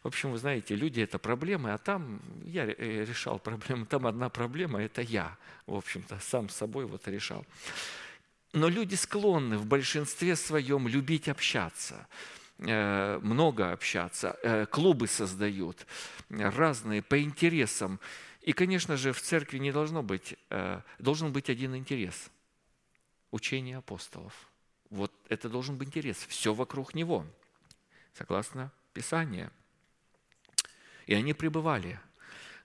В 0.03 0.09
общем, 0.09 0.33
вы 0.33 0.39
знаете, 0.39 0.75
люди– 0.75 1.01
это 1.03 1.17
проблемы, 1.21 1.73
а 1.73 1.79
там 1.79 2.21
я 2.45 2.65
э, 2.65 3.05
решал 3.05 3.39
проблемы, 3.39 3.87
там 3.87 4.05
одна 4.05 4.29
проблема– 4.29 4.83
это 4.83 5.01
я, 5.01 5.37
в 5.67 5.77
общем-то, 5.77 6.19
сам 6.19 6.49
с 6.49 6.57
собой 6.57 6.87
вот 6.87 7.07
решал. 7.07 7.47
Но 8.53 8.69
люди 8.69 8.97
склонны 8.97 9.59
в 9.59 9.67
большинстве 9.67 10.35
своем 10.35 10.89
любить 10.89 11.29
общаться, 11.29 12.09
э, 12.59 13.21
много 13.23 13.71
общаться, 13.71 14.37
э, 14.43 14.67
клубы 14.67 15.07
создают, 15.07 15.87
разные 16.31 17.01
по 17.01 17.23
интересам. 17.23 18.01
И, 18.43 18.53
конечно 18.53 18.97
же, 18.97 19.13
в 19.13 19.21
церкви 19.21 19.59
не 19.59 19.71
должно 19.71 20.03
быть, 20.03 20.37
должен 20.99 21.33
быть 21.33 21.49
один 21.49 21.77
интерес– 21.77 22.29
учение 23.31 23.77
апостолов– 23.77 24.33
вот 24.95 25.13
это 25.29 25.49
должен 25.49 25.77
быть 25.77 25.89
интерес. 25.89 26.17
Все 26.29 26.55
вокруг 26.55 26.95
него, 26.95 27.27
согласно 28.15 28.73
Писанию. 28.93 29.51
И 31.07 31.15
они 31.15 31.35
пребывали. 31.35 31.99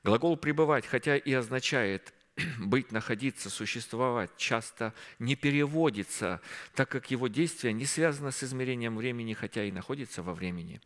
Глагол 0.04 0.38
«пребывать», 0.38 0.86
хотя 0.86 1.18
и 1.18 1.34
означает 1.34 2.14
быть, 2.60 2.92
находиться, 2.92 3.50
существовать, 3.50 4.30
часто 4.38 4.94
не 5.18 5.36
переводится, 5.36 6.40
так 6.76 6.88
как 6.88 7.12
его 7.12 7.28
действие 7.28 7.74
не 7.74 7.86
связано 7.86 8.32
с 8.32 8.44
измерением 8.44 8.96
времени, 8.96 9.34
хотя 9.34 9.64
и 9.64 9.72
находится 9.72 10.22
во 10.22 10.34
времени. 10.34 10.80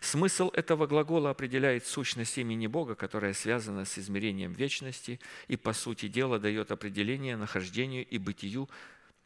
Смысл 0.00 0.50
этого 0.54 0.86
глагола 0.86 1.30
определяет 1.30 1.86
сущность 1.86 2.38
имени 2.38 2.66
Бога, 2.66 2.94
которая 2.94 3.34
связана 3.34 3.84
с 3.84 3.98
измерением 3.98 4.54
вечности 4.54 5.20
и, 5.46 5.56
по 5.56 5.74
сути 5.74 6.08
дела, 6.08 6.38
дает 6.38 6.72
определение 6.72 7.36
нахождению 7.36 8.04
и 8.06 8.16
бытию 8.18 8.68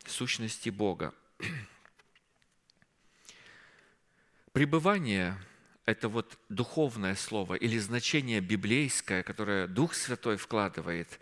сущности 0.07 0.69
Бога. 0.69 1.15
Пребывание– 4.53 5.37
это 5.87 6.09
вот 6.09 6.39
духовное 6.49 7.15
слово 7.15 7.55
или 7.55 7.79
значение 7.79 8.41
библейское, 8.41 9.23
которое 9.23 9.67
Дух 9.67 9.95
Святой 9.95 10.37
вкладывает 10.37 11.19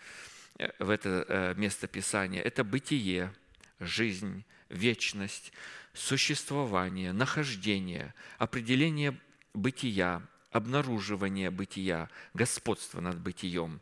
э, 0.59 0.70
в 0.78 0.90
это 0.90 1.24
э, 1.28 1.55
место 1.57 1.86
Писания. 1.86 2.43
Это 2.43 2.65
бытие, 2.65 3.32
жизнь, 3.81 4.45
вечность, 4.69 5.53
существование, 5.95 7.12
нахождение, 7.12 8.15
определение 8.39 9.19
бытия, 9.55 10.23
обнаруживание 10.51 11.51
бытия, 11.51 12.09
господство 12.35 13.01
над 13.01 13.19
бытием 13.19 13.81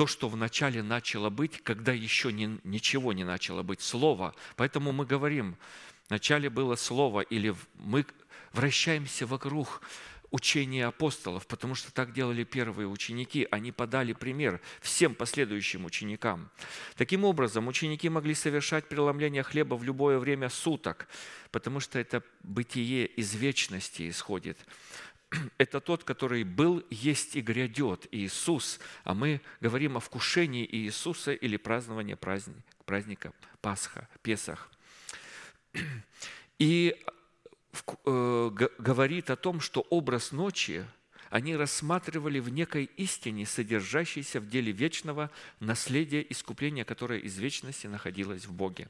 то, 0.00 0.06
что 0.06 0.30
вначале 0.30 0.82
начало 0.82 1.28
быть, 1.28 1.62
когда 1.62 1.92
еще 1.92 2.32
не, 2.32 2.58
ничего 2.64 3.12
не 3.12 3.22
начало 3.22 3.62
быть, 3.62 3.82
Слово. 3.82 4.34
Поэтому 4.56 4.92
мы 4.92 5.04
говорим, 5.04 5.58
вначале 6.08 6.48
было 6.48 6.74
Слово, 6.76 7.20
или 7.20 7.54
мы 7.74 8.06
вращаемся 8.54 9.26
вокруг 9.26 9.82
учения 10.30 10.86
апостолов, 10.86 11.46
потому 11.46 11.74
что 11.74 11.92
так 11.92 12.14
делали 12.14 12.44
первые 12.44 12.88
ученики. 12.88 13.46
Они 13.50 13.72
подали 13.72 14.14
пример 14.14 14.62
всем 14.80 15.14
последующим 15.14 15.84
ученикам. 15.84 16.48
Таким 16.96 17.26
образом, 17.26 17.68
ученики 17.68 18.08
могли 18.08 18.34
совершать 18.34 18.88
преломление 18.88 19.42
хлеба 19.42 19.74
в 19.74 19.84
любое 19.84 20.18
время 20.18 20.48
суток, 20.48 21.08
потому 21.50 21.78
что 21.78 21.98
это 21.98 22.22
бытие 22.42 23.04
из 23.04 23.34
вечности 23.34 24.08
исходит 24.08 24.56
это 25.58 25.80
тот, 25.80 26.04
который 26.04 26.44
был, 26.44 26.84
есть 26.90 27.36
и 27.36 27.40
грядет, 27.40 28.06
Иисус. 28.10 28.80
А 29.04 29.14
мы 29.14 29.40
говорим 29.60 29.96
о 29.96 30.00
вкушении 30.00 30.68
Иисуса 30.70 31.32
или 31.32 31.56
праздновании 31.56 32.14
праздника, 32.14 32.62
праздника 32.84 33.32
Пасха, 33.60 34.08
Песах. 34.22 34.70
И 36.58 36.96
э, 38.04 38.50
говорит 38.78 39.30
о 39.30 39.36
том, 39.36 39.60
что 39.60 39.80
образ 39.90 40.32
ночи– 40.32 40.84
они 41.30 41.56
рассматривали 41.56 42.40
в 42.40 42.48
некой 42.48 42.90
истине, 42.96 43.46
содержащейся 43.46 44.40
в 44.40 44.48
деле 44.48 44.72
вечного 44.72 45.30
наследия 45.60 46.26
искупления, 46.28 46.84
которое 46.84 47.20
из 47.20 47.38
вечности 47.38 47.86
находилось 47.86 48.46
в 48.46 48.52
Боге, 48.52 48.88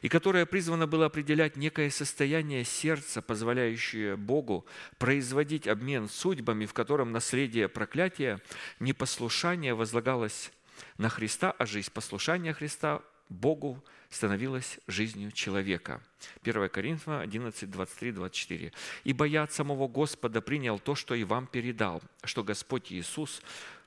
и 0.00 0.08
которое 0.08 0.46
призвано 0.46 0.86
было 0.86 1.06
определять 1.06 1.56
некое 1.56 1.90
состояние 1.90 2.64
сердца, 2.64 3.20
позволяющее 3.20 4.16
Богу 4.16 4.64
производить 4.98 5.68
обмен 5.68 6.08
судьбами, 6.08 6.64
в 6.64 6.72
котором 6.72 7.12
наследие 7.12 7.68
проклятия, 7.68 8.40
непослушание 8.80 9.74
возлагалось 9.74 10.50
на 10.96 11.10
Христа, 11.10 11.50
а 11.50 11.66
жизнь 11.66 11.90
послушания 11.92 12.54
Христа 12.54 13.02
Богу 13.28 13.82
становилась 14.08 14.78
жизнью 14.86 15.32
человека. 15.32 16.00
1 16.42 16.68
Коринфянам 16.68 17.20
11, 17.20 17.70
23, 17.70 18.12
24. 18.12 18.72
«Ибо 19.04 19.24
я 19.24 19.42
от 19.42 19.52
самого 19.52 19.88
Господа 19.88 20.40
принял 20.40 20.78
то, 20.78 20.94
что 20.94 21.14
и 21.14 21.24
вам 21.24 21.46
передал, 21.46 22.02
что 22.24 22.44
Господь 22.44 22.92
Иисус 22.92 23.42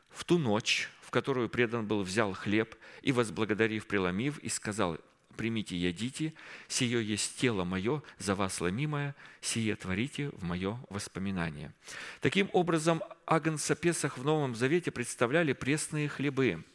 в 0.09 0.23
ту 0.25 0.37
ночь, 0.37 0.89
в 1.01 1.11
которую 1.11 1.49
предан 1.49 1.87
был, 1.87 2.03
взял 2.03 2.33
хлеб 2.33 2.75
и, 3.01 3.11
возблагодарив, 3.11 3.87
преломив, 3.87 4.39
и 4.39 4.49
сказал, 4.49 4.97
примите, 5.37 5.77
ядите, 5.77 6.33
сие 6.67 7.01
есть 7.03 7.39
тело 7.39 7.63
мое, 7.63 8.03
за 8.17 8.35
вас 8.35 8.59
ломимое, 8.59 9.15
сие 9.39 9.75
творите 9.75 10.29
в 10.29 10.43
мое 10.43 10.79
воспоминание». 10.89 11.73
Таким 12.19 12.49
образом, 12.51 13.01
Агнца 13.25 13.75
Песах 13.75 14.17
в 14.17 14.25
Новом 14.25 14.53
Завете 14.55 14.91
представляли 14.91 15.53
пресные 15.53 16.09
хлебы. 16.09 16.65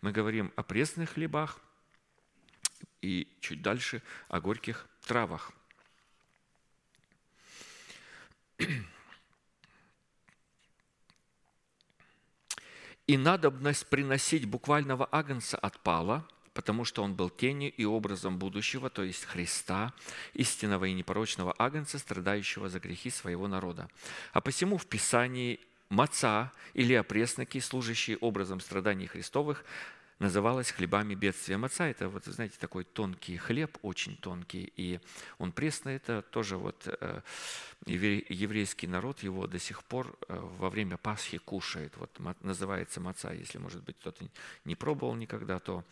Мы 0.00 0.12
говорим 0.12 0.50
о 0.56 0.62
пресных 0.62 1.10
хлебах– 1.10 1.60
и 3.02 3.28
чуть 3.40 3.62
дальше 3.62 4.02
о 4.28 4.40
горьких 4.40 4.86
травах. 5.06 5.52
И 13.06 13.16
надобность 13.16 13.88
приносить 13.88 14.44
буквального 14.44 15.08
агнца 15.10 15.56
отпала, 15.58 16.28
потому 16.54 16.84
что 16.84 17.02
он 17.02 17.14
был 17.14 17.28
тенью 17.28 17.72
и 17.72 17.84
образом 17.84 18.38
будущего, 18.38 18.88
то 18.88 19.02
есть 19.02 19.24
Христа, 19.24 19.92
истинного 20.34 20.84
и 20.84 20.92
непорочного 20.92 21.54
агнца, 21.58 21.98
страдающего 21.98 22.68
за 22.68 22.78
грехи 22.78 23.10
своего 23.10 23.48
народа. 23.48 23.88
А 24.32 24.40
посему 24.40 24.78
в 24.78 24.86
Писании 24.86 25.58
маца 25.88 26.52
или 26.74 26.94
опресноки, 26.94 27.60
служащие 27.60 28.16
образом 28.18 28.60
страданий 28.60 29.06
Христовых, 29.06 29.64
называлась 30.20 30.70
хлебами 30.70 31.14
бедствия. 31.14 31.56
Маца– 31.56 31.84
это, 31.88 32.08
вот, 32.08 32.24
знаете, 32.26 32.54
такой 32.60 32.84
тонкий 32.84 33.36
хлеб, 33.36 33.76
очень 33.82 34.16
тонкий, 34.16 34.72
и 34.76 35.00
он 35.38 35.50
пресный. 35.50 35.96
Это 35.96 36.22
тоже 36.22 36.56
вот 36.56 36.86
э, 36.86 37.20
евре- 37.86 38.24
еврейский 38.28 38.86
народ 38.86 39.22
его 39.24 39.48
до 39.48 39.58
сих 39.58 39.82
пор 39.82 40.16
э, 40.28 40.38
во 40.38 40.70
время 40.70 40.96
Пасхи 40.98 41.38
кушает. 41.38 41.96
Вот 41.96 42.16
называется 42.42 43.00
маца, 43.00 43.32
если, 43.32 43.58
может 43.58 43.82
быть, 43.82 43.96
кто-то 43.98 44.24
не 44.64 44.76
пробовал 44.76 45.16
никогда, 45.16 45.58
то, 45.58 45.84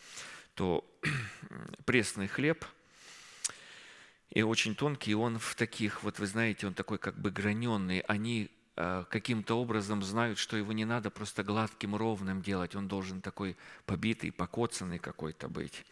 то 0.55 0.89
пресный 1.85 2.29
хлеб– 2.29 2.65
и 4.31 4.43
очень 4.43 4.75
тонкий, 4.75 5.13
и 5.13 5.15
он 5.15 5.39
в 5.39 5.55
таких, 5.55 6.03
вот 6.03 6.19
вы 6.19 6.27
знаете, 6.27 6.67
он 6.67 6.75
такой 6.75 6.99
как 6.99 7.19
бы 7.19 7.31
граненый. 7.31 8.01
Они 8.01 8.51
каким-то 9.11 9.59
образом 9.59 10.03
знают, 10.03 10.39
что 10.39 10.57
его 10.57 10.73
не 10.73 10.85
надо 10.85 11.11
просто 11.11 11.43
гладким, 11.43 11.97
ровным 11.97 12.43
делать. 12.43 12.77
Он 12.77 12.87
должен 12.87 13.21
такой 13.21 13.57
побитый, 13.87 14.31
покоцанный 14.31 14.99
какой-то 14.99 15.49
быть. 15.49 15.85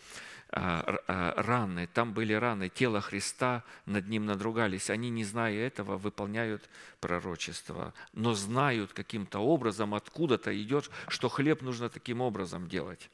Р- 0.52 1.02
а, 1.08 1.34
Раны, 1.42 1.88
там 1.88 2.12
были 2.12 2.32
раны, 2.32 2.68
тело 2.68 3.00
Христа 3.00 3.64
над 3.84 4.08
ним 4.08 4.26
надругались. 4.26 4.90
Они, 4.90 5.10
не 5.10 5.24
зная 5.24 5.66
этого, 5.66 5.98
выполняют 5.98 6.68
пророчество, 7.00 7.92
но 8.12 8.34
знают 8.34 8.92
каким-то 8.92 9.40
образом, 9.40 9.94
откуда-то 9.94 10.56
идет, 10.62 10.88
что 11.08 11.28
хлеб 11.28 11.62
нужно 11.62 11.88
таким 11.88 12.20
образом 12.20 12.68
делать. 12.68 13.10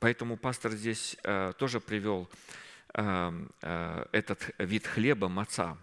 Поэтому 0.00 0.36
пастор 0.36 0.72
здесь 0.72 1.16
э, 1.22 1.54
тоже 1.56 1.80
привел 1.80 2.28
э, 2.92 3.46
э, 3.62 4.06
этот 4.12 4.50
вид 4.58 4.86
хлеба, 4.86 5.28
маца. 5.28 5.78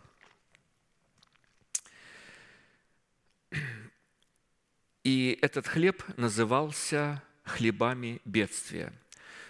И 5.04 5.38
этот 5.42 5.68
хлеб 5.68 6.04
назывался 6.18 7.24
хлебами 7.44 8.22
бедствия. 8.26 8.94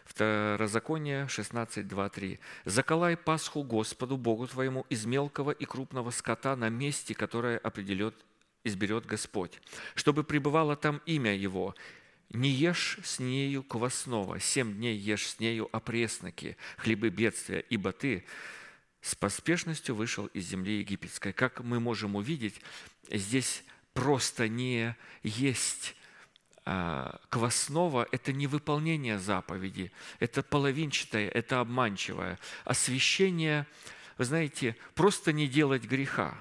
Второзаконие 0.06 1.28
16, 1.28 1.88
2, 1.88 2.10
3. 2.10 2.40
«Заколай 2.66 3.16
Пасху 3.16 3.64
Господу, 3.64 4.18
Богу 4.18 4.48
твоему, 4.48 4.86
из 4.90 5.06
мелкого 5.06 5.52
и 5.52 5.66
крупного 5.66 6.12
скота 6.12 6.56
на 6.56 6.70
месте, 6.70 7.16
которое 7.16 7.58
определет, 7.58 8.14
изберет 8.64 9.06
Господь, 9.06 9.62
чтобы 9.96 10.24
пребывало 10.24 10.76
там 10.76 11.02
имя 11.06 11.36
Его, 11.36 11.76
не 12.30 12.50
ешь 12.50 12.98
с 13.04 13.20
нею 13.20 13.64
квасного, 13.64 14.40
семь 14.40 14.74
дней 14.76 14.98
ешь 14.98 15.28
с 15.28 15.40
нею 15.40 15.70
опресноки, 15.72 16.58
хлебы 16.78 17.10
бедствия, 17.10 17.66
ибо 17.70 17.92
ты 17.92 18.26
с 19.02 19.16
поспешностью 19.16 19.96
вышел 19.96 20.28
из 20.28 20.46
земли 20.48 20.80
египетской. 20.80 21.34
Как 21.34 21.62
мы 21.62 21.80
можем 21.80 22.16
увидеть, 22.16 22.62
здесь 23.10 23.64
просто 23.94 24.48
не 24.48 24.96
есть 25.24 25.96
а, 26.66 27.20
квасного– 27.30 28.08
это 28.12 28.34
не 28.34 28.48
выполнение 28.48 29.20
заповеди, 29.20 29.92
это 30.20 30.44
половинчатое, 30.44 31.30
это 31.30 31.60
обманчивое. 31.60 32.40
Освящение, 32.66 33.66
вы 34.18 34.26
знаете, 34.26 34.76
просто 34.96 35.34
не 35.34 35.48
делать 35.48 35.84
греха. 35.84 36.36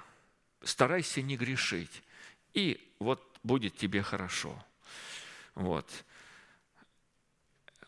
Старайся 0.62 1.22
не 1.22 1.36
грешить, 1.36 2.02
и 2.54 2.92
вот 2.98 3.38
будет 3.42 3.76
тебе 3.76 4.02
хорошо– 4.02 4.62
вот. 5.54 6.04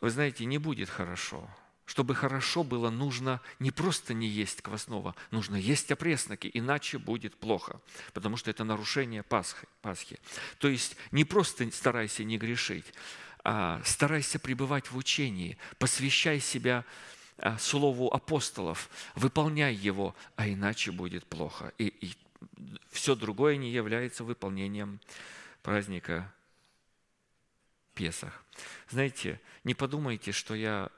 Вы 0.01 0.11
знаете, 0.11 0.45
не 0.45 0.59
будет 0.59 0.89
хорошо. 0.89 1.49
Чтобы 1.93 2.15
хорошо 2.15 2.65
было, 2.65 2.89
нужно 2.89 3.43
не 3.59 3.71
просто 3.71 4.15
не 4.15 4.27
есть 4.27 4.63
квасного, 4.63 5.15
нужно 5.31 5.57
есть 5.57 5.93
опресноки, 5.93 6.51
иначе 6.55 6.97
будет 6.97 7.37
плохо, 7.37 7.83
потому 8.15 8.39
что 8.39 8.51
это 8.51 8.65
нарушение 8.65 9.23
Пасхи. 9.23 9.69
Пасхи. 9.83 10.19
То 10.57 10.69
есть 10.69 10.97
не 11.11 11.27
просто 11.27 11.71
старайся 11.71 12.25
не 12.25 12.39
грешить, 12.39 12.87
а 13.45 13.79
старайся 13.85 14.39
пребывать 14.39 14.91
в 14.91 14.97
учении, 14.97 15.59
посвящай 15.79 16.41
себя 16.41 16.87
а, 17.37 17.59
слову 17.59 18.09
апостолов, 18.09 18.89
выполняй 19.15 19.75
его, 19.75 20.17
а 20.37 20.49
иначе 20.49 20.93
будет 20.93 21.27
плохо. 21.27 21.75
И, 21.77 21.89
и 21.89 22.15
все 22.91 23.15
другое 23.15 23.57
не 23.59 23.71
является 23.71 24.25
выполнением 24.25 24.99
праздника 25.63 26.33
Песах. 27.93 28.43
Знаете, 28.89 29.39
не 29.63 29.75
подумайте, 29.75 30.33
что 30.33 30.55
я 30.55 30.91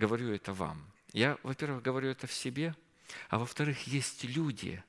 говорю 0.00 0.32
это 0.32 0.52
вам. 0.52 0.82
Я, 1.12 1.38
во-первых, 1.42 1.82
говорю 1.82 2.08
это 2.08 2.26
в 2.26 2.32
себе, 2.32 2.74
а 3.28 3.38
во-вторых, 3.38 3.86
есть 3.86 4.24
люди, 4.24 4.82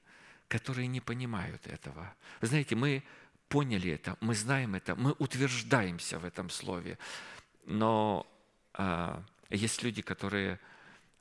которые 0.48 0.88
не 0.88 1.02
понимают 1.02 1.68
этого. 1.68 2.14
Вы 2.40 2.48
знаете, 2.48 2.76
мы 2.76 3.04
поняли 3.48 3.92
это, 3.92 4.18
мы 4.22 4.34
знаем 4.34 4.76
это, 4.76 4.96
мы 4.96 5.12
утверждаемся 5.20 6.20
в 6.20 6.26
этом 6.26 6.50
слове, 6.50 6.98
но 7.66 8.26
а, 8.74 9.24
есть 9.50 9.84
люди, 9.84 10.02
которые, 10.02 10.60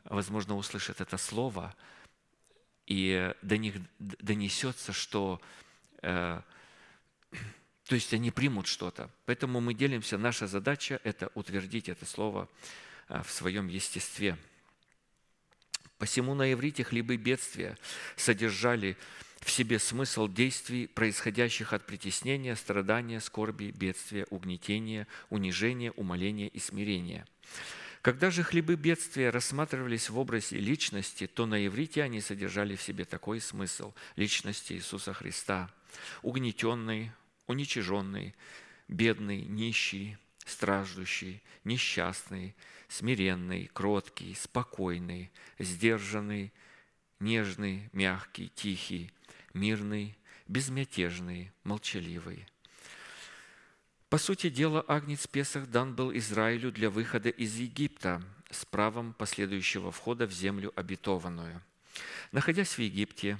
возможно, 0.04 0.56
услышат 0.56 1.00
это 1.00 1.18
слово, 1.18 1.74
и 2.86 3.34
до 3.42 3.56
них 3.56 3.74
донесется, 3.98 4.92
что 4.92 5.40
э, 6.02 6.40
то 7.90 7.94
есть 7.94 8.14
они 8.14 8.30
примут 8.30 8.66
что-то. 8.66 9.10
Поэтому 9.26 9.60
мы 9.60 9.74
делимся. 9.74 10.18
Наша 10.18 10.46
задача– 10.46 11.00
это 11.04 11.30
утвердить 11.34 11.88
это 11.88 12.04
слово 12.06 12.42
а, 12.42 12.48
в 13.10 13.30
своем 13.30 13.68
естестве. 13.68 14.36
Посему 15.98 16.34
на 16.34 16.50
иврите 16.52 16.84
хлебы 16.84 17.16
бедствия 17.16 17.76
содержали 18.16 18.96
в 19.40 19.50
себе 19.50 19.78
смысл 19.78 20.28
действий, 20.28 20.86
происходящих 20.86 21.72
от 21.72 21.84
притеснения, 21.86 22.56
страдания, 22.56 23.20
скорби, 23.20 23.72
бедствия, 23.76 24.26
угнетения, 24.30 25.06
унижения, 25.28 25.92
умоления 25.92 26.48
и 26.48 26.58
смирения. 26.58 27.26
Когда 28.02 28.30
же 28.30 28.42
хлебы 28.42 28.76
бедствия 28.76 29.28
рассматривались 29.28 30.08
в 30.08 30.18
образе 30.18 30.56
личности, 30.56 31.26
то 31.26 31.44
на 31.44 31.66
иврите 31.66 32.02
они 32.02 32.22
содержали 32.22 32.76
в 32.76 32.82
себе 32.82 33.04
такой 33.04 33.40
смысл 33.40 33.92
личности 34.16 34.74
Иисуса 34.74 35.12
Христа, 35.12 35.70
угнетенный, 36.22 37.12
уничиженный, 37.46 38.34
бедный, 38.88 39.42
нищий, 39.42 40.16
страждущий, 40.46 41.42
несчастный, 41.64 42.54
смиренный, 42.90 43.70
кроткий, 43.72 44.34
спокойный, 44.34 45.30
сдержанный, 45.58 46.52
нежный, 47.20 47.88
мягкий, 47.92 48.50
тихий, 48.54 49.12
мирный, 49.54 50.18
безмятежный, 50.48 51.52
молчаливый. 51.62 52.46
По 54.08 54.18
сути 54.18 54.50
дела, 54.50 54.84
Агнец 54.88 55.28
Песах 55.28 55.68
дан 55.68 55.94
был 55.94 56.12
Израилю 56.16 56.72
для 56.72 56.90
выхода 56.90 57.28
из 57.28 57.54
Египта 57.54 58.22
с 58.50 58.64
правом 58.64 59.14
последующего 59.14 59.92
входа 59.92 60.26
в 60.26 60.32
землю 60.32 60.72
обетованную. 60.74 61.62
Находясь 62.32 62.76
в 62.76 62.80
Египте, 62.80 63.38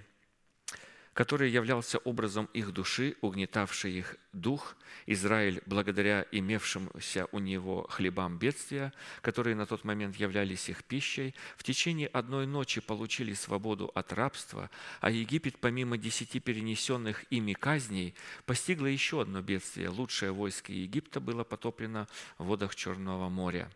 который 1.21 1.51
являлся 1.51 1.99
образом 1.99 2.49
их 2.55 2.73
души, 2.73 3.15
угнетавший 3.21 3.93
их 3.93 4.17
дух, 4.33 4.75
Израиль, 5.07 5.61
благодаря 5.67 6.25
имевшимся 6.33 7.27
у 7.33 7.39
него 7.41 7.87
хлебам 7.91 8.39
бедствия, 8.39 8.93
которые 9.21 9.55
на 9.55 9.67
тот 9.67 9.85
момент 9.85 10.17
являлись 10.17 10.71
их 10.71 10.83
пищей, 10.85 11.35
в 11.57 11.63
течение 11.63 12.09
одной 12.09 12.47
ночи 12.47 12.81
получили 12.81 13.35
свободу 13.35 13.91
от 13.95 14.13
рабства, 14.13 14.71
а 15.01 15.11
Египет, 15.11 15.59
помимо 15.59 15.99
десяти 15.99 16.41
перенесенных 16.41 17.25
ими 17.31 17.53
казней, 17.53 18.15
постигло 18.47 18.87
еще 18.87 19.21
одно 19.21 19.43
бедствие. 19.43 19.91
Лучшее 19.91 20.33
войско 20.33 20.73
Египта 20.73 21.21
было 21.21 21.45
потоплено 21.45 22.07
в 22.39 22.47
водах 22.47 22.75
Черного 22.75 23.29
моря. 23.29 23.71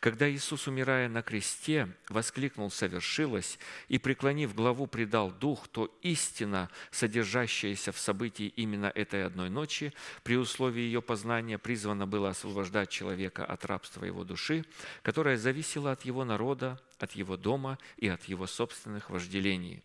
Когда 0.00 0.30
Иисус, 0.30 0.66
умирая 0.66 1.08
на 1.08 1.22
кресте, 1.22 1.88
воскликнул 2.08 2.70
«совершилось» 2.70 3.58
и, 3.88 3.98
преклонив 3.98 4.54
главу, 4.54 4.86
предал 4.86 5.30
дух, 5.30 5.68
то 5.68 5.96
истина, 6.02 6.68
содержащаяся 6.90 7.92
в 7.92 7.98
событии 7.98 8.52
именно 8.56 8.86
этой 8.94 9.24
одной 9.24 9.50
ночи, 9.50 9.92
при 10.22 10.36
условии 10.36 10.82
ее 10.82 11.02
познания 11.02 11.58
призвана 11.58 12.06
была 12.06 12.30
освобождать 12.30 12.90
человека 12.90 13.44
от 13.44 13.64
рабства 13.64 14.04
его 14.04 14.24
души, 14.24 14.64
которое 15.02 15.36
зависело 15.36 15.92
от 15.92 16.04
его 16.04 16.24
народа, 16.24 16.80
от 16.98 17.12
его 17.12 17.36
дома 17.36 17.78
и 17.96 18.08
от 18.08 18.24
его 18.24 18.46
собственных 18.46 19.10
вожделений. 19.10 19.82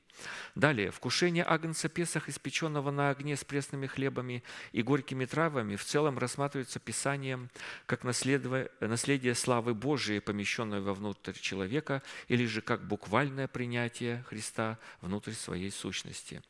Далее, 0.56 0.92
вкушение 0.92 1.44
агнца 1.44 1.90
Песах, 1.90 2.30
испеченного 2.30 2.90
на 2.90 3.10
огне 3.10 3.36
с 3.36 3.44
пресными 3.44 3.86
хлебами 3.86 4.44
и 4.72 4.82
горькими 4.82 5.26
травами, 5.26 5.76
в 5.76 5.84
целом 5.84 6.18
рассматривается 6.18 6.80
Писанием 6.80 7.50
как 7.86 8.06
наследие, 8.06 9.36
славы 9.36 9.74
Божией, 9.74 10.22
помещенное 10.22 10.80
вовнутрь 10.80 11.34
человека, 11.34 12.02
или 12.30 12.46
же 12.46 12.62
как 12.62 12.88
буквальное 12.88 13.50
принятие 13.50 14.24
Христа 14.30 14.80
внутрь 15.02 15.34
своей 15.34 15.70
сущности. 15.70 16.42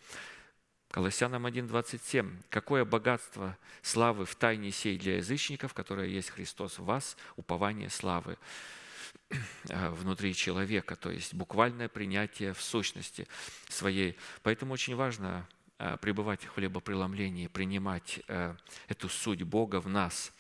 Колоссянам 0.96 1.46
1.27. 1.46 2.32
«Какое 2.50 2.86
богатство 2.86 3.58
славы 3.82 4.24
в 4.24 4.34
тайне 4.36 4.72
сей 4.72 4.98
для 4.98 5.18
язычников, 5.18 5.74
которое 5.74 6.08
есть 6.08 6.30
Христос 6.30 6.80
в 6.80 6.86
вас, 6.86 7.18
упование 7.36 7.90
славы» 7.90 8.38
внутри 9.66 10.34
человека, 10.34 10.96
то 10.96 11.12
есть 11.12 11.34
буквальное 11.34 11.90
принятие 11.90 12.54
в 12.54 12.62
сущности 12.62 13.28
своей. 13.68 14.18
Поэтому 14.42 14.74
очень 14.74 14.96
важно 14.96 15.46
а, 15.80 15.98
пребывать 15.98 16.46
в 16.46 16.54
хлебопреломлении, 16.54 17.48
принимать 17.48 18.22
а, 18.30 18.56
эту 18.88 19.10
суть 19.10 19.44
Бога 19.44 19.82
в 19.82 19.90
нас. 19.90 20.32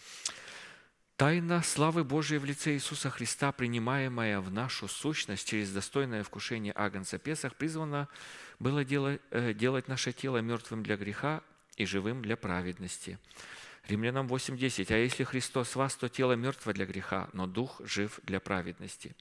Тайна 1.17 1.63
славы 1.63 2.03
Божией 2.03 2.39
в 2.39 2.45
лице 2.45 2.73
Иисуса 2.73 3.09
Христа, 3.09 3.53
принимаемая 3.53 4.41
в 4.41 4.51
нашу 4.51 4.89
сущность 4.89 5.47
через 5.47 5.71
достойное 5.71 6.23
вкушение 6.23 6.73
Агнца 6.75 7.17
Песах, 7.17 7.55
призвана 7.55 8.09
было 8.59 8.83
э, 8.83 9.53
делать 9.53 9.87
наше 9.87 10.11
тело 10.11 10.39
мертвым 10.39 10.83
для 10.83 10.97
греха 10.97 11.41
и 11.77 11.85
живым 11.85 12.21
для 12.21 12.35
праведности. 12.35 13.17
Римлянам 13.87 14.27
8.10. 14.27 14.93
«А 14.93 14.97
если 14.97 15.23
Христос 15.23 15.75
вас, 15.75 15.95
то 15.95 16.09
тело 16.09 16.33
мертво 16.33 16.73
для 16.73 16.85
греха, 16.85 17.29
но 17.33 17.45
дух 17.45 17.81
жив 17.83 18.19
для 18.23 18.39
праведности». 18.39 19.15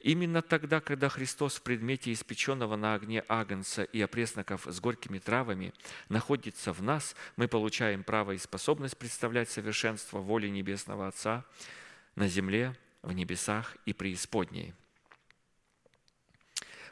Именно 0.00 0.42
тогда, 0.42 0.80
когда 0.80 1.08
Христос 1.08 1.56
в 1.56 1.62
предмете 1.62 2.12
испеченного 2.12 2.76
на 2.76 2.94
огне 2.94 3.22
агнца 3.28 3.84
и 3.84 4.00
опресноков 4.00 4.66
с 4.66 4.80
горькими 4.80 5.18
травами 5.18 5.74
находится 6.08 6.72
в 6.72 6.82
нас, 6.82 7.14
мы 7.36 7.48
получаем 7.48 8.02
право 8.02 8.32
и 8.32 8.38
способность 8.38 8.96
представлять 8.96 9.50
совершенство 9.50 10.18
воли 10.18 10.48
Небесного 10.48 11.06
Отца 11.06 11.44
на 12.16 12.28
земле, 12.28 12.74
в 13.02 13.12
небесах 13.12 13.76
и 13.86 13.92
преисподней. 13.92 14.74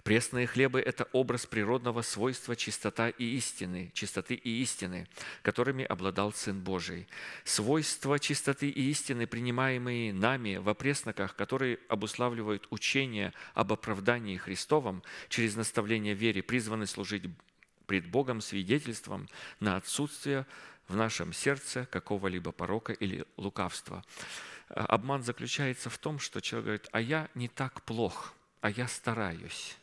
Пресные 0.09 0.47
хлебы– 0.47 0.81
это 0.87 1.07
образ 1.13 1.45
природного 1.45 2.01
свойства 2.01 2.57
чистота 2.57 3.11
и 3.11 3.25
истины, 3.37 3.91
чистоты 3.93 4.37
и 4.37 4.63
истины, 4.63 5.07
которыми 5.43 5.85
обладал 5.85 6.33
Сын 6.33 6.59
Божий. 6.59 7.07
Свойства 7.45 8.19
чистоты 8.19 8.71
и 8.71 8.89
истины, 8.89 9.27
принимаемые 9.27 10.15
нами 10.15 10.57
в 10.57 10.71
опресноках, 10.71 11.37
которые 11.37 11.79
обуславливают 11.91 12.67
учение 12.71 13.35
об 13.53 13.71
оправдании 13.71 14.39
Христовом 14.39 15.03
через 15.29 15.57
наставление 15.57 16.15
вере, 16.15 16.43
призваны 16.43 16.87
служить 16.87 17.25
пред 17.85 18.07
Богом 18.07 18.41
свидетельством 18.41 19.29
на 19.61 19.77
отсутствие 19.77 20.47
в 20.89 20.97
нашем 20.97 21.35
сердце 21.35 21.85
какого-либо 21.85 22.51
порока 22.51 22.95
или 22.95 23.27
лукавства. 23.37 24.03
Обман 24.71 25.23
заключается 25.23 25.91
в 25.91 25.99
том, 25.99 26.19
что 26.19 26.41
человек 26.41 26.65
говорит, 26.65 26.89
а 26.93 27.01
я 27.03 27.29
не 27.35 27.49
так 27.49 27.83
плох, 27.83 28.33
а 28.63 28.71
я 28.71 28.89
стараюсь. 28.89 29.77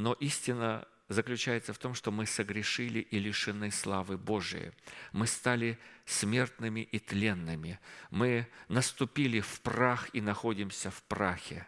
Но 0.00 0.14
истина 0.14 0.88
заключается 1.08 1.74
в 1.74 1.78
том, 1.78 1.94
что 1.94 2.10
мы 2.10 2.24
согрешили 2.24 3.00
и 3.00 3.18
лишены 3.18 3.70
славы 3.70 4.16
Божией. 4.16 4.72
Мы 5.12 5.26
стали 5.26 5.78
смертными 6.06 6.80
и 6.80 6.98
тленными. 6.98 7.78
Мы 8.10 8.48
наступили 8.68 9.40
в 9.40 9.60
прах 9.60 10.08
и 10.14 10.22
находимся 10.22 10.90
в 10.90 11.02
прахе. 11.02 11.66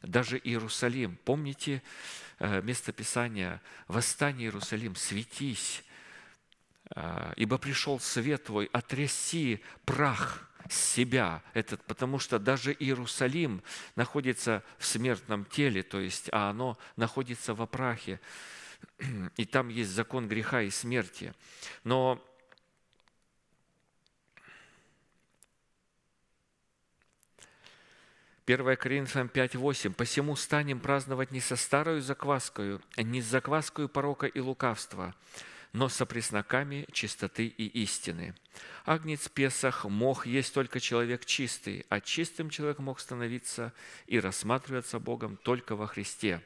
Даже 0.00 0.38
Иерусалим, 0.38 1.18
помните 1.24 1.82
э, 2.38 2.62
местописание 2.62 3.60
«Восстань, 3.86 4.40
Иерусалим, 4.40 4.96
светись, 4.96 5.84
э, 6.96 7.34
ибо 7.36 7.58
пришел 7.58 8.00
свет 8.00 8.44
твой, 8.44 8.64
отряси 8.72 9.62
прах» 9.84 10.50
себя 10.68 11.42
этот, 11.52 11.82
потому 11.84 12.18
что 12.18 12.38
даже 12.38 12.72
Иерусалим 12.72 13.62
находится 13.96 14.62
в 14.78 14.86
смертном 14.86 15.44
теле, 15.44 15.82
то 15.82 16.00
есть, 16.00 16.28
а 16.32 16.50
оно 16.50 16.78
находится 16.96 17.54
во 17.54 17.66
прахе, 17.66 18.20
и 19.36 19.44
там 19.44 19.68
есть 19.68 19.90
закон 19.90 20.28
греха 20.28 20.62
и 20.62 20.70
смерти. 20.70 21.34
Но 21.84 22.22
Первое 28.44 28.76
Коринфянам 28.76 29.30
5.8. 29.32 29.94
«Посему 29.94 30.36
станем 30.36 30.78
праздновать 30.78 31.30
не 31.30 31.40
со 31.40 31.56
старою 31.56 32.02
закваскою, 32.02 32.82
не 32.98 33.22
с 33.22 33.24
закваскою 33.24 33.88
порока 33.88 34.26
и 34.26 34.38
лукавства, 34.38 35.14
но 35.74 35.88
со 35.88 36.06
пресноками 36.06 36.86
чистоты 36.92 37.46
и 37.46 37.66
истины. 37.82 38.34
Агнец 38.86 39.28
Песах 39.28 39.84
мог 39.84 40.24
есть 40.24 40.54
только 40.54 40.78
человек 40.78 41.24
чистый, 41.24 41.84
а 41.88 42.00
чистым 42.00 42.48
человек 42.48 42.78
мог 42.78 43.00
становиться 43.00 43.72
и 44.06 44.20
рассматриваться 44.20 45.00
Богом 45.00 45.36
только 45.36 45.74
во 45.74 45.88
Христе. 45.88 46.40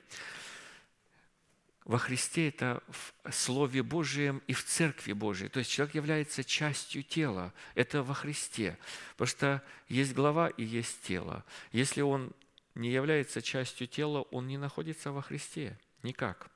Во 1.85 1.99
Христе 1.99 2.49
это 2.49 2.83
в 2.89 3.31
Слове 3.31 3.83
Божьем 3.83 4.43
и 4.47 4.55
в 4.55 4.65
Церкви 4.65 5.13
Божьей. 5.13 5.49
То 5.49 5.59
есть 5.59 5.71
человек 5.71 5.95
является 5.95 6.43
частью 6.43 7.03
тела. 7.03 7.53
Это 7.75 8.03
во 8.03 8.15
Христе. 8.15 8.79
Потому 9.13 9.29
что 9.29 9.63
есть 9.89 10.15
голова 10.15 10.49
и 10.49 10.65
есть 10.65 11.03
тело. 11.03 11.45
Если 11.73 12.01
он 12.01 12.33
не 12.75 12.91
является 12.91 13.43
частью 13.43 13.89
тела, 13.89 14.23
он 14.31 14.47
не 14.47 14.57
находится 14.57 15.13
во 15.13 15.21
Христе. 15.21 15.79
Никак. 16.03 16.51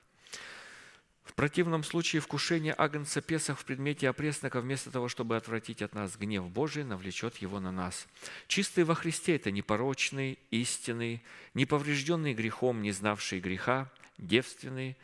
В 1.24 1.34
противном 1.34 1.84
случае 1.84 2.20
вкушение 2.20 2.74
агнца 2.76 3.20
Песах 3.20 3.58
в 3.58 3.64
предмете 3.64 4.08
опреснока, 4.08 4.60
вместо 4.60 4.90
того, 4.90 5.08
чтобы 5.08 5.36
отвратить 5.36 5.80
от 5.80 5.94
нас 5.94 6.16
гнев 6.16 6.50
Божий, 6.50 6.82
навлечет 6.82 7.36
его 7.36 7.60
на 7.60 7.70
нас. 7.70 8.08
Чистый 8.48 8.82
во 8.82 8.94
Христе– 8.94 9.36
это 9.36 9.52
непорочный, 9.52 10.38
истинный, 10.50 11.22
неповрежденный 11.54 12.34
грехом, 12.34 12.82
не 12.82 12.90
знавший 12.90 13.38
греха, 13.38 13.88
девственный, 14.18 14.96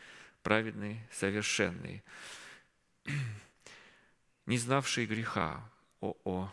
праведный, 0.43 1.01
совершенный. 1.13 2.03
Не 4.47 4.57
знавший 4.57 5.05
греха, 5.05 5.63
о-о, 6.01 6.51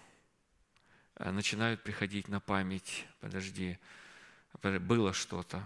начинают 1.17 1.81
приходить 1.81 2.27
на 2.27 2.41
память, 2.41 3.05
подожди, 3.21 3.79
было 4.61 5.13
что-то. 5.13 5.63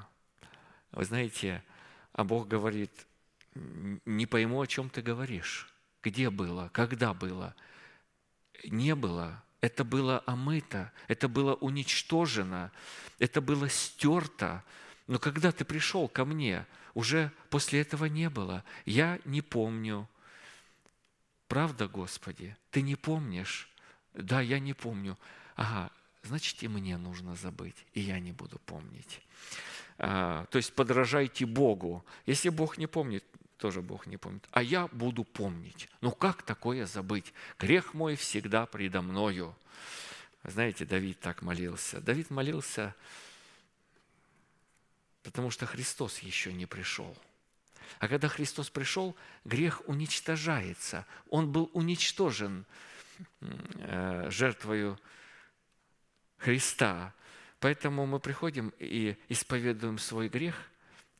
Вы 0.91 1.05
знаете, 1.05 1.63
а 2.13 2.23
Бог 2.23 2.47
говорит– 2.47 2.91
не 3.53 4.25
пойму, 4.25 4.61
о 4.61 4.67
чем 4.67 4.89
ты 4.89 5.01
говоришь. 5.01 5.67
Где 6.03 6.29
было? 6.29 6.69
Когда 6.73 7.13
было? 7.13 7.55
Не 8.63 8.95
было. 8.95 9.43
Это 9.61 9.83
было 9.83 10.23
омыто, 10.25 10.91
это 11.09 11.27
было 11.27 11.53
уничтожено, 11.55 12.71
это 13.17 13.41
было 13.41 13.67
стерто. 13.67 14.63
Но 15.07 15.19
когда 15.19 15.51
ты 15.51 15.65
пришел 15.65 16.07
ко 16.07 16.23
мне, 16.23 16.65
уже 16.93 17.31
после 17.49 17.81
этого 17.81 18.05
не 18.05 18.29
было. 18.29 18.63
Я 18.85 19.19
не 19.25 19.41
помню. 19.41 20.07
Правда, 21.47 21.87
Господи? 21.87 22.55
Ты 22.71 22.81
не 22.81 22.95
помнишь? 22.95 23.69
Да, 24.13 24.39
я 24.39 24.59
не 24.59 24.73
помню. 24.73 25.17
Ага, 25.55 25.91
значит, 26.23 26.63
и 26.63 26.67
мне 26.67 26.97
нужно 26.97 27.35
забыть, 27.35 27.85
и 27.93 28.01
я 28.01 28.19
не 28.19 28.31
буду 28.31 28.59
помнить. 28.59 29.21
А, 29.97 30.45
то 30.45 30.57
есть 30.57 30.73
подражайте 30.73 31.45
Богу. 31.45 32.05
Если 32.25 32.49
Бог 32.49 32.77
не 32.77 32.87
помнит, 32.87 33.25
тоже 33.59 33.81
Бог 33.81 34.07
не 34.07 34.17
помнит. 34.17 34.47
А 34.51 34.63
я 34.63 34.87
буду 34.87 35.23
помнить. 35.23 35.89
Ну 36.01 36.11
как 36.11 36.41
такое 36.43 36.85
забыть? 36.85 37.33
Грех 37.59 37.93
мой 37.93 38.15
всегда 38.15 38.65
предо 38.65 39.01
мною. 39.01 39.55
Знаете, 40.43 40.85
Давид 40.85 41.19
так 41.19 41.41
молился. 41.41 41.99
Давид 41.99 42.29
молился, 42.29 42.95
потому 45.23 45.51
что 45.51 45.65
Христос 45.65 46.19
еще 46.19 46.53
не 46.53 46.65
пришел. 46.65 47.15
А 47.99 48.07
когда 48.07 48.29
Христос 48.29 48.69
пришел, 48.69 49.15
грех 49.43 49.81
уничтожается. 49.87 51.05
Он 51.29 51.51
был 51.51 51.69
уничтожен 51.73 52.65
э, 53.41 54.29
жертвою 54.31 54.97
Христа. 56.37 57.13
Поэтому 57.59 58.05
мы 58.05 58.21
приходим 58.21 58.71
и 58.79 59.17
исповедуем 59.27 59.97
свой 59.97 60.29
грех, 60.29 60.55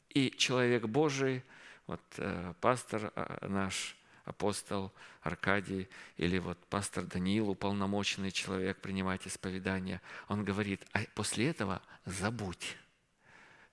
и 0.08 0.32
человек 0.38 0.86
Божий– 0.86 1.44
вот 1.90 2.02
э, 2.18 2.54
пастор 2.62 3.12
э, 3.16 3.48
наш, 3.48 3.98
апостол 4.24 4.94
Аркадий, 5.22 5.90
или 6.18 6.38
вот 6.38 6.60
пастор 6.68 7.04
Даниил, 7.06 7.50
уполномоченный 7.50 8.30
человек 8.30 8.80
принимать 8.80 9.26
исповедание, 9.26 10.00
он 10.28 10.46
говорит, 10.46 10.86
а 10.94 11.00
после 11.16 11.50
этого 11.50 11.82
забудь. 12.06 12.78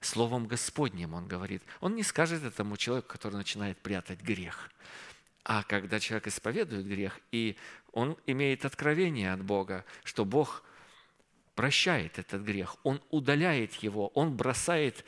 Словом 0.01 0.47
Господним 0.47 1.12
он 1.12 1.28
говорит. 1.28 1.62
Он 1.80 1.94
не 1.94 2.02
скажет 2.02 2.43
этому 2.43 2.78
человеку, 2.78 3.09
который 3.09 3.34
начинает 3.34 3.76
прятать 3.78 4.22
грех. 4.22 4.70
А 5.44 5.62
когда 5.62 6.01
человек 6.01 6.28
исповедует 6.28 6.86
грех, 6.86 7.20
и 7.32 7.59
он 7.93 8.16
имеет 8.26 8.64
откровение 8.64 9.30
от 9.30 9.44
Бога, 9.44 9.84
что 10.05 10.24
Бог 10.24 10.62
прощает 11.55 12.18
этот 12.18 12.40
грех, 12.43 12.76
он 12.82 13.02
удаляет 13.10 13.74
его, 13.74 14.09
он 14.09 14.34
бросает 14.34 15.05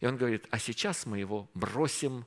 и 0.00 0.06
он 0.06 0.16
говорит, 0.16 0.46
а 0.50 0.58
сейчас 0.58 1.06
мы 1.06 1.18
его 1.18 1.48
бросим 1.54 2.26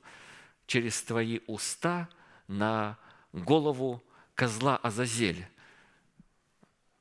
через 0.66 1.02
твои 1.02 1.40
уста 1.46 2.08
на 2.48 2.98
голову 3.32 4.02
козла 4.34 4.76
Азазель. 4.76 5.46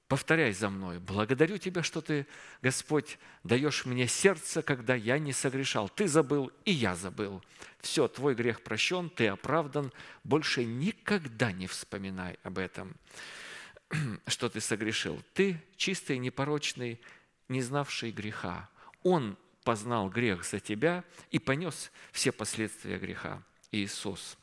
Повторяй 0.10 0.54
за 0.54 0.72
мной. 0.72 0.98
Благодарю 0.98 1.60
Тебя, 1.60 1.84
что 1.84 2.02
Ты, 2.02 2.26
Господь, 2.64 3.20
даешь 3.44 3.86
мне 3.86 4.08
сердце, 4.08 4.64
когда 4.64 4.96
я 4.96 5.20
не 5.20 5.34
согрешал. 5.34 5.88
Ты 5.88 6.08
забыл, 6.08 6.52
и 6.66 6.72
я 6.72 6.96
забыл. 6.96 7.44
Все, 7.80 8.08
Твой 8.08 8.34
грех 8.34 8.64
прощен, 8.64 9.12
Ты 9.12 9.28
оправдан. 9.28 9.94
Больше 10.24 10.66
никогда 10.66 11.52
не 11.52 11.68
вспоминай 11.68 12.40
об 12.42 12.58
этом, 12.58 12.96
что 14.26 14.50
Ты 14.50 14.62
согрешил. 14.62 15.22
Ты 15.34 15.64
чистый, 15.78 16.18
непорочный, 16.18 17.00
не 17.48 17.62
знавший 17.62 18.12
греха. 18.12 18.68
Он 19.04 19.38
познал 19.64 20.10
грех 20.10 20.46
за 20.46 20.60
тебя 20.60 21.04
и 21.32 21.40
понес 21.40 21.92
все 22.12 22.32
последствия 22.32 22.98
греха. 22.98 23.44
Иисус. 23.72 24.38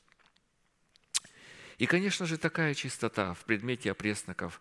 И, 1.79 1.87
конечно 1.87 2.27
же, 2.27 2.39
такая 2.39 2.75
чистота 2.75 3.35
в 3.35 3.45
предмете 3.45 3.91
опресноков, 3.91 4.61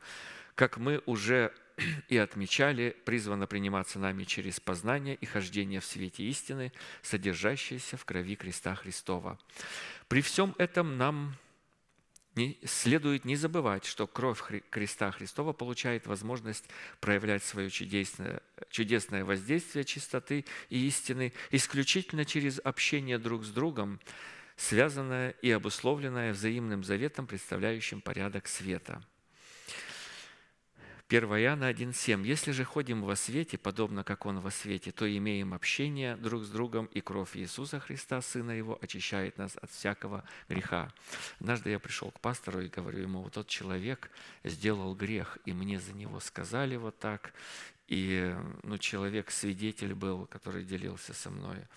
как 0.55 0.77
мы 0.77 1.01
уже 1.05 1.53
и 2.09 2.17
отмечали, 2.17 2.95
призвано 3.05 3.47
приниматься 3.47 3.99
нами 3.99 4.23
через 4.23 4.59
познание 4.59 5.15
и 5.15 5.25
хождение 5.25 5.79
в 5.79 5.85
свете 5.85 6.23
истины, 6.23 6.71
содержащееся 7.01 7.97
в 7.97 8.05
крови 8.05 8.35
креста 8.35 8.75
Христова. 8.75 9.39
При 10.07 10.21
всем 10.21 10.55
этом 10.57 10.97
нам 10.97 11.35
не, 12.35 12.59
следует 12.65 13.25
не 13.25 13.35
забывать, 13.35 13.85
что 13.85 14.07
кровь 14.07 14.41
Хри- 14.41 14.63
креста 14.69 15.11
Христова 15.11 15.53
получает 15.53 16.07
возможность 16.07 16.65
проявлять 16.99 17.43
свое 17.43 17.69
чудесное, 17.69 18.41
чудесное 18.69 19.23
воздействие 19.23 19.85
чистоты 19.85 20.45
и 20.69 20.87
истины 20.87 21.33
исключительно 21.51 22.25
через 22.25 22.59
общение 22.59 23.17
друг 23.17 23.45
с 23.45 23.49
другом, 23.49 23.99
связанное 24.57 25.31
и 25.41 25.51
обусловленное 25.51 26.33
взаимным 26.33 26.83
заветом, 26.83 27.27
представляющим 27.27 28.01
порядок 28.01 28.47
света– 28.47 29.03
1 31.07 31.23
Иоанна 31.23 31.69
1,7. 31.69 32.25
«Если 32.25 32.51
же 32.51 32.63
ходим 32.63 33.03
во 33.03 33.15
свете, 33.15 33.59
подобно 33.59 34.03
как 34.03 34.25
Он 34.25 34.39
во 34.39 34.49
свете, 34.49 34.91
то 34.91 35.05
имеем 35.05 35.53
общение 35.53 36.15
друг 36.15 36.43
с 36.43 36.49
другом, 36.49 36.87
и 36.87 36.99
кровь 36.99 37.37
Иисуса 37.37 37.79
Христа, 37.79 38.21
Сына 38.23 38.49
Его, 38.49 38.79
очищает 38.81 39.37
нас 39.37 39.55
от 39.61 39.69
всякого 39.69 40.23
греха». 40.49 40.91
Однажды 41.39 41.69
я 41.69 41.77
пришел 41.77 42.09
к 42.09 42.19
пастору 42.19 42.59
и 42.61 42.69
говорю 42.69 43.03
ему, 43.03 43.21
вот 43.21 43.33
тот 43.33 43.47
человек 43.47 44.09
сделал 44.43 44.95
грех, 44.95 45.37
и 45.45 45.53
мне 45.53 45.79
за 45.79 45.93
него 45.93 46.19
сказали 46.19 46.75
вот 46.75 46.97
так, 46.97 47.33
и 47.87 48.35
ну, 48.63 48.79
человек, 48.79 49.29
свидетель 49.29 49.93
был, 49.93 50.25
который 50.25 50.63
делился 50.63 51.13
со 51.13 51.29
мной. 51.29 51.67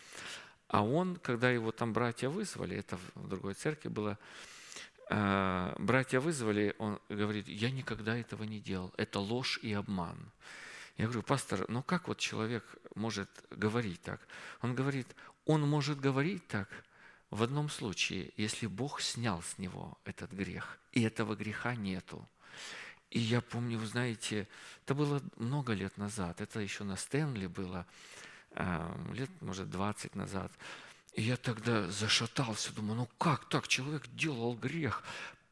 А 0.68 0.82
он, 0.82 1.16
когда 1.16 1.50
его 1.50 1.70
там 1.70 1.92
братья 1.92 2.30
вызвали, 2.30 2.76
это 2.78 2.98
в 3.14 3.28
другой 3.28 3.52
церкви 3.52 3.90
было, 3.90 4.18
братья 5.08 6.20
вызвали, 6.20 6.74
он 6.78 7.00
говорит, 7.08 7.48
я 7.48 7.70
никогда 7.70 8.16
этого 8.16 8.44
не 8.44 8.60
делал, 8.60 8.92
это 8.96 9.20
ложь 9.20 9.58
и 9.62 9.72
обман. 9.72 10.18
Я 10.96 11.04
говорю, 11.04 11.22
пастор, 11.22 11.64
ну 11.68 11.82
как 11.82 12.08
вот 12.08 12.18
человек 12.18 12.64
может 12.94 13.30
говорить 13.50 14.02
так? 14.02 14.20
Он 14.60 14.74
говорит, 14.74 15.06
он 15.46 15.62
может 15.62 16.00
говорить 16.00 16.46
так 16.48 16.68
в 17.30 17.42
одном 17.42 17.68
случае, 17.68 18.32
если 18.36 18.66
Бог 18.66 19.00
снял 19.00 19.42
с 19.42 19.58
него 19.58 19.98
этот 20.04 20.32
грех, 20.32 20.78
и 20.92 21.02
этого 21.02 21.36
греха 21.36 21.74
нету. 21.74 22.28
И 23.10 23.18
я 23.18 23.40
помню, 23.40 23.78
вы 23.78 23.86
знаете, 23.86 24.48
это 24.84 24.94
было 24.94 25.22
много 25.36 25.72
лет 25.72 25.96
назад, 25.96 26.40
это 26.40 26.60
еще 26.60 26.84
на 26.84 26.96
Стэнли 26.96 27.46
было, 27.46 27.86
а, 28.52 28.94
лет, 29.12 29.30
может, 29.40 29.70
20 29.70 30.14
назад. 30.14 30.52
Я 31.18 31.36
тогда 31.36 31.90
зашатался, 31.90 32.72
думаю, 32.72 32.98
ну 32.98 33.08
как 33.18 33.48
так? 33.48 33.66
Человек 33.66 34.06
делал 34.14 34.54
грех 34.54 35.02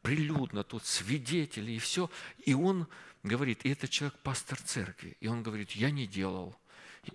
прилюдно, 0.00 0.62
тут 0.62 0.86
свидетели 0.86 1.72
и 1.72 1.80
все. 1.80 2.08
И 2.44 2.54
он 2.54 2.86
говорит, 3.24 3.64
и 3.64 3.70
этот 3.70 3.90
человек 3.90 4.16
пастор 4.22 4.60
церкви, 4.60 5.16
и 5.18 5.26
он 5.26 5.42
говорит, 5.42 5.72
я 5.72 5.90
не 5.90 6.06
делал. 6.06 6.56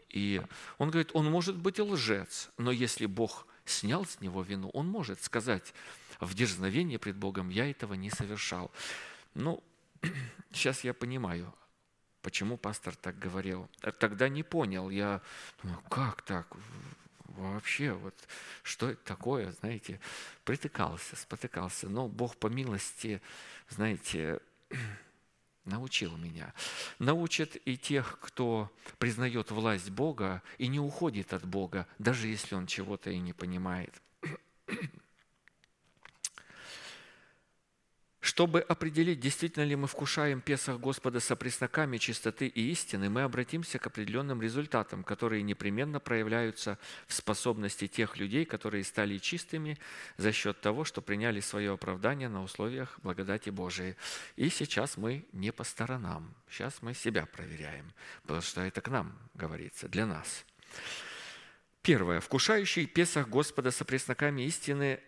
И 0.10 0.42
он 0.80 0.90
говорит, 0.90 1.12
он 1.14 1.32
может 1.32 1.56
быть 1.56 1.80
и 1.80 1.82
лжец, 1.82 2.50
но 2.58 2.72
если 2.72 3.06
Бог 3.06 3.48
снял 3.64 4.06
с 4.06 4.20
него 4.20 4.42
вину, 4.42 4.70
он 4.74 4.86
может 4.86 5.24
сказать 5.24 5.74
в 6.20 6.34
дерзновении 6.34 6.98
пред 6.98 7.16
Богом, 7.16 7.48
я 7.48 7.72
этого 7.72 7.94
не 7.94 8.10
совершал. 8.10 8.70
Ну, 9.34 9.64
сейчас 10.52 10.84
я 10.84 10.94
понимаю, 10.94 11.54
почему 12.22 12.58
пастор 12.58 12.98
так 12.98 13.18
говорил. 13.18 13.70
Тогда 13.98 14.28
не 14.28 14.44
понял, 14.44 14.90
я 14.90 15.22
думаю, 15.64 15.82
как 15.90 16.22
так? 16.24 16.48
Вообще, 17.38 17.94
вот 17.94 18.16
что 18.64 18.90
это 18.90 19.04
такое, 19.04 19.52
знаете, 19.52 20.00
притыкался, 20.44 21.16
спотыкался. 21.16 21.90
Но 21.90 22.08
Бог 22.08 22.38
по 22.38 22.48
милости, 22.48 23.22
знаете, 23.70 24.40
научил 25.66 26.16
меня. 26.18 26.54
Научит 27.00 27.56
и 27.66 27.78
тех, 27.78 28.20
кто 28.22 28.72
признает 28.98 29.52
власть 29.52 29.90
Бога 29.90 30.42
и 30.58 30.68
не 30.68 30.80
уходит 30.80 31.34
от 31.34 31.46
Бога, 31.46 31.88
даже 32.00 32.28
если 32.28 32.56
он 32.56 32.68
чего-то 32.68 33.10
и 33.10 33.20
не 33.20 33.34
понимает. 33.34 34.02
Чтобы 38.22 38.62
определить, 38.62 39.20
действительно 39.20 39.64
ли 39.64 39.76
мы 39.76 39.88
вкушаем 39.88 40.42
Песах 40.42 40.80
Господа 40.80 41.20
со 41.20 41.36
пресноками 41.36 41.98
чистоты 41.98 42.46
и 42.46 42.70
истины, 42.70 43.10
мы 43.10 43.24
обратимся 43.24 43.80
к 43.80 43.88
определенным 43.88 44.44
результатам, 44.44 45.04
которые 45.04 45.42
непременно 45.42 46.00
проявляются 46.00 46.78
в 47.08 47.16
способности 47.16 47.88
тех 47.88 48.18
людей, 48.18 48.46
которые 48.46 48.84
стали 48.84 49.18
чистыми 49.18 49.80
за 50.18 50.32
счет 50.32 50.62
того, 50.62 50.86
что 50.86 51.02
приняли 51.02 51.40
свое 51.40 51.74
оправдание 51.74 52.30
на 52.30 52.44
условиях 52.44 53.00
благодати 53.02 53.50
Божией. 53.50 53.96
И 54.36 54.50
сейчас 54.50 54.98
мы 54.98 55.26
не 55.32 55.52
по 55.52 55.64
сторонам, 55.64 56.36
сейчас 56.48 56.84
мы 56.84 56.94
себя 56.94 57.26
проверяем, 57.26 57.92
потому 58.22 58.42
что 58.42 58.62
это 58.62 58.82
к 58.82 58.90
нам 58.90 59.18
говорится, 59.34 59.90
для 59.90 60.06
нас. 60.06 60.46
Первое. 61.82 62.20
Вкушающий 62.20 62.86
Песах 62.86 63.30
Господа 63.30 63.72
со 63.72 63.84
пресноками 63.84 64.44
истины 64.44 65.00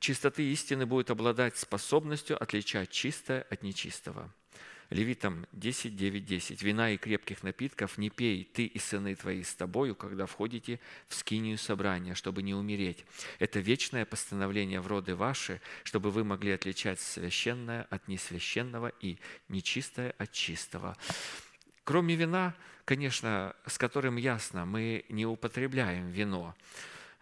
чистоты 0.00 0.50
истины 0.52 0.86
будет 0.86 1.10
обладать 1.10 1.56
способностью 1.56 2.40
отличать 2.40 2.90
чистое 2.90 3.42
от 3.50 3.62
нечистого. 3.62 4.32
Левитам 4.90 5.46
10, 5.52 5.96
9, 5.96 6.24
10. 6.24 6.62
«Вина 6.62 6.92
и 6.92 6.96
крепких 6.96 7.42
напитков 7.42 7.98
не 7.98 8.08
пей 8.08 8.44
ты 8.44 8.66
и 8.66 8.78
сыны 8.78 9.16
твои 9.16 9.42
с 9.42 9.54
тобою, 9.54 9.96
когда 9.96 10.26
входите 10.26 10.78
в 11.08 11.14
скинию 11.14 11.58
собрания, 11.58 12.14
чтобы 12.14 12.42
не 12.42 12.54
умереть. 12.54 13.04
Это 13.40 13.58
вечное 13.58 14.04
постановление 14.04 14.80
в 14.80 14.86
роды 14.86 15.16
ваши, 15.16 15.60
чтобы 15.82 16.12
вы 16.12 16.22
могли 16.22 16.52
отличать 16.52 17.00
священное 17.00 17.82
от 17.90 18.06
несвященного 18.06 18.92
и 19.00 19.18
нечистое 19.48 20.14
от 20.18 20.30
чистого». 20.32 20.96
Кроме 21.82 22.16
вина, 22.16 22.54
конечно, 22.84 23.54
с 23.66 23.78
которым 23.78 24.16
ясно, 24.16 24.66
мы 24.66 25.04
не 25.08 25.26
употребляем 25.26 26.10
вино– 26.10 26.54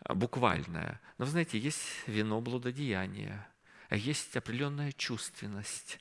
буквальное. 0.09 1.01
Но, 1.18 1.24
знаете, 1.24 1.59
есть 1.59 1.81
вино 2.06 2.40
блудодеяния, 2.40 3.47
есть 3.90 4.36
определенная 4.36 4.93
чувственность. 4.93 5.98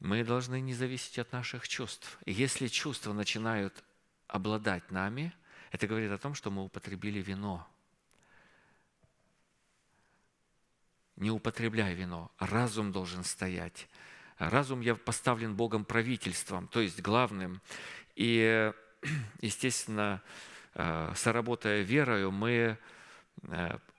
Мы 0.00 0.24
должны 0.24 0.60
не 0.60 0.74
зависеть 0.74 1.18
от 1.18 1.32
наших 1.32 1.68
чувств. 1.68 2.18
Если 2.26 2.66
чувства 2.66 3.12
начинают 3.12 3.84
обладать 4.26 4.90
нами, 4.90 5.32
это 5.70 5.86
говорит 5.86 6.10
о 6.10 6.18
том, 6.18 6.34
что 6.34 6.50
мы 6.50 6.64
употребили 6.64 7.20
вино. 7.22 7.66
Не 11.16 11.30
употребляй 11.30 11.94
вино. 11.94 12.30
Разум 12.38 12.90
должен 12.90 13.22
стоять. 13.22 13.88
Разум 14.38 14.80
я 14.80 14.96
поставлен 14.96 15.54
Богом 15.54 15.84
правительством, 15.84 16.66
то 16.66 16.80
есть 16.80 17.00
главным. 17.00 17.60
И, 18.16 18.72
естественно, 19.40 20.20
э, 20.74 21.12
соработая 21.14 21.82
верою, 21.82 22.32
мы 22.32 22.76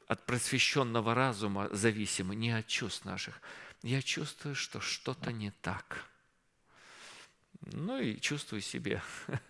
от 0.07 0.25
просвещенного 0.25 1.13
разума 1.13 1.69
зависимы, 1.71 2.35
не 2.35 2.51
от 2.51 2.67
чувств 2.67 3.05
наших. 3.05 3.41
Я 3.81 4.01
чувствую, 4.01 4.55
что 4.55 4.79
что-то 4.79 5.31
не 5.31 5.51
так. 5.61 6.05
Ну 7.71 7.99
и 7.99 8.19
чувствуй 8.19 8.61
себе, 8.61 9.01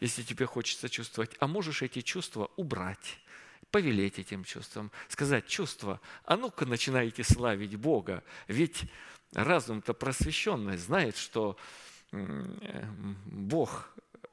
если 0.00 0.22
тебе 0.22 0.46
хочется 0.46 0.88
чувствовать. 0.88 1.36
А 1.38 1.46
можешь 1.46 1.82
эти 1.82 2.00
чувства 2.00 2.50
убрать, 2.56 3.18
повелеть 3.70 4.18
этим 4.18 4.44
чувствам, 4.44 4.90
сказать 5.08 5.46
чувства, 5.46 6.00
а 6.24 6.36
ну-ка 6.36 6.66
начинайте 6.66 7.24
славить 7.24 7.76
Бога. 7.76 8.24
Ведь 8.48 8.84
разум-то 9.32 9.94
просвещенный 9.94 10.76
знает, 10.76 11.16
что 11.16 11.56
э, 12.10 12.84
Бог 13.26 13.92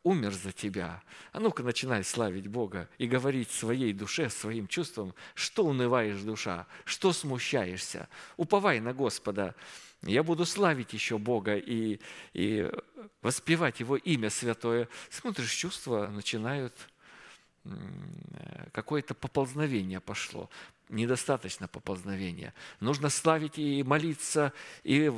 умер 0.10 0.34
за 0.34 0.52
тебя. 0.52 1.02
А 1.32 1.40
ну-ка 1.40 1.62
начинай 1.62 2.04
славить 2.04 2.48
Бога 2.48 2.90
и 2.98 3.06
говорить 3.06 3.52
своей 3.52 3.94
душе, 3.94 4.30
своим 4.30 4.68
чувствам, 4.68 5.14
что 5.36 5.66
унываешь 5.66 6.22
душа, 6.22 6.66
что 6.84 7.14
смущаешься. 7.14 8.10
Уповай 8.36 8.80
на 8.80 8.94
Господа. 8.94 9.54
Я 10.02 10.24
буду 10.24 10.46
славить 10.46 10.94
еще 10.94 11.20
Бога 11.20 11.56
и, 11.56 12.00
и 12.34 12.72
воспевать 13.22 13.80
Его 13.82 13.98
имя 13.98 14.32
святое. 14.32 14.88
Смотришь, 15.12 15.54
чувства 15.54 16.08
начинают 16.08 16.74
какое-то 18.72 19.14
поползновение 19.14 20.00
пошло. 20.00 20.50
Недостаточно 20.88 21.68
поползновения. 21.68 22.56
Нужно 22.80 23.10
славить 23.10 23.60
и 23.60 23.84
молиться, 23.84 24.54
и 24.84 25.14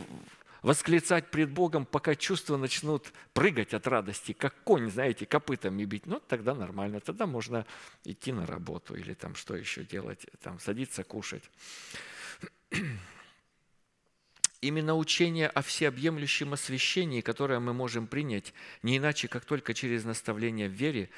восклицать 0.61 1.31
пред 1.31 1.51
Богом, 1.51 1.85
пока 1.85 2.15
чувства 2.15 2.57
начнут 2.57 3.11
прыгать 3.33 3.73
от 3.73 3.87
радости, 3.87 4.33
как 4.33 4.55
конь, 4.63 4.91
знаете, 4.91 5.25
копытами 5.25 5.85
бить, 5.85 6.05
ну, 6.05 6.21
тогда 6.27 6.53
нормально, 6.53 6.99
тогда 6.99 7.25
можно 7.25 7.65
идти 8.03 8.31
на 8.31 8.45
работу 8.45 8.95
или 8.95 9.13
там 9.13 9.35
что 9.35 9.55
еще 9.55 9.83
делать, 9.83 10.27
там 10.41 10.59
садиться 10.59 11.03
кушать. 11.03 11.43
Именно 14.61 14.95
учение 14.95 15.47
о 15.47 15.63
всеобъемлющем 15.63 16.53
освящении, 16.53 17.21
которое 17.21 17.59
мы 17.59 17.73
можем 17.73 18.05
принять 18.05 18.53
не 18.83 18.97
иначе, 18.97 19.27
как 19.27 19.45
только 19.45 19.73
через 19.73 20.03
наставление 20.03 20.69
в 20.69 20.73
вере, 20.73 21.09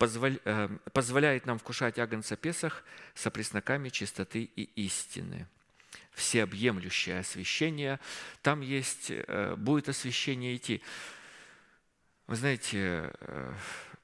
э, 0.00 0.68
позволяет 0.92 1.46
нам 1.46 1.60
вкушать 1.60 2.00
агнца 2.00 2.36
Песах 2.36 2.82
со 3.14 3.30
пресноками 3.30 3.90
чистоты 3.90 4.42
и 4.42 4.62
истины– 4.74 5.46
всеобъемлющее 6.18 7.20
освящение, 7.20 8.00
там 8.42 8.60
есть, 8.60 9.10
э, 9.10 9.54
будет 9.56 9.88
освящение 9.88 10.56
идти. 10.56 10.82
Вы 12.26 12.36
знаете, 12.36 13.12
э, 13.20 13.54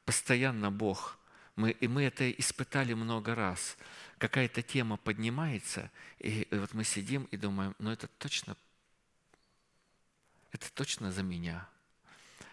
постоянно 0.05 0.71
Бог, 0.71 1.19
мы, 1.57 1.71
и 1.73 1.89
мы 1.89 2.05
это 2.05 2.31
испытали 2.31 2.95
много 2.95 3.35
раз, 3.35 3.77
какая-то 4.19 4.63
тема 4.63 4.97
поднимается, 4.97 5.91
и, 6.19 6.49
вот 6.51 6.73
мы 6.73 6.85
сидим 6.85 7.25
и 7.25 7.37
думаем, 7.37 7.75
ну 7.79 7.91
это 7.91 8.09
точно, 8.19 8.57
это 10.53 10.73
точно 10.73 11.13
за 11.13 11.23
меня. 11.23 11.69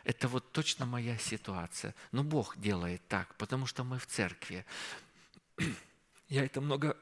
Это 0.04 0.28
вот 0.28 0.52
точно 0.52 0.86
моя 0.88 1.18
ситуация. 1.20 1.94
Но 2.12 2.24
Бог 2.24 2.58
делает 2.58 3.08
так, 3.08 3.36
потому 3.36 3.68
что 3.68 3.84
мы 3.84 4.00
в 4.00 4.08
церкви. 4.08 4.66
Я 6.28 6.44
это 6.44 6.60
много 6.60 6.98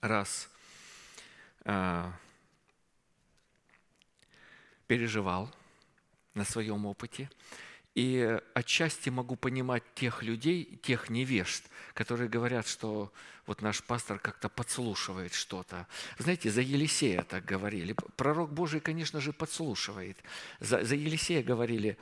раз 0.00 0.48
а, 1.64 2.12
переживал 4.86 5.50
на 6.34 6.44
своем 6.44 6.86
опыте. 6.86 7.30
И 7.94 8.38
отчасти 8.52 9.08
могу 9.08 9.36
понимать 9.36 9.82
тех 9.94 10.22
людей, 10.22 10.78
тех 10.82 11.08
невежд, 11.08 11.64
которые 11.94 12.28
говорят, 12.28 12.68
что 12.68 13.10
вот 13.46 13.62
наш 13.62 13.82
пастор 13.82 14.18
как-то 14.18 14.50
подслушивает 14.50 15.32
что-то. 15.32 15.86
Знаете, 16.18 16.50
за 16.50 16.60
Елисея 16.60 17.22
так 17.22 17.46
говорили. 17.46 17.96
Пророк 18.16 18.52
Божий, 18.52 18.80
конечно 18.80 19.20
же, 19.20 19.32
подслушивает. 19.32 20.18
За, 20.60 20.84
за 20.84 20.94
Елисея 20.94 21.42
говорили, 21.42 21.96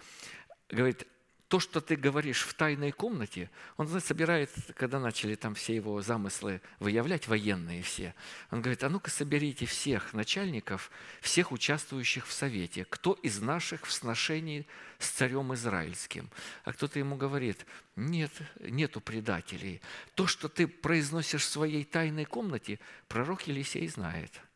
говорит, 0.69 1.07
то, 1.55 1.61
что 1.61 1.81
ты 1.81 1.95
говоришь 1.95 2.43
в 2.43 2.53
тайной 2.55 2.91
комнате, 2.91 3.49
он 3.77 3.87
знаете, 3.87 4.09
собирает, 4.09 4.51
когда 4.75 4.99
начали 4.99 5.37
там 5.37 5.55
все 5.55 5.77
его 5.77 6.03
замыслы 6.03 6.61
выявлять, 6.81 7.29
военные 7.29 7.81
все, 7.81 8.13
он 8.51 8.61
говорит, 8.61 8.83
а 8.83 8.89
ну-ка 8.89 9.09
соберите 9.09 9.65
всех 9.65 10.15
начальников, 10.15 10.91
всех 11.21 11.53
участвующих 11.53 12.27
в 12.27 12.33
совете, 12.33 12.85
кто 12.91 13.13
из 13.13 13.41
наших 13.41 13.87
в 13.87 13.93
сношении 13.93 14.67
с 14.99 15.11
царем 15.11 15.55
Израильским. 15.55 16.29
А 16.65 16.73
кто-то 16.73 16.99
ему 16.99 17.15
говорит, 17.15 17.65
нет, 17.95 18.33
нету 18.59 19.01
предателей. 19.01 19.81
То, 20.17 20.27
что 20.27 20.49
ты 20.49 20.67
произносишь 20.67 21.45
в 21.45 21.49
своей 21.49 21.85
тайной 21.85 22.25
комнате, 22.25 22.81
пророк 23.07 23.47
Елисей 23.47 23.87
знает– 23.87 24.33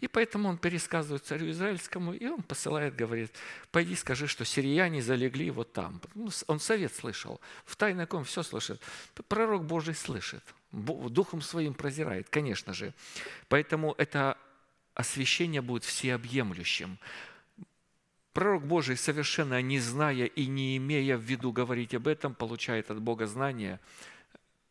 и 0.00 0.06
поэтому 0.06 0.48
он 0.48 0.58
пересказывает 0.58 1.24
царю 1.24 1.50
Израильскому, 1.50 2.12
и 2.12 2.26
он 2.26 2.42
посылает, 2.42 2.94
говорит, 2.94 3.34
пойди 3.72 3.96
скажи, 3.96 4.28
что 4.28 4.44
сирияне 4.44 5.02
залегли 5.02 5.50
вот 5.50 5.72
там. 5.72 6.00
Ну, 6.14 6.30
он 6.46 6.60
совет 6.60 6.94
слышал, 6.94 7.40
в 7.64 7.74
тайной 7.74 8.06
ком 8.06 8.24
все 8.24 8.44
слышит. 8.44 8.80
Пророк 9.26 9.64
Божий 9.64 9.94
слышит, 9.94 10.44
духом 10.70 11.42
своим 11.42 11.74
прозирает, 11.74 12.28
конечно 12.28 12.72
же. 12.74 12.94
Поэтому 13.48 13.94
это 13.98 14.38
освящение 14.94 15.62
будет 15.62 15.82
всеобъемлющим. 15.82 16.98
Пророк 18.32 18.64
Божий, 18.64 18.96
совершенно 18.96 19.60
не 19.62 19.80
зная 19.80 20.26
и 20.26 20.46
не 20.46 20.76
имея 20.76 21.16
в 21.16 21.22
виду 21.22 21.50
говорить 21.50 21.92
об 21.94 22.06
этом, 22.06 22.36
получает 22.36 22.92
от 22.92 23.00
Бога 23.00 23.26
знания, 23.26 23.80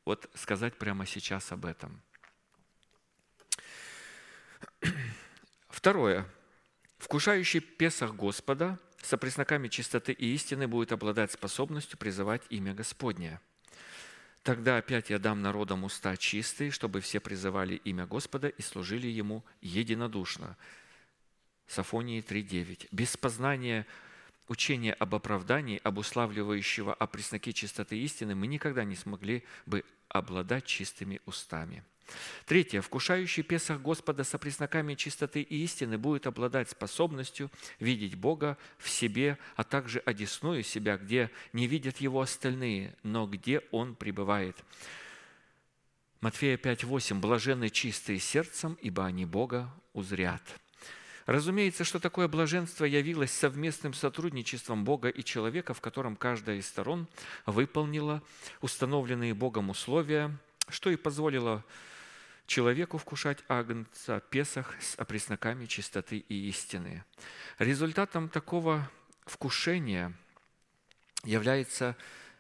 вот 0.06 0.30
сказать 0.36 0.78
прямо 0.78 1.06
сейчас 1.06 1.52
об 1.52 1.66
этом– 1.66 2.02
Второе. 5.70 6.26
Вкушающий 6.98 7.60
Песах 7.60 8.16
Господа 8.16 8.80
со 9.02 9.18
пресноками 9.18 9.68
чистоты 9.68 10.12
и 10.12 10.34
истины 10.34 10.68
будет 10.68 10.92
обладать 10.92 11.32
способностью 11.32 11.98
призывать 11.98 12.42
имя 12.50 12.74
Господне. 12.74 13.40
Тогда 14.44 14.78
опять 14.78 15.10
я 15.10 15.20
дам 15.20 15.42
народам 15.42 15.84
уста 15.84 16.16
чистые, 16.16 16.72
чтобы 16.72 17.02
все 17.02 17.20
призывали 17.20 17.76
имя 17.76 18.06
Господа 18.06 18.48
и 18.48 18.62
служили 18.62 19.08
Ему 19.08 19.44
единодушно. 19.62 20.58
Сафонии 21.68 22.24
3.9. 22.24 22.88
Без 22.92 23.18
познания 23.18 23.86
учения 24.48 24.94
об 24.94 25.16
оправдании, 25.16 25.82
обуславливающего 25.84 26.94
о 26.94 27.08
пресноке 27.08 27.52
чистоты 27.52 28.00
истины, 28.00 28.36
мы 28.36 28.48
никогда 28.48 28.86
не 28.86 28.96
смогли 28.96 29.44
бы 29.66 29.84
обладать 30.08 30.66
чистыми 30.66 31.20
устами. 31.26 31.84
Третье. 32.46 32.82
Вкушающий 32.82 33.44
Песах 33.44 33.82
Господа 33.82 34.24
со 34.24 34.38
пресноками 34.38 34.96
чистоты 34.96 35.42
и 35.42 35.64
истины 35.64 35.98
будет 35.98 36.28
обладать 36.28 36.70
способностью 36.70 37.52
видеть 37.80 38.16
Бога 38.16 38.58
в 38.78 38.90
себе, 38.90 39.38
а 39.56 39.64
также 39.64 40.00
одесную 40.00 40.64
себя, 40.64 40.98
где 40.98 41.30
не 41.54 41.68
видят 41.68 41.98
Его 41.98 42.22
остальные, 42.22 42.96
но 43.04 43.28
где 43.28 43.62
Он 43.72 43.96
пребывает. 43.96 44.56
Матфея 46.20 46.58
5.8. 46.58 47.20
«Блаженны 47.20 47.70
чистые 47.70 48.20
сердцем, 48.20 48.78
ибо 48.82 49.06
они 49.06 49.26
Бога 49.26 49.72
узрят». 49.94 50.42
Разумеется, 51.28 51.84
что 51.84 52.00
такое 52.00 52.30
блаженство 52.30 52.86
явилось 52.86 53.32
совместным 53.32 53.94
сотрудничеством 53.94 54.86
Бога 54.86 55.10
и 55.10 55.24
человека, 55.26 55.74
в 55.74 55.82
котором 55.82 56.16
каждая 56.16 56.56
из 56.56 56.68
сторон 56.68 57.08
выполнила 57.46 58.24
установленные 58.62 59.34
Богом 59.34 59.70
условия, 59.70 60.32
что 60.70 60.90
и 60.90 60.96
позволило 60.96 61.66
человеку 62.48 62.98
вкушать 62.98 63.44
агнца 63.48 64.22
Песах 64.32 64.74
с 64.82 64.96
опресноками 64.98 65.66
чистоты 65.66 66.18
и 66.18 66.50
истины. 66.50 67.04
Результатом 67.60 68.30
такого 68.30 68.90
вкушения 69.26 70.14
является 71.24 71.96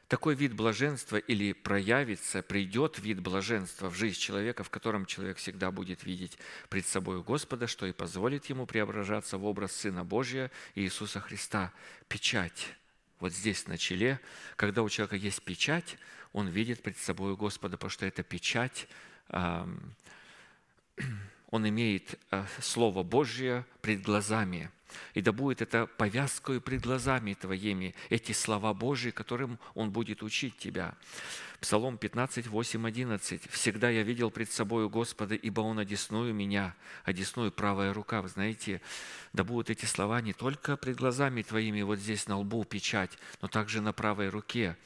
такой 0.07 0.35
вид 0.35 0.53
блаженства 0.53 1.17
или 1.17 1.51
проявится, 1.51 2.41
придет 2.41 2.97
вид 2.99 3.19
блаженства 3.19 3.89
в 3.89 3.95
жизнь 3.95 4.19
человека, 4.19 4.63
в 4.63 4.69
котором 4.69 5.05
человек 5.05 5.37
всегда 5.37 5.69
будет 5.69 6.03
видеть 6.05 6.37
пред 6.69 6.87
собой 6.87 7.21
Господа, 7.21 7.67
что 7.67 7.85
и 7.85 7.91
позволит 7.91 8.45
ему 8.45 8.65
преображаться 8.65 9.37
в 9.37 9.45
образ 9.45 9.73
Сына 9.73 10.05
Божия 10.05 10.49
Иисуса 10.75 11.19
Христа. 11.19 11.73
Печать 12.07 12.73
вот 13.19 13.33
здесь 13.33 13.67
на 13.67 13.77
челе, 13.77 14.19
когда 14.55 14.83
у 14.83 14.89
человека 14.89 15.15
есть 15.15 15.41
печать, 15.41 15.97
он 16.33 16.47
видит 16.47 16.81
пред 16.81 16.97
собой 16.97 17.35
Господа, 17.35 17.77
потому 17.77 17.89
что 17.89 18.05
это 18.05 18.23
печать 18.23 18.87
он 21.51 21.69
имеет 21.69 22.19
э, 22.31 22.43
Слово 22.61 23.03
Божье 23.03 23.65
пред 23.81 24.01
глазами. 24.01 24.71
И 25.13 25.21
да 25.21 25.31
будет 25.31 25.61
это 25.61 25.85
повязкой 25.85 26.61
пред 26.61 26.81
глазами 26.81 27.33
твоими, 27.33 27.93
эти 28.09 28.31
слова 28.31 28.73
Божьи, 28.73 29.11
которым 29.11 29.59
Он 29.73 29.91
будет 29.91 30.23
учить 30.23 30.57
тебя. 30.57 30.95
Псалом 31.59 31.97
15, 31.97 32.47
8, 32.47 32.87
11. 32.87 33.49
«Всегда 33.49 33.89
я 33.89 34.03
видел 34.03 34.29
пред 34.29 34.51
собою 34.51 34.89
Господа, 34.89 35.35
ибо 35.35 35.61
Он 35.61 35.79
одесную 35.79 36.33
меня, 36.33 36.75
одесную 37.03 37.51
правая 37.51 37.93
рука». 37.93 38.21
Вы 38.21 38.29
знаете, 38.29 38.81
да 39.33 39.43
будут 39.43 39.69
эти 39.69 39.85
слова 39.85 40.21
не 40.21 40.33
только 40.33 40.77
пред 40.77 40.97
глазами 40.97 41.41
твоими, 41.41 41.81
вот 41.81 41.99
здесь 41.99 42.27
на 42.27 42.37
лбу 42.37 42.63
печать, 42.63 43.17
но 43.41 43.47
также 43.47 43.81
на 43.81 43.91
правой 43.91 44.29
руке 44.29 44.77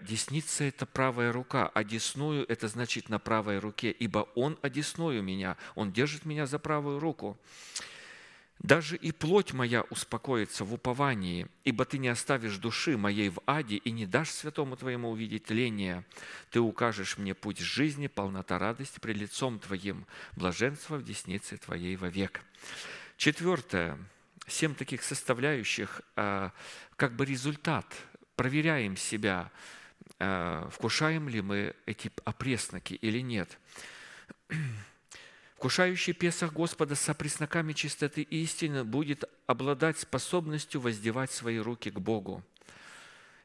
десница– 0.00 0.64
это 0.64 0.86
правая 0.86 1.32
рука, 1.32 1.70
а 1.74 1.84
десную– 1.84 2.44
это 2.48 2.68
значит 2.68 3.08
на 3.08 3.18
правой 3.18 3.58
руке, 3.58 3.90
ибо 3.90 4.28
Он 4.34 4.58
одесную 4.62 5.22
меня, 5.22 5.56
Он 5.74 5.92
держит 5.92 6.24
меня 6.24 6.46
за 6.46 6.58
правую 6.58 6.98
руку. 6.98 7.38
Даже 8.58 8.96
и 8.96 9.12
плоть 9.12 9.52
моя 9.52 9.82
успокоится 9.90 10.64
в 10.64 10.72
уповании, 10.72 11.48
ибо 11.64 11.84
ты 11.84 11.98
не 11.98 12.08
оставишь 12.08 12.56
души 12.56 12.96
моей 12.96 13.28
в 13.28 13.40
аде 13.46 13.76
и 13.76 13.90
не 13.90 14.06
дашь 14.06 14.30
святому 14.30 14.76
твоему 14.76 15.10
увидеть 15.10 15.44
тление. 15.44 16.04
Ты 16.50 16.60
укажешь 16.60 17.18
мне 17.18 17.34
путь 17.34 17.58
жизни, 17.58 18.06
полнота 18.06 18.58
радости 18.58 19.00
пред 19.00 19.16
лицом 19.16 19.58
твоим, 19.58 20.06
блаженство 20.32 20.96
в 20.96 21.04
деснице 21.04 21.56
твоей 21.58 21.96
вовек. 21.96 22.40
Четвертое. 23.16 23.98
Семь 24.46 24.74
таких 24.74 25.02
составляющих, 25.02 26.00
а, 26.16 26.52
как 26.96 27.16
бы 27.16 27.26
результат. 27.26 27.86
Проверяем 28.34 28.96
себя– 28.96 29.50
вкушаем 30.18 31.28
ли 31.28 31.42
мы 31.42 31.74
эти 31.86 32.10
опресноки 32.24 32.94
или 32.94 33.20
нет. 33.20 33.58
Вкушающий 35.56 36.12
Песах 36.12 36.52
Господа 36.52 36.94
со 36.94 37.14
пресноками 37.14 37.72
чистоты 37.72 38.22
истины 38.22 38.84
будет 38.84 39.24
обладать 39.46 39.98
способностью 39.98 40.80
воздевать 40.80 41.30
свои 41.30 41.58
руки 41.58 41.90
к 41.90 41.98
Богу. 41.98 42.42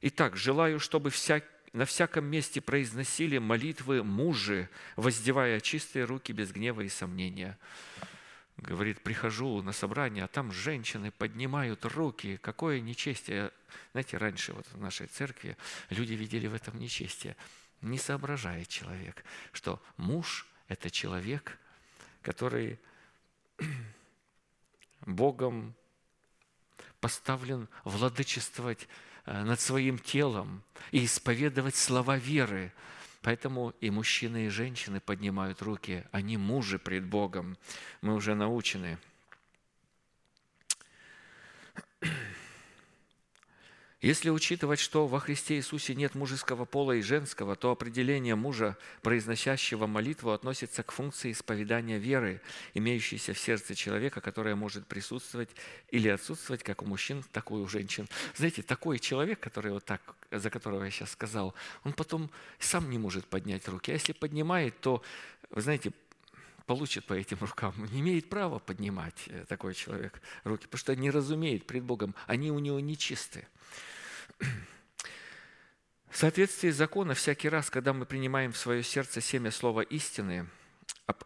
Итак, 0.02 0.36
желаю, 0.36 0.80
чтобы 0.80 1.10
вся, 1.12 1.42
на 1.72 1.86
всяком 1.86 2.26
месте 2.26 2.62
произносили 2.62 3.38
молитвы 3.38 4.04
мужи, 4.04 4.70
воздевая 4.96 5.60
чистые 5.60 6.06
руки 6.06 6.32
без 6.32 6.52
гнева 6.52 6.82
и 6.82 6.90
сомнения 6.90 7.58
говорит, 8.62 9.02
прихожу 9.02 9.62
на 9.62 9.72
собрание, 9.72 10.24
а 10.24 10.28
там 10.28 10.52
женщины 10.52 11.12
поднимают 11.12 11.86
руки, 11.86 12.38
какое 12.38 12.80
нечестие. 12.80 13.52
Знаете, 13.92 14.18
раньше 14.18 14.54
вот 14.54 14.66
в 14.72 14.80
нашей 14.80 15.08
церкви 15.08 15.58
люди 15.90 16.14
видели 16.14 16.48
в 16.48 16.54
этом 16.54 16.78
нечестие. 16.80 17.36
Не 17.82 17.98
соображает 17.98 18.68
человек, 18.68 19.24
что 19.52 19.82
муж– 19.98 20.48
это 20.68 20.90
человек, 20.90 21.58
который 22.22 22.80
Богом 25.06 25.76
поставлен 27.00 27.70
владычествовать 27.84 28.88
э, 29.26 29.44
над 29.44 29.60
своим 29.60 29.98
телом 29.98 30.64
и 30.92 31.06
исповедовать 31.06 31.76
слова 31.76 32.18
веры. 32.18 32.74
Поэтому 33.22 33.74
и 33.82 33.90
мужчины, 33.90 34.46
и 34.46 34.50
женщины 34.50 35.00
поднимают 35.02 35.62
руки. 35.62 36.06
Они 36.12 36.38
мужи 36.38 36.80
пред 36.80 37.06
Богом. 37.06 37.58
Мы 38.02 38.14
уже 38.16 38.34
научены. 38.34 38.98
Если 44.02 44.30
учитывать, 44.30 44.80
что 44.80 45.08
во 45.08 45.20
Христе 45.20 45.56
Иисусе 45.56 45.94
нет 45.94 46.16
мужеского 46.16 46.64
пола 46.64 46.94
и 46.94 47.02
женского, 47.02 47.58
то 47.58 47.72
определение 47.72 48.36
мужа, 48.36 48.78
произносящего 49.02 49.88
молитву, 49.88 50.32
относится 50.32 50.84
к 50.84 50.94
функции 50.94 51.34
исповедания 51.34 51.98
веры, 51.98 52.42
имеющейся 52.74 53.34
в 53.34 53.40
сердце 53.40 53.76
человека, 53.76 54.22
которая 54.22 54.56
может 54.56 54.88
присутствовать 54.88 55.50
или 55.92 56.08
отсутствовать 56.08 56.64
как 56.64 56.82
у 56.82 56.86
мужчин, 56.86 57.26
так 57.34 57.52
и 57.52 57.56
у 57.56 57.68
женщин. 57.68 58.08
Знаете, 58.36 58.62
такой 58.62 59.00
человек, 59.00 59.42
который 59.42 59.74
вот 59.74 59.84
так, 59.84 60.02
за 60.32 60.50
которого 60.50 60.86
я 60.86 60.92
сейчас 60.92 61.12
сказал, 61.12 61.54
он 61.84 61.92
потом 61.92 62.32
сам 62.58 62.90
не 62.90 62.98
может 62.98 63.26
поднять 63.26 63.68
руки. 63.68 63.92
А 63.92 63.96
если 63.96 64.14
поднимает, 64.14 64.80
то, 64.80 65.04
вы 65.50 65.62
знаете, 65.62 65.92
получит 66.70 67.06
по 67.06 67.14
этим 67.14 67.40
рукам. 67.42 67.74
Не 67.92 68.02
имеет 68.02 68.30
права 68.30 68.60
поднимать 68.60 69.24
э, 69.26 69.44
такой 69.48 69.74
человек 69.74 70.22
руки, 70.44 70.66
потому 70.66 70.78
что 70.78 70.96
не 70.96 71.10
разумеет 71.10 71.66
пред 71.66 71.84
Богом, 71.84 72.14
они 72.28 72.52
у 72.52 72.60
него 72.60 72.80
нечистые. 72.80 73.48
В 76.12 76.16
соответствии 76.16 76.70
с 76.70 76.76
законом, 76.76 77.16
всякий 77.16 77.50
раз, 77.50 77.72
когда 77.72 77.92
мы 77.92 78.06
принимаем 78.06 78.52
в 78.52 78.58
свое 78.58 78.84
сердце 78.84 79.20
семя 79.20 79.50
слова 79.50 79.82
истины 79.82 80.48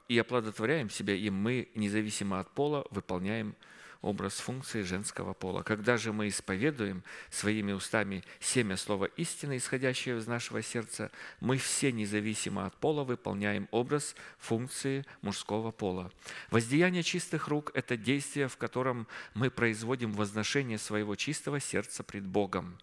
и 0.08 0.18
оплодотворяем 0.18 0.90
себя 0.90 1.14
им, 1.14 1.34
мы, 1.34 1.68
независимо 1.76 2.40
от 2.40 2.50
пола, 2.50 2.88
выполняем 2.90 3.58
образ 4.04 4.34
функции 4.34 4.84
женского 4.84 5.34
пола. 5.34 5.64
Когда 5.64 5.98
же 5.98 6.14
мы 6.14 6.28
исповедуем 6.28 7.04
своими 7.32 7.72
устами 7.72 8.24
семя 8.40 8.78
слова 8.78 9.06
истины, 9.06 9.58
исходящее 9.58 10.20
из 10.20 10.28
нашего 10.28 10.62
сердца, 10.62 11.10
мы 11.40 11.58
все, 11.58 11.92
независимо 11.92 12.66
от 12.68 12.76
пола, 12.76 13.04
выполняем 13.04 13.68
образ 13.72 14.16
функции 14.38 15.06
мужского 15.22 15.72
пола. 15.72 16.12
Воздеяние 16.52 17.02
чистых 17.02 17.48
рук– 17.48 17.72
это 17.74 17.98
действие, 17.98 18.48
в 18.50 18.58
котором 18.58 19.08
мы 19.34 19.50
производим 19.50 20.12
возношение 20.12 20.78
своего 20.78 21.16
чистого 21.16 21.60
сердца 21.60 22.04
пред 22.04 22.26
Богом. 22.26 22.78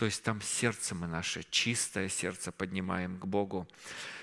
То 0.00 0.06
есть 0.06 0.22
там 0.22 0.40
сердце 0.40 0.94
мы 0.94 1.06
наше, 1.06 1.44
чистое 1.50 2.08
сердце 2.08 2.52
поднимаем 2.52 3.18
к 3.18 3.26
Богу. 3.26 3.68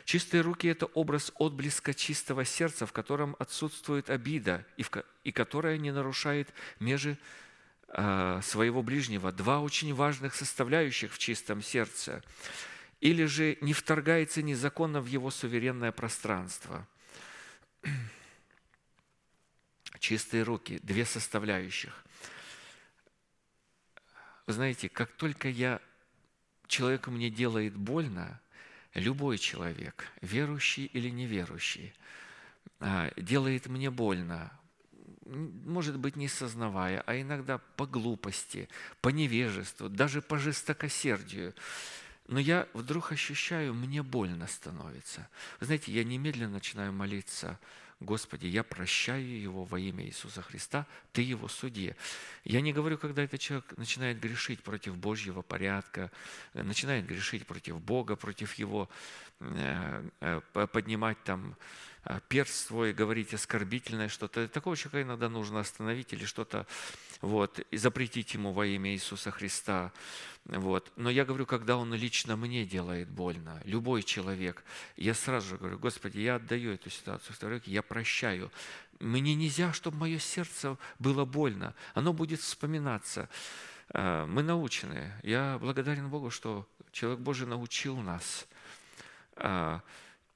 Чистые 0.05 0.41
руки– 0.41 0.67
это 0.69 0.87
образ 0.87 1.31
отблеска 1.35 1.93
чистого 1.93 2.45
сердца, 2.45 2.87
в 2.87 2.91
котором 2.91 3.35
отсутствует 3.37 4.09
обида 4.09 4.65
и, 4.77 4.81
в, 4.81 4.89
и 5.23 5.31
которая 5.31 5.77
не 5.77 5.91
нарушает 5.91 6.51
межи 6.79 7.19
э, 7.89 8.41
своего 8.41 8.81
ближнего. 8.81 9.31
Два 9.31 9.59
очень 9.59 9.93
важных 9.93 10.33
составляющих 10.33 11.13
в 11.13 11.19
чистом 11.19 11.61
сердце. 11.61 12.23
Или 12.99 13.25
же 13.25 13.59
не 13.61 13.73
вторгается 13.73 14.41
незаконно 14.41 14.99
в 14.99 15.05
его 15.05 15.29
суверенное 15.29 15.91
пространство. 15.91 16.87
Чистые 19.99 20.41
руки– 20.41 20.79
две 20.81 21.05
составляющих. 21.05 22.03
Вы 24.47 24.53
знаете, 24.53 24.87
как 24.87 25.11
только 25.11 25.49
я, 25.49 25.81
человеку 26.67 27.11
мне 27.11 27.29
делает 27.29 27.75
больно, 27.75 28.39
любой 28.93 29.37
человек, 29.37 30.07
верующий 30.21 30.85
или 30.85 31.09
неверующий, 31.09 31.93
а, 32.79 33.11
делает 33.17 33.67
мне 33.67 33.91
больно, 33.91 34.57
может 35.25 35.99
быть, 35.99 36.15
не 36.15 36.29
сознавая, 36.29 37.03
а 37.05 37.19
иногда 37.19 37.57
по 37.57 37.85
глупости, 37.85 38.69
по 39.01 39.09
невежеству, 39.09 39.89
даже 39.89 40.21
по 40.21 40.39
жестокосердию. 40.39 41.53
Но 42.29 42.39
я 42.39 42.69
вдруг 42.73 43.11
ощущаю, 43.11 43.73
мне 43.73 44.01
больно 44.01 44.47
становится. 44.47 45.27
Вы 45.59 45.65
знаете, 45.65 45.91
я 45.91 46.05
немедленно 46.05 46.53
начинаю 46.53 46.93
молиться– 46.93 47.59
Господи, 47.99 48.45
я 48.45 48.63
прощаю 48.63 49.41
его 49.41 49.63
во 49.63 49.79
имя 49.79 50.05
Иисуса 50.05 50.43
Христа, 50.43 50.85
Ты 51.13 51.23
его 51.23 51.47
судья. 51.47 51.95
Я 52.43 52.61
не 52.61 52.71
говорю, 52.71 52.99
когда 52.99 53.23
этот 53.23 53.39
человек 53.39 53.75
начинает 53.75 54.19
грешить 54.19 54.61
против 54.61 54.95
Божьего 54.95 55.41
порядка, 55.41 56.11
э, 56.53 56.61
начинает 56.61 57.07
грешить 57.07 57.47
против 57.47 57.81
Бога, 57.81 58.15
против 58.15 58.53
Его, 58.53 58.87
э, 59.39 60.09
э, 60.21 60.41
поднимать 60.67 61.23
там 61.23 61.55
перст 62.29 62.67
свой, 62.67 62.93
говорить 62.93 63.33
оскорбительное 63.33 64.09
что-то. 64.09 64.47
Такого 64.47 64.77
человека 64.77 65.01
иногда 65.01 65.29
нужно 65.29 65.59
остановить 65.59 66.13
или 66.13 66.25
что-то 66.25 66.65
вот, 67.21 67.59
и 67.71 67.77
запретить 67.77 68.33
ему 68.33 68.53
во 68.53 68.65
имя 68.65 68.93
Иисуса 68.93 69.31
Христа. 69.31 69.91
Вот. 70.45 70.91
Но 70.95 71.09
я 71.09 71.25
говорю, 71.25 71.45
когда 71.45 71.75
он 71.77 71.93
лично 71.93 72.37
мне 72.37 72.65
делает 72.65 73.09
больно, 73.09 73.61
любой 73.65 74.03
человек, 74.03 74.63
я 74.95 75.13
сразу 75.13 75.49
же 75.49 75.57
говорю, 75.57 75.79
Господи, 75.79 76.19
я 76.19 76.35
отдаю 76.35 76.73
эту 76.73 76.89
ситуацию 76.89 77.35
в 77.35 77.39
Твои 77.39 77.53
руки, 77.53 77.71
я 77.71 77.81
прощаю. 77.81 78.51
Мне 78.99 79.35
нельзя, 79.35 79.73
чтобы 79.73 79.97
мое 79.97 80.19
сердце 80.19 80.77
было 80.99 81.25
больно. 81.25 81.75
Оно 81.93 82.13
будет 82.13 82.39
вспоминаться. 82.39 83.29
А, 83.89 84.25
мы 84.25 84.43
научены. 84.43 85.11
Я 85.23 85.57
благодарен 85.59 86.09
Богу, 86.09 86.29
что 86.29 86.67
человек 86.91 87.19
Божий 87.19 87.47
научил 87.47 87.97
нас 87.97 88.47
а, 89.35 89.81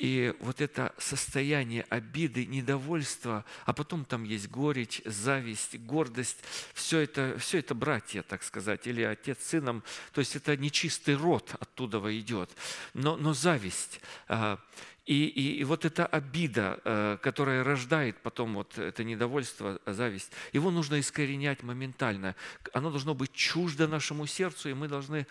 и 0.01 0.33
вот 0.39 0.61
это 0.61 0.95
состояние 0.97 1.85
обиды, 1.89 2.47
недовольства, 2.47 3.45
а 3.65 3.73
потом 3.73 4.03
там 4.03 4.23
есть 4.23 4.49
горечь, 4.49 4.99
зависть, 5.05 5.77
гордость, 5.77 6.37
все 6.73 7.01
это, 7.01 7.37
все 7.37 7.59
это 7.59 7.75
братья, 7.75 8.23
так 8.23 8.41
сказать, 8.41 8.87
или 8.87 9.03
отец 9.03 9.37
с 9.43 9.49
сыном, 9.49 9.83
то 10.11 10.17
есть 10.17 10.35
это 10.35 10.57
нечистый 10.57 11.15
род 11.15 11.53
оттуда 11.59 11.99
идет. 12.19 12.49
Но, 12.95 13.15
но 13.15 13.35
зависть, 13.35 14.01
а, 14.27 14.57
и, 15.05 15.25
и, 15.25 15.59
и 15.59 15.63
вот 15.65 15.85
эта 15.85 16.07
обида, 16.07 16.79
а, 16.83 17.17
которая 17.17 17.63
рождает 17.63 18.17
потом 18.23 18.55
вот 18.55 18.79
это 18.79 19.03
недовольство, 19.03 19.79
зависть, 19.85 20.31
его 20.51 20.71
нужно 20.71 20.99
искоренять 20.99 21.61
моментально. 21.61 22.35
Оно 22.73 22.89
должно 22.89 23.13
быть 23.13 23.33
чуждо 23.33 23.87
нашему 23.87 24.25
сердцу, 24.25 24.69
и 24.69 24.73
мы 24.73 24.87
должны 24.87 25.27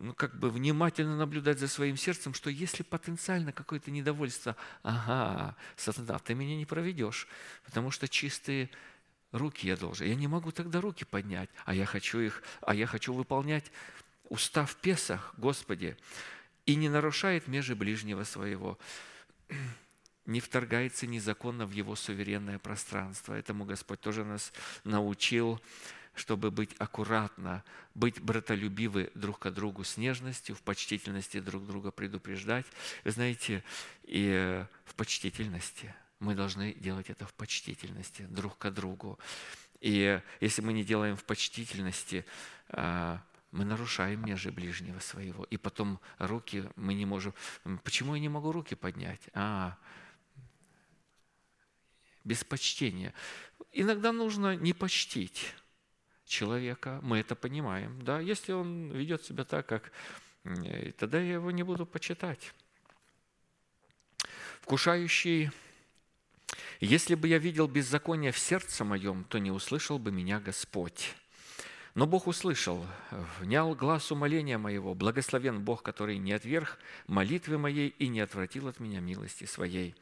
ну, 0.00 0.14
как 0.14 0.34
бы 0.38 0.48
внимательно 0.48 1.16
наблюдать 1.16 1.58
за 1.58 1.68
своим 1.68 1.96
сердцем, 1.98 2.32
что 2.32 2.48
если 2.48 2.82
потенциально 2.82 3.52
какое-то 3.52 3.90
недовольство, 3.90 4.56
ага, 4.82 5.54
сатана, 5.76 6.18
ты 6.18 6.34
меня 6.34 6.56
не 6.56 6.64
проведешь, 6.64 7.28
потому 7.64 7.90
что 7.90 8.08
чистые 8.08 8.70
руки 9.30 9.68
я 9.68 9.76
должен. 9.76 10.06
Я 10.06 10.14
не 10.14 10.26
могу 10.26 10.52
тогда 10.52 10.80
руки 10.80 11.04
поднять, 11.04 11.50
а 11.66 11.74
я 11.74 11.84
хочу 11.84 12.18
их, 12.18 12.42
а 12.62 12.74
я 12.74 12.86
хочу 12.86 13.12
выполнять 13.12 13.70
устав 14.30 14.74
Песах, 14.76 15.34
Господи, 15.36 15.98
и 16.64 16.76
не 16.76 16.88
нарушает 16.88 17.46
межи 17.46 17.74
ближнего 17.74 18.24
своего, 18.24 18.78
не 20.24 20.40
вторгается 20.40 21.06
незаконно 21.06 21.66
в 21.66 21.72
его 21.72 21.94
суверенное 21.94 22.58
пространство. 22.58 23.34
Этому 23.34 23.66
Господь 23.66 24.00
тоже 24.00 24.24
нас 24.24 24.52
научил 24.84 25.60
чтобы 26.14 26.50
быть 26.50 26.74
аккуратно, 26.78 27.64
быть 27.94 28.20
братолюбивы 28.20 29.10
друг 29.14 29.40
к 29.40 29.50
другу 29.50 29.84
с 29.84 29.96
нежностью, 29.96 30.54
в 30.54 30.62
почтительности 30.62 31.40
друг 31.40 31.66
друга 31.66 31.90
предупреждать. 31.90 32.66
Вы 33.04 33.10
знаете, 33.10 33.64
и 34.04 34.28
э, 34.32 34.66
в 34.84 34.94
почтительности. 34.94 35.94
Мы 36.18 36.34
должны 36.34 36.74
делать 36.74 37.08
это 37.08 37.26
в 37.26 37.34
почтительности 37.34 38.22
друг 38.22 38.58
к 38.58 38.70
другу. 38.70 39.18
И 39.80 40.20
если 40.40 40.62
мы 40.62 40.72
не 40.72 40.84
делаем 40.84 41.16
в 41.16 41.24
почтительности, 41.24 42.26
э, 42.68 43.18
мы 43.52 43.64
нарушаем 43.64 44.24
межи 44.24 44.52
ближнего 44.52 44.98
своего. 45.00 45.44
И 45.44 45.56
потом 45.56 46.00
руки 46.18 46.68
мы 46.76 46.94
не 46.94 47.06
можем... 47.06 47.34
Почему 47.82 48.14
я 48.14 48.20
не 48.20 48.28
могу 48.28 48.52
руки 48.52 48.74
поднять? 48.74 49.20
А, 49.32 49.76
без 52.24 52.44
почтения. 52.44 53.14
Иногда 53.72 54.12
нужно 54.12 54.54
не 54.56 54.72
почтить 54.72 55.54
человека, 56.30 57.00
мы 57.02 57.18
это 57.18 57.34
понимаем. 57.34 58.02
Да? 58.02 58.20
Если 58.20 58.52
он 58.52 58.90
ведет 58.90 59.24
себя 59.24 59.44
так, 59.44 59.66
как... 59.66 59.92
Тогда 60.96 61.20
я 61.20 61.34
его 61.34 61.50
не 61.50 61.62
буду 61.62 61.84
почитать. 61.84 62.54
Вкушающий 64.62 65.50
если 66.80 67.14
бы 67.14 67.28
я 67.28 67.36
видел 67.36 67.68
беззаконие 67.68 68.32
в 68.32 68.38
сердце 68.38 68.84
моем, 68.84 69.24
то 69.24 69.38
не 69.38 69.50
услышал 69.50 69.98
бы 69.98 70.10
меня 70.10 70.40
Господь. 70.40 71.14
Но 71.94 72.06
Бог 72.06 72.26
услышал, 72.26 72.86
внял 73.38 73.74
глаз 73.74 74.10
умоления 74.12 74.56
моего, 74.56 74.94
благословен 74.94 75.62
Бог, 75.62 75.82
который 75.82 76.16
не 76.16 76.32
отверг 76.32 76.78
молитвы 77.06 77.58
моей 77.58 77.88
и 77.88 78.08
не 78.08 78.20
отвратил 78.20 78.68
от 78.68 78.80
меня 78.80 79.00
милости 79.00 79.44
своей. 79.44 79.94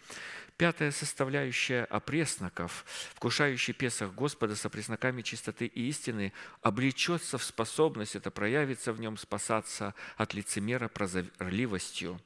Пятая 0.59 0.91
составляющая 0.91 1.85
опресноков, 1.85 2.85
вкушающий 3.15 3.73
Песах 3.73 4.13
Господа 4.13 4.57
с 4.57 4.67
опресноками 4.67 5.23
чистоты 5.23 5.67
и 5.67 5.89
истины, 5.89 6.33
облечется 6.63 7.39
в 7.39 7.45
способность, 7.45 8.17
это 8.17 8.33
проявится 8.33 8.93
в 8.93 8.99
нем 8.99 9.17
спасаться 9.19 9.95
от 10.17 10.35
лицемера 10.35 10.89
прозорливостью. 10.89 12.21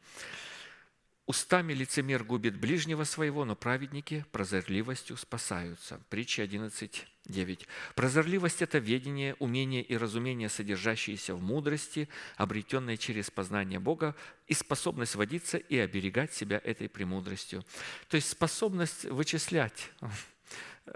Устами 1.26 1.74
лицемер 1.74 2.24
губит 2.24 2.58
ближнего 2.58 3.04
своего, 3.04 3.44
но 3.44 3.54
праведники 3.54 4.24
прозорливостью 4.32 5.18
спасаются. 5.18 6.00
Притча 6.08 6.42
11, 6.42 7.06
9. 7.26 7.68
Прозорливость– 7.94 8.62
это 8.62 8.78
ведение, 8.78 9.34
умение 9.38 9.82
и 9.82 9.96
разумение, 9.96 10.48
содержащиеся 10.48 11.34
в 11.34 11.42
мудрости, 11.42 12.08
обретенной 12.36 12.96
через 12.96 13.30
познание 13.30 13.78
Бога, 13.78 14.14
и 14.48 14.54
способность 14.54 15.14
водиться 15.14 15.58
и 15.58 15.78
оберегать 15.78 16.32
себя 16.32 16.60
этой 16.62 16.88
премудростью. 16.88 17.64
То 18.08 18.16
есть 18.16 18.28
способность 18.28 19.04
вычислять, 19.04 19.90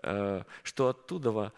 э, 0.03 0.43
что 0.63 0.89
оттуда 0.89 1.53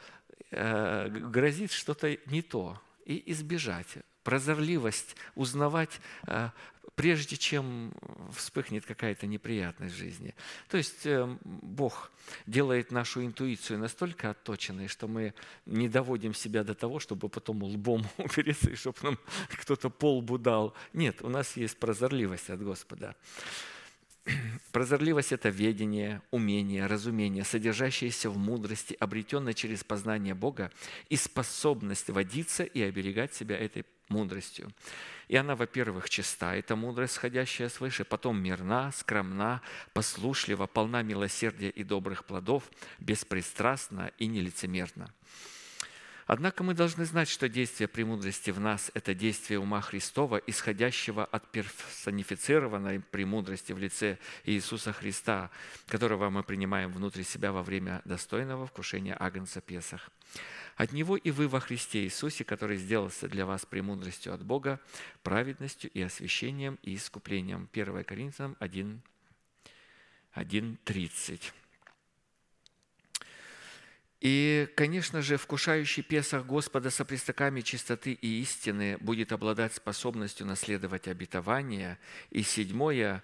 э, 0.50 1.08
грозит 1.08 1.72
что-то 1.72 2.16
не 2.26 2.42
то, 2.42 2.80
и 3.06 3.32
избежать. 3.32 3.88
Прозорливость, 4.22 5.16
узнавать 5.34 6.00
э, 6.26 6.50
прежде 6.98 7.36
чем 7.36 7.92
вспыхнет 8.32 8.84
какая-то 8.84 9.28
неприятность 9.28 9.94
в 9.94 9.98
жизни. 9.98 10.34
То 10.68 10.78
есть 10.78 11.06
э, 11.06 11.38
Бог 11.44 12.10
делает 12.46 12.90
нашу 12.90 13.24
интуицию 13.24 13.78
настолько 13.78 14.30
отточенной, 14.30 14.88
что 14.88 15.06
мы 15.06 15.32
не 15.64 15.88
доводим 15.88 16.34
себя 16.34 16.64
до 16.64 16.74
того, 16.74 16.98
чтобы 16.98 17.28
потом 17.28 17.62
лбом 17.62 18.04
упереться, 18.16 18.70
и 18.70 18.74
чтобы 18.74 18.98
нам 19.02 19.18
кто-то 19.48 19.90
полбу 19.90 20.38
дал. 20.38 20.74
Нет, 20.92 21.22
у 21.22 21.28
нас 21.28 21.56
есть 21.56 21.78
прозорливость 21.78 22.50
от 22.50 22.60
Господа. 22.64 23.14
Прозорливость– 24.72 25.30
это 25.32 25.50
ведение, 25.50 26.20
умение, 26.32 26.86
разумение, 26.86 27.44
содержащееся 27.44 28.28
в 28.28 28.38
мудрости, 28.38 28.96
обретенное 28.98 29.52
через 29.52 29.84
познание 29.84 30.34
Бога 30.34 30.72
и 31.08 31.14
способность 31.14 32.10
водиться 32.10 32.64
и 32.64 32.82
оберегать 32.82 33.34
себя 33.34 33.56
этой 33.56 33.84
мудростью. 34.08 34.72
И 35.28 35.36
она, 35.36 35.56
во-первых, 35.56 36.08
чиста, 36.08 36.54
это 36.54 36.76
мудрость, 36.76 37.14
сходящая 37.14 37.68
свыше, 37.68 38.04
потом 38.04 38.42
мирна, 38.42 38.92
скромна, 38.92 39.60
послушлива, 39.92 40.66
полна 40.66 41.02
милосердия 41.02 41.70
и 41.70 41.84
добрых 41.84 42.24
плодов, 42.24 42.64
беспристрастна 42.98 44.10
и 44.18 44.26
нелицемерна. 44.26 45.12
Однако 46.28 46.62
мы 46.62 46.74
должны 46.74 47.06
знать, 47.06 47.26
что 47.26 47.48
действие 47.48 47.88
премудрости 47.88 48.50
в 48.50 48.60
нас– 48.60 48.90
это 48.94 49.14
действие 49.14 49.58
ума 49.58 49.80
Христова, 49.80 50.36
исходящего 50.36 51.24
от 51.24 51.50
персонифицированной 51.50 53.00
премудрости 53.00 53.72
в 53.72 53.78
лице 53.78 54.18
Иисуса 54.44 54.92
Христа, 54.92 55.50
которого 55.86 56.28
мы 56.28 56.42
принимаем 56.42 56.92
внутри 56.92 57.24
себя 57.24 57.50
во 57.50 57.62
время 57.62 58.02
достойного 58.04 58.66
вкушения 58.66 59.16
Агнца 59.18 59.62
Песах. 59.62 60.10
От 60.76 60.92
Него 60.92 61.16
и 61.16 61.30
вы 61.30 61.48
во 61.48 61.60
Христе 61.60 62.04
Иисусе, 62.04 62.44
который 62.44 62.76
сделался 62.76 63.26
для 63.26 63.46
вас 63.46 63.64
премудростью 63.64 64.34
от 64.34 64.44
Бога, 64.44 64.80
праведностью 65.22 65.90
и 65.92 66.02
освящением 66.02 66.78
и 66.82 66.94
искуплением. 66.94 67.70
1 67.72 68.04
Коринфянам 68.04 68.54
1, 68.60 69.00
1.30. 70.34 71.52
И, 74.20 74.68
конечно 74.74 75.22
же, 75.22 75.36
вкушающий 75.36 76.02
Песах 76.02 76.44
Господа 76.44 76.90
со 76.90 77.04
пристаками 77.04 77.60
чистоты 77.60 78.12
и 78.12 78.40
истины 78.40 78.98
будет 78.98 79.30
обладать 79.32 79.74
способностью 79.74 80.44
наследовать 80.44 81.06
обетование. 81.06 81.98
И 82.30 82.42
седьмое, 82.42 83.22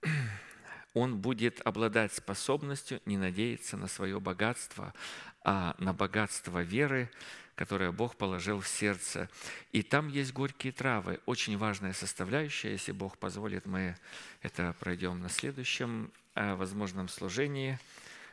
он 0.94 1.18
будет 1.18 1.60
обладать 1.64 2.12
способностью 2.12 3.00
не 3.04 3.16
надеяться 3.16 3.76
на 3.76 3.88
свое 3.88 4.20
богатство, 4.20 4.94
а 5.42 5.74
на 5.78 5.92
богатство 5.92 6.62
веры, 6.62 7.10
которое 7.56 7.90
Бог 7.90 8.14
положил 8.14 8.60
в 8.60 8.68
сердце. 8.68 9.28
И 9.72 9.82
там 9.82 10.06
есть 10.06 10.32
горькие 10.32 10.72
травы, 10.72 11.18
очень 11.26 11.58
важная 11.58 11.94
составляющая. 11.94 12.70
Если 12.70 12.92
Бог 12.92 13.18
позволит, 13.18 13.66
мы 13.66 13.96
это 14.40 14.72
пройдем 14.78 15.18
на 15.20 15.28
следующем 15.28 16.12
э, 16.36 16.54
возможном 16.54 17.08
служении– 17.08 17.76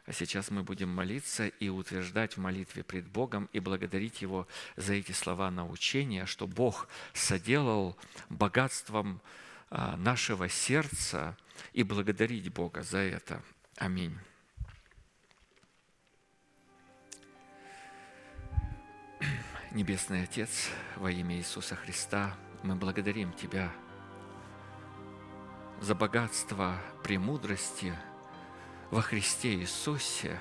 а 0.06 0.14
сейчас 0.14 0.50
мы 0.50 0.64
будем 0.64 0.90
молиться 0.90 1.48
и 1.48 1.70
утверждать 1.70 2.36
в 2.36 2.40
молитве 2.40 2.84
пред 2.84 3.08
Богом 3.08 3.50
и 3.54 3.60
благодарить 3.60 4.22
Его 4.22 4.48
за 4.76 4.94
эти 4.94 5.12
слова 5.12 5.52
научения, 5.52 6.26
что 6.26 6.48
Бог 6.48 6.88
соделал 7.14 7.96
богатством 8.30 9.22
а, 9.70 9.96
нашего 9.98 10.50
сердца 10.50 11.38
и 11.74 11.84
благодарить 11.84 12.52
Бога 12.52 12.82
за 12.82 12.98
это. 12.98 13.44
Аминь. 13.78 14.18
Небесный 19.72 20.24
Отец, 20.24 20.70
во 20.96 21.12
имя 21.12 21.38
Иисуса 21.38 21.76
Христа, 21.76 22.36
мы 22.64 22.76
благодарим 22.76 23.34
Тебя 23.34 23.72
за 25.80 25.94
богатство 25.94 26.82
премудрости– 27.04 27.94
во 28.92 29.02
Христе 29.02 29.54
Иисусе, 29.56 30.38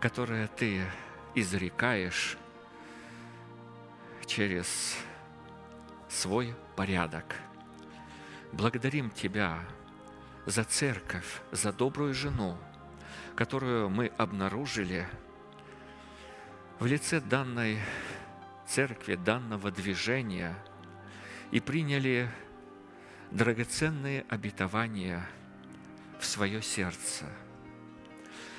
которое 0.00 0.48
Ты 0.48 0.82
изрекаешь 1.34 2.38
через 4.26 4.96
свой 6.08 6.54
порядок. 6.74 7.36
Благодарим 8.52 9.10
Тебя 9.10 9.58
за 10.46 10.64
церковь, 10.64 11.42
за 11.52 11.72
добрую 11.72 12.14
жену, 12.14 12.56
которую 13.36 13.90
мы 13.90 14.06
обнаружили 14.16 15.06
в 16.78 16.86
лице 16.86 17.20
данной 17.20 17.78
церкви, 18.66 19.16
данного 19.16 19.70
движения 19.70 20.56
и 21.50 21.60
приняли 21.60 22.30
драгоценные 23.30 24.24
обетования 24.30 25.28
в 26.18 26.24
свое 26.24 26.62
сердце– 26.62 27.26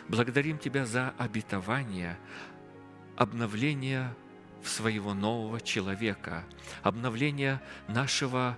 Благодарим 0.08 0.58
Тебя 0.58 0.86
за 0.86 1.14
обетование, 1.18 2.18
обновление 3.16 4.14
в 4.62 4.70
своего 4.70 5.14
нового 5.14 5.60
человека, 5.60 6.44
обновление 6.84 7.62
нашего 7.88 8.58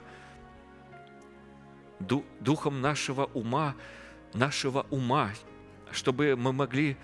духом 2.39 2.81
нашего 2.81 3.25
ума, 3.33 3.75
нашего 4.33 4.85
ума, 4.89 5.31
чтобы 5.91 6.35
мы 6.35 6.51
могли 6.51 6.97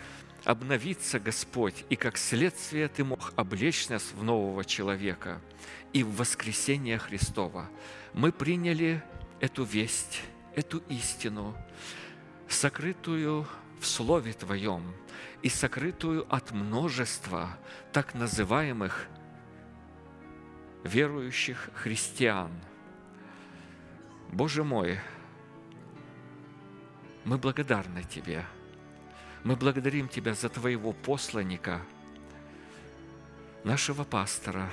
обновиться, 0.46 1.20
Господь, 1.20 1.86
и 1.90 1.96
как 1.96 2.18
следствие 2.18 2.88
Ты 2.88 3.04
мог 3.04 3.34
облечь 3.36 3.90
нас 3.90 4.12
в 4.14 4.24
нового 4.24 4.66
человека 4.66 5.42
и 5.94 6.04
в 6.04 6.16
воскресение 6.18 6.98
Христова. 6.98 7.70
Мы 8.14 8.32
приняли 8.32 9.04
эту 9.40 9.64
весть, 9.64 10.22
эту 10.56 10.80
истину, 10.90 11.56
сокрытую 12.48 13.48
в 13.80 13.86
Слове 13.86 14.34
Твоем 14.34 14.94
и 15.42 15.50
сокрытую 15.50 16.26
от 16.34 16.52
множества 16.52 17.58
так 17.94 18.14
называемых 18.14 19.08
верующих 20.84 21.70
христиан. 21.76 22.52
Боже 24.32 24.64
мой, 24.64 25.00
мы 27.26 27.38
благодарны 27.38 28.04
Тебе. 28.04 28.46
Мы 29.44 29.56
благодарим 29.56 30.08
Тебя 30.08 30.34
за 30.34 30.50
Твоего 30.50 30.92
посланника, 30.94 31.82
нашего 33.64 34.04
пастора. 34.04 34.70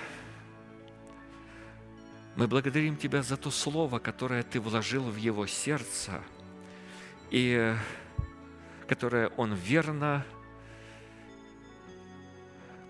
Мы 2.37 2.47
благодарим 2.49 2.97
Тебя 2.97 3.23
за 3.23 3.37
то 3.37 3.51
слово, 3.51 3.99
которое 3.99 4.43
Ты 4.43 4.61
вложил 4.61 5.05
в 5.05 5.17
его 5.17 5.47
сердце. 5.47 6.21
И 7.31 7.75
которое 8.89 9.29
он 9.37 9.55
верно 9.55 10.25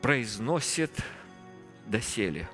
произносит 0.02 0.90
доселе. 1.86 2.48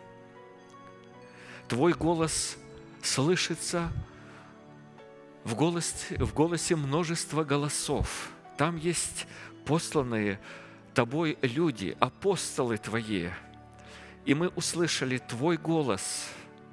Твой 1.68 1.92
голос 1.92 2.56
слышится 3.02 3.90
в 5.44 5.54
голосе, 5.54 6.16
в 6.18 6.32
голосе 6.32 6.76
множества 6.76 7.44
голосов. 7.44 8.30
Там 8.56 8.76
есть 8.76 9.26
посланные 9.64 10.40
Тобой 10.94 11.38
люди, 11.40 11.96
апостолы 12.00 12.76
Твои. 12.76 13.30
И 14.26 14.34
мы 14.34 14.48
услышали 14.48 15.18
Твой 15.18 15.56
голос 15.56 16.28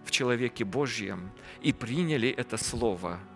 в 0.06 0.12
человеке 0.12 0.66
Божьем 0.66 1.32
и 1.62 1.72
приняли 1.74 2.30
это 2.30 2.58
Слово– 2.58 3.20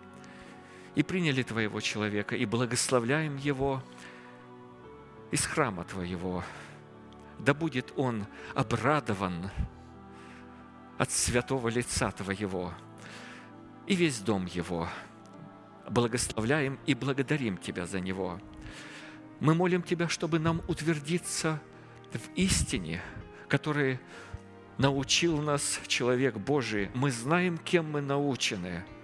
и 0.94 1.02
приняли 1.02 1.42
Твоего 1.42 1.80
человека, 1.80 2.36
и 2.36 2.46
благословляем 2.46 3.36
его 3.36 3.82
из 5.30 5.44
храма 5.44 5.84
Твоего. 5.84 6.44
Да 7.38 7.52
будет 7.52 7.92
он 7.96 8.26
обрадован 8.54 9.50
от 10.98 11.10
святого 11.10 11.68
лица 11.68 12.12
Твоего 12.12 12.72
и 13.86 13.96
весь 13.96 14.20
дом 14.20 14.46
его. 14.46 14.88
Благословляем 15.90 16.78
и 16.86 16.94
благодарим 16.94 17.58
Тебя 17.58 17.86
за 17.86 18.00
него. 18.00 18.40
Мы 19.40 19.54
молим 19.54 19.82
Тебя, 19.82 20.08
чтобы 20.08 20.38
нам 20.38 20.62
утвердиться 20.68 21.60
в 22.12 22.32
истине, 22.36 23.02
который 23.48 23.98
научил 24.78 25.42
нас 25.42 25.80
человек 25.88 26.36
Божий. 26.36 26.88
Мы 26.94 27.10
знаем, 27.10 27.58
кем 27.58 27.90
мы 27.90 28.00
научены– 28.00 28.84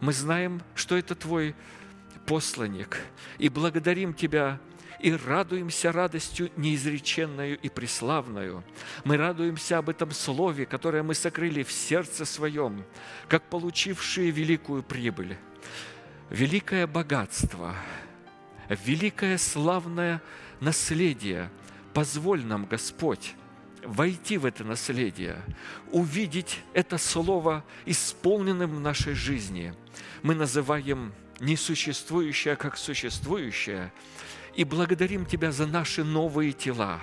мы 0.00 0.12
знаем, 0.12 0.62
что 0.74 0.96
это 0.96 1.14
Твой 1.14 1.54
посланник, 2.26 3.00
и 3.38 3.48
благодарим 3.48 4.14
Тебя 4.14 4.58
и 5.00 5.12
радуемся 5.12 5.92
радостью 5.92 6.50
неизреченную 6.56 7.58
и 7.58 7.68
преславную. 7.68 8.62
Мы 9.04 9.16
радуемся 9.16 9.78
об 9.78 9.88
этом 9.88 10.10
слове, 10.12 10.66
которое 10.66 11.02
мы 11.02 11.14
сокрыли 11.14 11.62
в 11.62 11.72
сердце 11.72 12.24
своем, 12.24 12.84
как 13.28 13.42
получившие 13.44 14.30
великую 14.30 14.82
прибыль, 14.82 15.36
великое 16.28 16.86
богатство, 16.86 17.74
великое 18.68 19.38
славное 19.38 20.22
наследие. 20.60 21.50
Позволь 21.94 22.44
нам, 22.44 22.66
Господь, 22.66 23.34
войти 23.84 24.38
в 24.38 24.46
это 24.46 24.64
наследие, 24.64 25.36
увидеть 25.90 26.60
это 26.72 26.98
слово 26.98 27.64
исполненным 27.86 28.76
в 28.76 28.80
нашей 28.80 29.14
жизни. 29.14 29.74
Мы 30.22 30.34
называем 30.34 31.12
несуществующее 31.40 32.56
как 32.56 32.76
существующее 32.76 33.92
и 34.54 34.64
благодарим 34.64 35.24
Тебя 35.24 35.52
за 35.52 35.66
наши 35.66 36.04
новые 36.04 36.52
тела. 36.52 37.00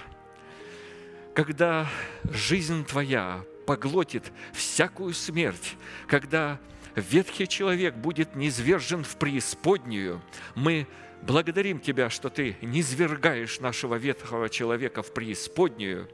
Когда 1.33 1.87
жизнь 2.23 2.85
Твоя 2.85 3.43
поглотит 3.65 4.31
всякую 4.53 5.13
смерть, 5.13 5.75
когда 6.07 6.59
ветхий 6.95 7.47
человек 7.47 7.95
будет 7.95 8.35
низвержен 8.35 9.03
в 9.03 9.17
преисподнюю, 9.17 10.21
мы 10.55 10.87
благодарим 11.27 11.79
Тебя, 11.79 12.09
что 12.09 12.29
Ты 12.29 12.55
низвергаешь 12.61 13.59
нашего 13.59 13.95
ветхого 13.95 14.49
человека 14.49 15.03
в 15.03 15.13
преисподнюю 15.13 16.09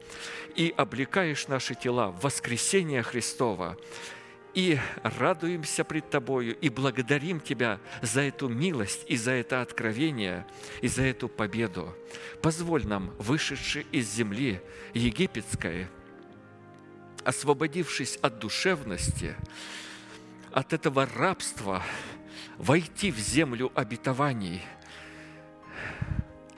и 0.56 0.74
облекаешь 0.76 1.46
наши 1.46 1.76
тела 1.76 2.10
в 2.10 2.20
воскресение 2.22 3.02
Христова, 3.02 3.78
и 4.54 4.78
радуемся 5.02 5.84
пред 5.84 6.10
Тобою, 6.10 6.56
и 6.56 6.68
благодарим 6.68 7.40
Тебя 7.40 7.78
за 8.02 8.22
эту 8.22 8.48
милость, 8.48 9.04
и 9.08 9.16
за 9.16 9.30
это 9.30 9.62
откровение, 9.62 10.46
и 10.82 10.88
за 10.88 11.02
эту 11.02 11.28
победу. 11.28 11.94
Позволь 12.42 12.84
нам, 12.84 13.14
вышедшие 13.18 13.86
из 13.92 14.12
земли 14.12 14.60
египетской, 14.94 15.86
освободившись 17.24 18.16
от 18.20 18.40
душевности, 18.40 19.36
от 20.52 20.72
этого 20.72 21.06
рабства, 21.06 21.82
войти 22.58 23.10
в 23.10 23.18
землю 23.18 23.72
обетований, 23.74 24.62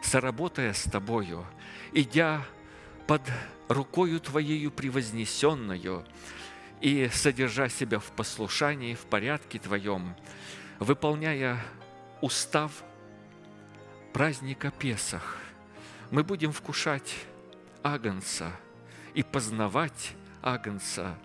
соработая 0.06 0.72
с 0.72 0.84
Тобою, 0.84 1.44
идя 1.92 2.44
под 3.06 3.22
рукою 3.68 4.20
Твоею 4.20 4.70
превознесенную, 4.70 6.04
и 6.80 7.08
содержа 7.12 7.68
себя 7.68 7.98
в 7.98 8.12
послушании, 8.12 8.94
в 8.94 9.06
порядке 9.06 9.58
Твоем, 9.58 10.14
выполняя 10.78 11.58
устав 12.20 12.70
праздника 14.12 14.70
Песах, 14.70 15.38
мы 16.10 16.22
будем 16.22 16.52
вкушать 16.52 17.14
Агнца 17.82 18.52
и 19.14 19.22
познавать 19.22 20.12
Агнца 20.42 21.16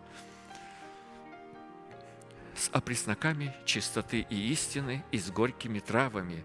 с 2.56 2.70
опресноками 2.72 3.54
чистоты 3.66 4.26
и 4.30 4.52
истины 4.52 5.04
и 5.12 5.20
с 5.20 5.30
горькими 5.30 5.80
травами, 5.80 6.44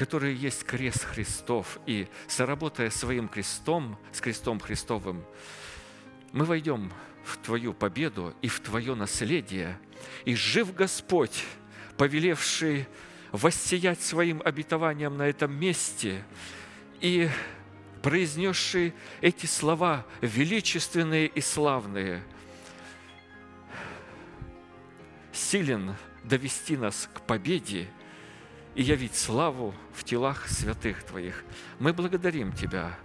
которые 0.00 0.34
есть 0.34 0.64
крест 0.64 1.04
Христов, 1.04 1.78
и 1.84 2.08
соработая 2.26 2.88
своим 2.88 3.28
крестом, 3.28 3.98
с 4.12 4.22
крестом 4.22 4.58
Христовым, 4.58 5.22
мы 6.32 6.46
войдем 6.46 6.90
в 7.22 7.36
Твою 7.36 7.74
победу 7.74 8.34
и 8.40 8.48
в 8.48 8.60
Твое 8.60 8.94
наследие. 8.94 9.78
И 10.24 10.34
жив 10.34 10.74
Господь, 10.74 11.44
повелевший 11.98 12.88
воссиять 13.30 14.00
своим 14.00 14.40
обетованием 14.42 15.18
на 15.18 15.24
этом 15.24 15.52
месте 15.52 16.24
и 17.02 17.28
произнесший 18.00 18.94
эти 19.20 19.44
слова 19.44 20.06
величественные 20.22 21.26
и 21.26 21.42
славные, 21.42 22.22
силен 25.30 25.94
довести 26.24 26.78
нас 26.78 27.06
к 27.12 27.20
победе 27.20 27.86
и 28.74 28.82
явить 28.82 29.14
славу 29.14 29.74
в 29.94 30.04
телах 30.04 30.48
святых 30.48 31.02
Твоих. 31.04 31.44
Мы 31.78 31.92
благодарим 31.92 32.52
Тебя, 32.52 32.96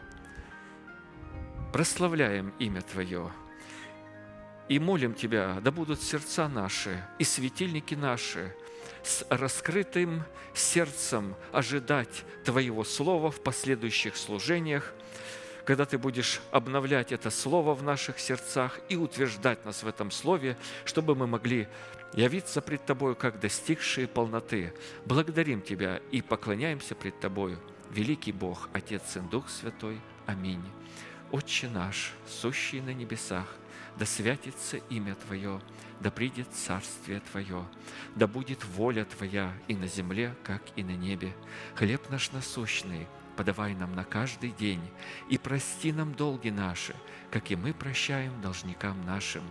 прославляем 1.71 2.53
имя 2.59 2.81
Твое– 2.81 3.31
и 4.67 4.79
молим 4.79 5.13
Тебя, 5.13 5.59
да 5.61 5.71
будут 5.71 6.01
сердца 6.01 6.47
наши 6.47 7.03
и 7.19 7.23
светильники 7.23 7.93
наши 7.93 8.55
с 9.03 9.25
раскрытым 9.29 10.23
сердцем 10.53 11.35
ожидать 11.51 12.23
Твоего 12.43 12.83
Слова 12.83 13.29
в 13.29 13.41
последующих 13.41 14.17
служениях, 14.17 14.93
когда 15.65 15.85
Ты 15.85 15.99
будешь 15.99 16.41
обновлять 16.51 17.11
это 17.11 17.29
Слово 17.29 17.75
в 17.75 17.83
наших 17.83 18.19
сердцах 18.19 18.79
и 18.89 18.95
утверждать 18.95 19.63
нас 19.65 19.83
в 19.83 19.87
этом 19.87 20.09
Слове, 20.09 20.57
чтобы 20.83 21.15
мы 21.15 21.27
могли 21.27 21.67
явиться 22.15 22.61
пред 22.61 22.85
Тобою, 22.85 23.15
как 23.15 23.39
достигшие 23.39 24.07
полноты. 24.07 24.73
Благодарим 25.05 25.61
Тебя 25.61 26.01
и 26.11 26.21
поклоняемся 26.21 26.95
пред 26.95 27.19
Тобою, 27.19 27.59
великий 27.91 28.31
Бог, 28.31 28.69
Отец 28.73 29.17
и 29.17 29.19
Дух 29.19 29.49
Святой. 29.49 29.99
Аминь. 30.25 30.63
Отче 31.31 31.67
наш, 31.67 32.13
сущий 32.27 32.81
на 32.81 32.93
небесах, 32.93 33.47
да 33.97 34.05
святится 34.05 34.77
имя 34.89 35.15
Твое, 35.15 35.61
да 35.99 36.11
придет 36.11 36.47
царствие 36.53 37.21
Твое, 37.31 37.65
да 38.15 38.27
будет 38.27 38.63
воля 38.63 39.05
Твоя 39.05 39.53
и 39.67 39.75
на 39.75 39.87
земле, 39.87 40.35
как 40.43 40.61
и 40.75 40.83
на 40.83 40.95
небе. 40.95 41.35
Хлеб 41.75 42.09
наш 42.09 42.31
насущный 42.31 43.07
подавай 43.35 43.75
нам 43.75 43.93
на 43.95 44.03
каждый 44.03 44.51
день, 44.51 44.81
и 45.29 45.37
прости 45.37 45.91
нам 45.91 46.13
долги 46.13 46.51
наши, 46.51 46.95
как 47.31 47.51
и 47.51 47.55
мы 47.55 47.73
прощаем 47.73 48.41
должникам 48.41 49.05
нашим. 49.05 49.43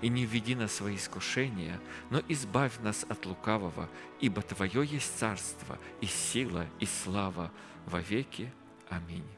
И 0.00 0.08
не 0.08 0.24
введи 0.24 0.54
нас 0.54 0.70
в 0.70 0.74
свои 0.74 0.96
искушения, 0.96 1.80
но 2.10 2.22
избавь 2.28 2.78
нас 2.80 3.04
от 3.08 3.26
лукавого, 3.26 3.88
ибо 4.20 4.42
Твое 4.42 4.84
есть 4.84 5.18
царство, 5.18 5.78
и 6.00 6.06
сила, 6.06 6.66
и 6.78 6.86
слава 6.86 7.50
во 7.86 8.00
веки. 8.00 8.52
Аминь. 8.88 9.37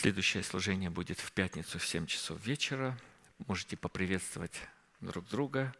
Следующее 0.00 0.42
служение 0.42 0.88
будет 0.88 1.20
в 1.20 1.30
пятницу 1.30 1.78
в 1.78 1.86
7 1.86 2.06
часов 2.06 2.42
вечера. 2.42 2.98
Можете 3.46 3.76
поприветствовать 3.76 4.58
друг 5.02 5.28
друга 5.28 5.74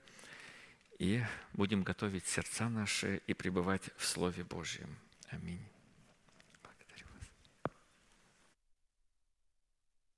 и 0.99 1.23
будем 1.55 1.83
готовить 1.83 2.27
сердца 2.27 2.69
наши 2.69 3.23
и 3.27 3.33
пребывать 3.33 3.89
в 3.97 4.05
Слове 4.05 4.45
Божьем. 4.45 4.95
Аминь. 5.31 5.70